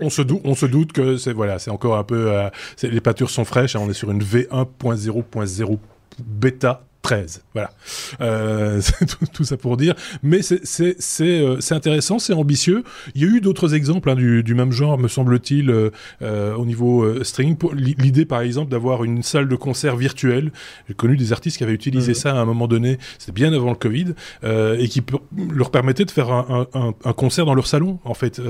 [0.00, 2.48] on, se doute, on se doute que c'est voilà, c'est encore un peu, euh,
[2.82, 3.76] les pâtures sont fraîches.
[3.76, 5.78] Hein, on est sur une V1.0.0
[6.18, 7.42] bêta 13.
[7.52, 7.72] Voilà.
[8.20, 9.94] Euh, tout, tout, ça pour dire.
[10.22, 12.84] Mais c'est euh, intéressant, c'est ambitieux.
[13.14, 15.90] Il y a eu d'autres exemples hein, du, du, même genre, me semble-t-il, euh,
[16.22, 17.56] euh au niveau euh, streaming.
[17.74, 20.52] L'idée, par exemple, d'avoir une salle de concert virtuelle.
[20.88, 23.70] J'ai connu des artistes qui avaient utilisé ça à un moment donné, c'était bien avant
[23.70, 25.02] le Covid, et qui
[25.50, 28.40] leur permettait de faire un, un, un, concert dans leur salon, en fait,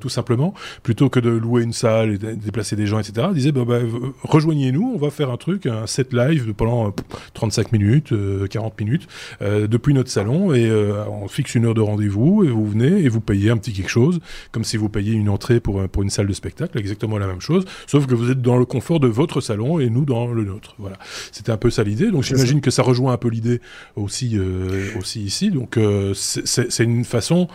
[0.00, 3.28] tout simplement, plutôt que de louer une salle et de déplacer des gens, etc.
[3.30, 3.80] Ils disaient, bah, bah,
[4.22, 6.94] rejoignez-nous, on va faire un truc, un set live pendant
[7.34, 9.06] 35 minutes 40 euh, minutes,
[9.42, 13.02] euh, depuis notre salon, et euh, on fixe une heure de rendez-vous, et vous venez,
[13.02, 14.20] et vous payez un petit quelque chose,
[14.52, 17.40] comme si vous payiez une entrée pour, pour une salle de spectacle, exactement la même
[17.40, 20.44] chose, sauf que vous êtes dans le confort de votre salon, et nous dans le
[20.44, 20.74] nôtre.
[20.78, 20.96] Voilà.
[21.32, 23.60] C'était un peu ça l'idée, donc j'imagine que ça rejoint un peu l'idée
[23.96, 24.38] aussi,
[24.98, 25.78] aussi ici, donc
[26.14, 27.48] c'est une façon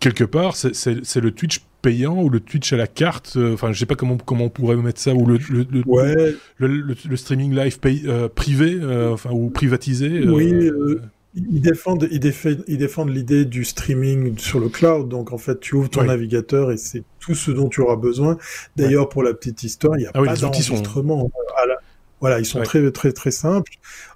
[0.00, 3.34] quelque part, c'est le Twitch payant ou le Twitch à la carte.
[3.36, 5.66] Euh, enfin, je sais pas comment comment on pourrait mettre ça ou le le,
[6.58, 10.26] le, le, streaming live euh, privé, euh, enfin ou privatisé.
[10.26, 10.70] Oui.
[11.34, 15.08] Ils défendent, ils défendent, ils défendent l'idée du streaming sur le cloud.
[15.08, 18.38] Donc, en fait, tu ouvres ton navigateur et c'est tout ce dont tu auras besoin.
[18.76, 21.30] D'ailleurs, pour la petite histoire, il n'y a ah pas d'enregistrement
[21.62, 21.76] à la,
[22.20, 23.72] Voilà, ils sont très très très simples.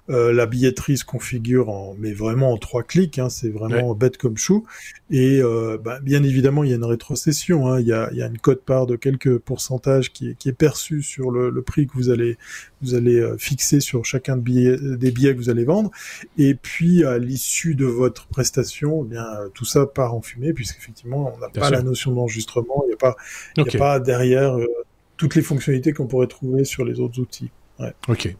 [0.09, 3.19] Euh, la billetterie se configure en, mais vraiment en trois clics.
[3.19, 4.65] Hein, c'est vraiment bête comme chou.
[5.09, 7.67] Et euh, bah, bien évidemment, il y a une rétrocession.
[7.67, 10.49] Hein, il, y a, il y a une cote-part de quelques pourcentages qui est, qui
[10.49, 12.37] est perçue sur le, le, prix que vous allez
[12.81, 15.89] vous allez euh, fixer sur chacun de billets, des billets que vous allez vendre.
[16.37, 21.33] Et puis à l'issue de votre prestation, eh bien tout ça part en fumée puisqu'effectivement
[21.33, 22.83] on n'a pas la notion d'enregistrement.
[22.85, 23.15] Il n'y a pas
[23.57, 24.67] il y a pas derrière euh,
[25.15, 27.51] toutes les fonctionnalités qu'on pourrait trouver sur les autres outils.
[27.79, 28.35] Ouais, ok.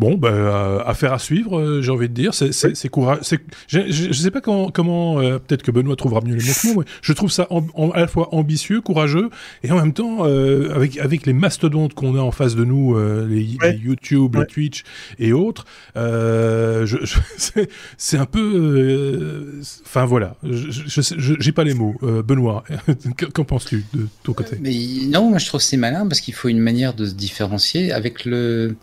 [0.00, 2.32] Bon, ben, euh, affaire à suivre, euh, j'ai envie de dire.
[2.32, 2.90] C'est oui.
[2.90, 3.20] courageux.
[3.68, 6.82] Je ne sais pas comment, comment euh, peut-être que Benoît trouvera mieux les mots.
[7.02, 9.28] je trouve ça à la fois ambitieux, courageux,
[9.62, 12.96] et en même temps, avec, avec les mastodontes qu'on a en face de nous,
[13.26, 14.84] les, YouTube, les Twitch
[15.18, 15.66] et autres,
[17.98, 19.60] c'est un peu.
[19.84, 20.36] Enfin, voilà.
[20.42, 21.94] Je n'ai pas les mots.
[22.26, 22.64] Benoît,
[23.34, 24.56] qu'en penses-tu de ton côté?
[24.60, 24.74] Mais
[25.08, 28.24] Non, moi je trouve c'est malin parce qu'il faut une manière de se différencier avec
[28.24, 28.76] le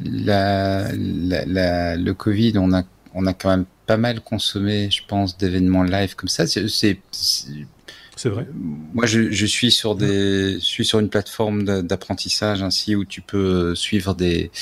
[0.00, 2.82] la, la, le Covid, on a,
[3.14, 6.46] on a quand même pas mal consommé, je pense, d'événements live comme ça.
[6.46, 6.98] C'est
[8.16, 8.46] c'est vrai.
[8.94, 13.20] Moi, je, je, suis sur des, je suis sur une plateforme d'apprentissage ainsi où tu
[13.20, 14.52] peux suivre des,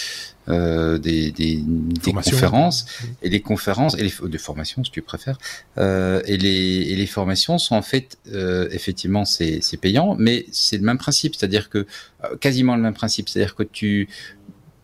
[0.48, 2.86] euh, des, des, des conférences
[3.22, 5.38] et les conférences et les des formations, si tu préfères.
[5.76, 10.46] Euh, et les et les formations sont en fait, euh, effectivement, c'est c'est payant, mais
[10.50, 11.86] c'est le même principe, c'est-à-dire que
[12.24, 14.08] euh, quasiment le même principe, c'est-à-dire que tu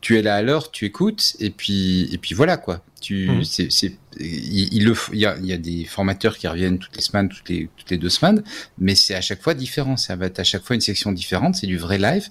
[0.01, 2.83] tu es là à l'heure, tu écoutes, et puis, et puis voilà quoi.
[3.01, 3.45] Tu, mmh.
[3.45, 6.97] c'est, c'est, il, il, il, y a, il y a des formateurs qui reviennent toutes
[6.97, 8.43] les semaines, toutes les, toutes les deux semaines,
[8.79, 9.97] mais c'est à chaque fois différent.
[9.97, 11.55] Ça va être à chaque fois une section différente.
[11.57, 12.29] C'est du vrai live.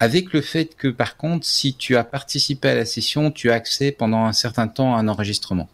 [0.00, 3.54] Avec le fait que, par contre, si tu as participé à la session, tu as
[3.54, 5.68] accès pendant un certain temps à un enregistrement.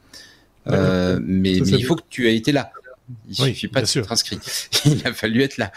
[0.69, 2.71] Euh, mais, mais il faut que tu aies été là.
[3.29, 4.39] Il oui, suffit pas de s'être inscrit.
[4.85, 5.73] Il a fallu être là.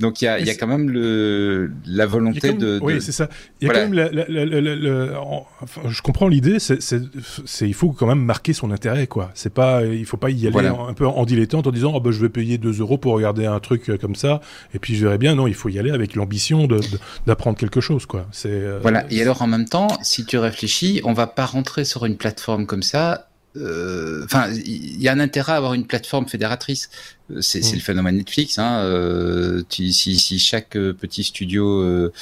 [0.00, 3.00] Donc il y a, il y a quand même le, la volonté de, de, Oui,
[3.00, 3.28] c'est ça.
[3.60, 3.86] Il y a voilà.
[3.86, 6.58] quand même la, la, la, enfin, je comprends l'idée.
[6.58, 6.78] C'est,
[7.62, 9.30] il faut quand même marquer son intérêt, quoi.
[9.34, 10.74] C'est pas, il faut pas y aller voilà.
[10.74, 13.14] en, un peu en dilettante en disant, oh, bah, je vais payer 2 euros pour
[13.14, 14.40] regarder un truc euh, comme ça,
[14.74, 15.34] et puis je verrai bien.
[15.34, 16.80] Non, il faut y aller avec l'ambition de,
[17.26, 18.26] d'apprendre quelque chose, quoi.
[18.30, 18.48] C'est.
[18.50, 19.06] Euh, voilà.
[19.10, 22.66] Et alors en même temps, si tu réfléchis, on va pas rentrer sur une plateforme
[22.66, 26.90] comme ça euh, enfin, il y a un intérêt à avoir une plateforme fédératrice.
[27.30, 27.74] Euh, c'est mmh.
[27.74, 28.58] le phénomène Netflix.
[28.58, 28.80] Hein.
[28.80, 32.12] Euh, tu, si, si, chaque petit studio euh,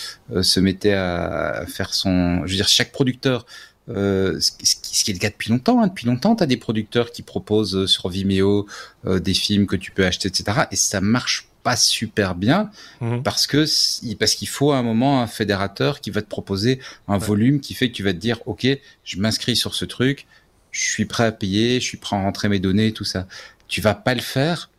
[0.42, 3.46] se mettait à faire son, je veux dire, chaque producteur.
[3.88, 5.82] Euh, ce, qui est le cas depuis longtemps.
[5.82, 5.88] Hein.
[5.88, 8.66] Depuis longtemps, tu as des producteurs qui proposent sur Vimeo
[9.04, 10.62] des films que tu peux acheter, etc.
[10.70, 13.22] Et ça marche pas super bien mmh.
[13.22, 13.64] parce que
[14.14, 17.24] parce qu'il faut à un moment un fédérateur qui va te proposer un ouais.
[17.24, 18.66] volume qui fait que tu vas te dire ok
[19.04, 20.26] je m'inscris sur ce truc
[20.72, 23.28] je suis prêt à payer, je suis prêt à rentrer mes données, tout ça.
[23.68, 24.70] Tu vas pas le faire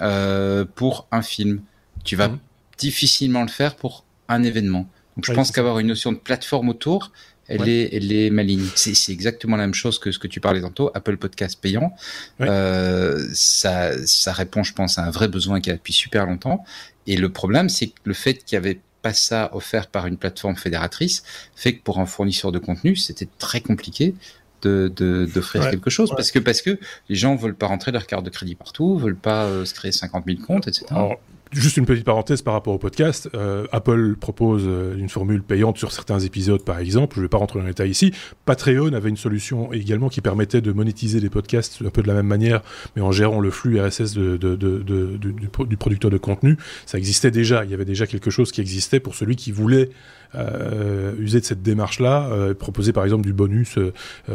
[0.00, 1.62] euh, pour un film.
[2.04, 2.38] Tu vas mmh.
[2.78, 4.88] difficilement le faire pour un événement.
[5.16, 7.12] Donc je pense qu'avoir une notion de plateforme autour,
[7.48, 7.70] elle ouais.
[7.70, 8.66] est, elle est maligne.
[8.74, 10.90] C'est exactement la même chose que ce que tu parlais tantôt.
[10.94, 11.94] Apple Podcast payant,
[12.40, 12.48] ouais.
[12.48, 16.64] euh, ça, ça répond, je pense, à un vrai besoin qui a depuis super longtemps.
[17.06, 20.16] Et le problème, c'est que le fait qu'il y avait pas ça offert par une
[20.16, 21.24] plateforme fédératrice
[21.56, 24.14] fait que pour un fournisseur de contenu, c'était très compliqué
[24.62, 26.16] de, de, ouais, quelque chose ouais.
[26.16, 26.78] parce que parce que
[27.08, 29.92] les gens veulent pas rentrer leur carte de crédit partout, veulent pas euh, se créer
[29.92, 30.86] 50 000 comptes, etc.
[30.90, 31.18] Alors,
[31.52, 33.28] Juste une petite parenthèse par rapport au podcast.
[33.34, 37.16] Euh, Apple propose euh, une formule payante sur certains épisodes, par exemple.
[37.16, 38.10] Je ne vais pas rentrer dans les détails ici.
[38.46, 42.14] Patreon avait une solution également qui permettait de monétiser les podcasts un peu de la
[42.14, 42.62] même manière,
[42.96, 44.78] mais en gérant le flux RSS de, de, de,
[45.18, 46.56] du, du, producteur de contenu.
[46.86, 47.66] Ça existait déjà.
[47.66, 49.90] Il y avait déjà quelque chose qui existait pour celui qui voulait
[50.34, 53.92] euh, user de cette démarche-là, euh, proposer par exemple du bonus euh,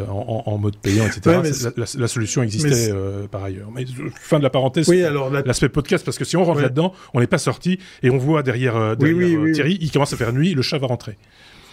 [0.08, 1.20] en, en, mode payant, etc.
[1.38, 2.92] Ouais, la, la, la, solution existait
[3.30, 3.70] par ailleurs.
[3.74, 3.84] Mais
[4.20, 6.64] fin de la parenthèse, oui, alors l'aspect podcast, parce que si on rentre ouais.
[6.64, 10.16] là-dedans, on n'est pas sorti et on voit derrière, derrière oui, Thierry, il commence à
[10.16, 11.18] faire nuit, le chat va rentrer.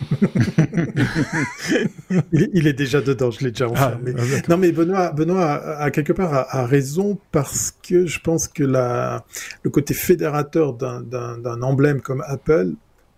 [2.11, 4.14] il, est, il, est, déjà dedans, je l'ai déjà enfermé.
[4.18, 8.06] Ah, ah, non, mais Benoît, Benoît a, a quelque part a, a, raison parce que
[8.06, 9.23] je pense que la,
[9.64, 12.73] le côté fédérateur d'un emblème comme Apple,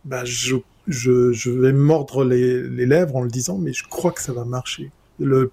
[0.06, 0.56] bah, je
[0.88, 4.46] je, vais mordre les, les, lèvres en le disant, mais je crois que ça va
[4.46, 4.92] marcher.
[5.20, 5.52] Le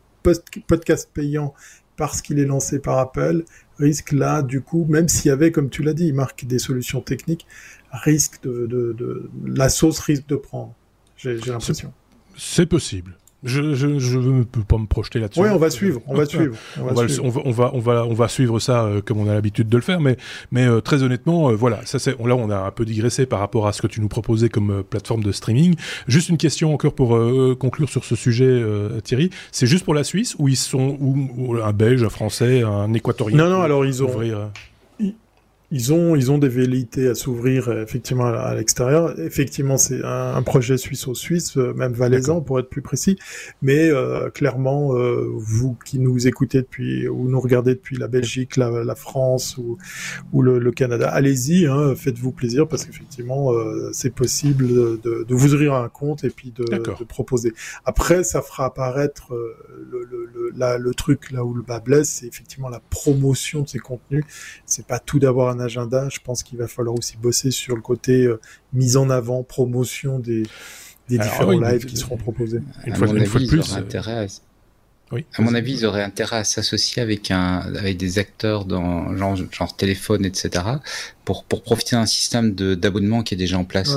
[0.67, 1.55] podcast payant,
[1.97, 3.45] parce qu'il est lancé par Apple,
[3.79, 7.01] risque là, du coup, même s'il y avait, comme tu l'as dit, marque des solutions
[7.01, 7.47] techniques,
[7.93, 10.75] risque de, de, de la sauce risque de prendre.
[11.17, 11.93] J'ai l'impression.
[12.37, 13.17] C'est possible.
[13.45, 15.41] Je, je, je ne peux pas me projeter là-dessus.
[15.41, 16.57] Oui, on va suivre, on va suivre.
[16.81, 17.25] On va, on va, suivre.
[17.25, 19.69] On va, on va, on va, on va, suivre ça euh, comme on a l'habitude
[19.69, 20.17] de le faire, mais,
[20.51, 23.41] mais euh, très honnêtement, euh, voilà, ça c'est, là on a un peu digressé par
[23.41, 25.75] rapport à ce que tu nous proposais comme euh, plateforme de streaming.
[26.09, 27.19] Juste une question encore pour
[27.59, 28.63] conclure sur ce sujet,
[29.03, 29.31] Thierry.
[29.53, 32.93] C'est juste pour la Suisse ou ils sont ou, ou un Belge, un Français, un
[32.95, 34.09] Équatorien Non, non, alors ils ont.
[34.09, 34.51] Ouvrir,
[35.75, 39.19] ils ont, ils ont des velléités à s'ouvrir effectivement à, l'extérieur.
[39.19, 43.19] Effectivement, c'est un, projet suisse-au-suisse, euh, même valaisan pour être plus précis.
[43.61, 48.57] Mais euh, clairement, euh, vous qui nous écoutez depuis ou nous regardez depuis la Belgique,
[48.57, 49.77] la, la France ou,
[50.33, 55.35] ou le, le Canada, allez-y, hein, faites-vous plaisir parce qu'effectivement, euh, c'est possible de, de,
[55.35, 57.53] vous ouvrir un compte et puis de, de proposer.
[57.85, 62.11] Après, ça fera apparaître le, le, le, la, le truc là où le bas blesse,
[62.11, 64.25] c'est effectivement la promotion de ces contenus.
[64.67, 66.09] C'est pas tout d'avoir un agenda.
[66.09, 68.41] Je pense qu'il va falloir aussi bosser sur le côté euh,
[68.73, 70.45] mise en avant, promotion des,
[71.09, 72.61] différents lives qui seront proposés.
[72.87, 73.75] Une fois, une fois de plus.
[73.75, 74.27] Intérêt à...
[75.13, 79.15] Oui, à mon avis, ils auraient intérêt à s'associer avec un, avec des acteurs dans
[79.17, 80.65] genre, genre téléphone, etc.,
[81.25, 83.97] pour pour profiter d'un système d'abonnement qui est déjà en place.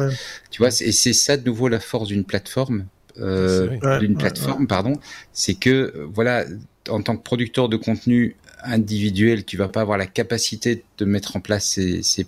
[0.51, 2.85] Tu vois, et c'est ça de nouveau la force d'une plateforme,
[3.19, 4.93] euh, d'une plateforme, pardon,
[5.33, 6.45] c'est que euh, voilà,
[6.89, 8.35] en tant que producteur de contenu
[8.67, 12.27] individuel, tu vas pas avoir la capacité de mettre en place ces, ces,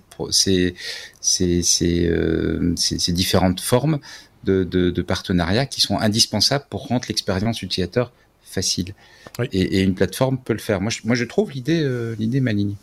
[1.22, 4.00] ces, ces, euh, ces différentes formes
[4.44, 8.12] de, de, de partenariat qui sont indispensables pour rendre l'expérience utilisateur
[8.44, 8.94] facile.
[9.52, 10.82] Et, et, une plateforme peut le faire.
[10.82, 12.76] Moi, je, moi, je trouve l'idée euh, l'idée maligne.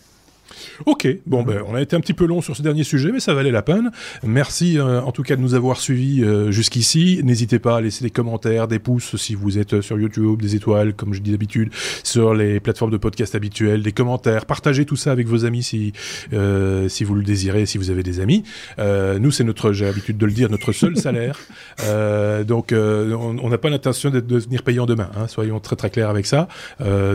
[0.85, 3.21] Ok, bon ben on a été un petit peu long sur ce dernier sujet, mais
[3.21, 3.91] ça valait la peine.
[4.23, 7.21] Merci euh, en tout cas de nous avoir suivis euh, jusqu'ici.
[7.25, 10.95] N'hésitez pas à laisser des commentaires, des pouces si vous êtes sur YouTube, des étoiles
[10.95, 11.71] comme je dis d'habitude,
[12.03, 14.47] sur les plateformes de podcast habituelles, des commentaires.
[14.47, 15.93] Partagez tout ça avec vos amis si
[16.33, 18.43] euh, si vous le désirez, si vous avez des amis.
[18.79, 21.39] nous c'est notre, j'ai l'habitude de le dire, notre seul salaire.
[22.47, 25.11] donc on n'a pas l'intention de devenir payant demain.
[25.17, 26.49] Hein, soyons très très clairs avec ça.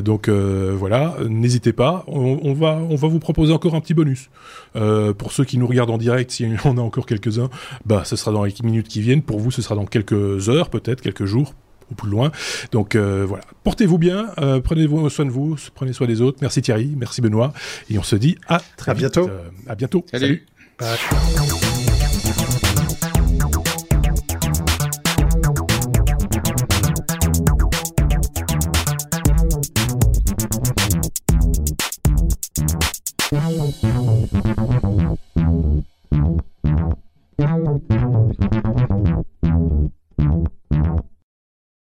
[0.04, 2.04] donc voilà, n'hésitez pas.
[2.08, 4.30] On, on va on va vous proposer encore un petit bonus.
[4.76, 7.50] Euh, pour ceux qui nous regardent en direct, si on a encore quelques-uns,
[7.86, 9.22] bah, ce sera dans les minutes qui viennent.
[9.22, 11.54] Pour vous, ce sera dans quelques heures, peut-être, quelques jours
[11.90, 12.32] ou plus loin.
[12.72, 16.38] Donc euh, voilà, portez-vous bien, euh, prenez soin de vous, prenez soin des autres.
[16.42, 17.54] Merci Thierry, merci Benoît,
[17.90, 19.30] et on se dit à très bientôt.
[19.68, 20.06] à bientôt.
[20.10, 20.46] Salut.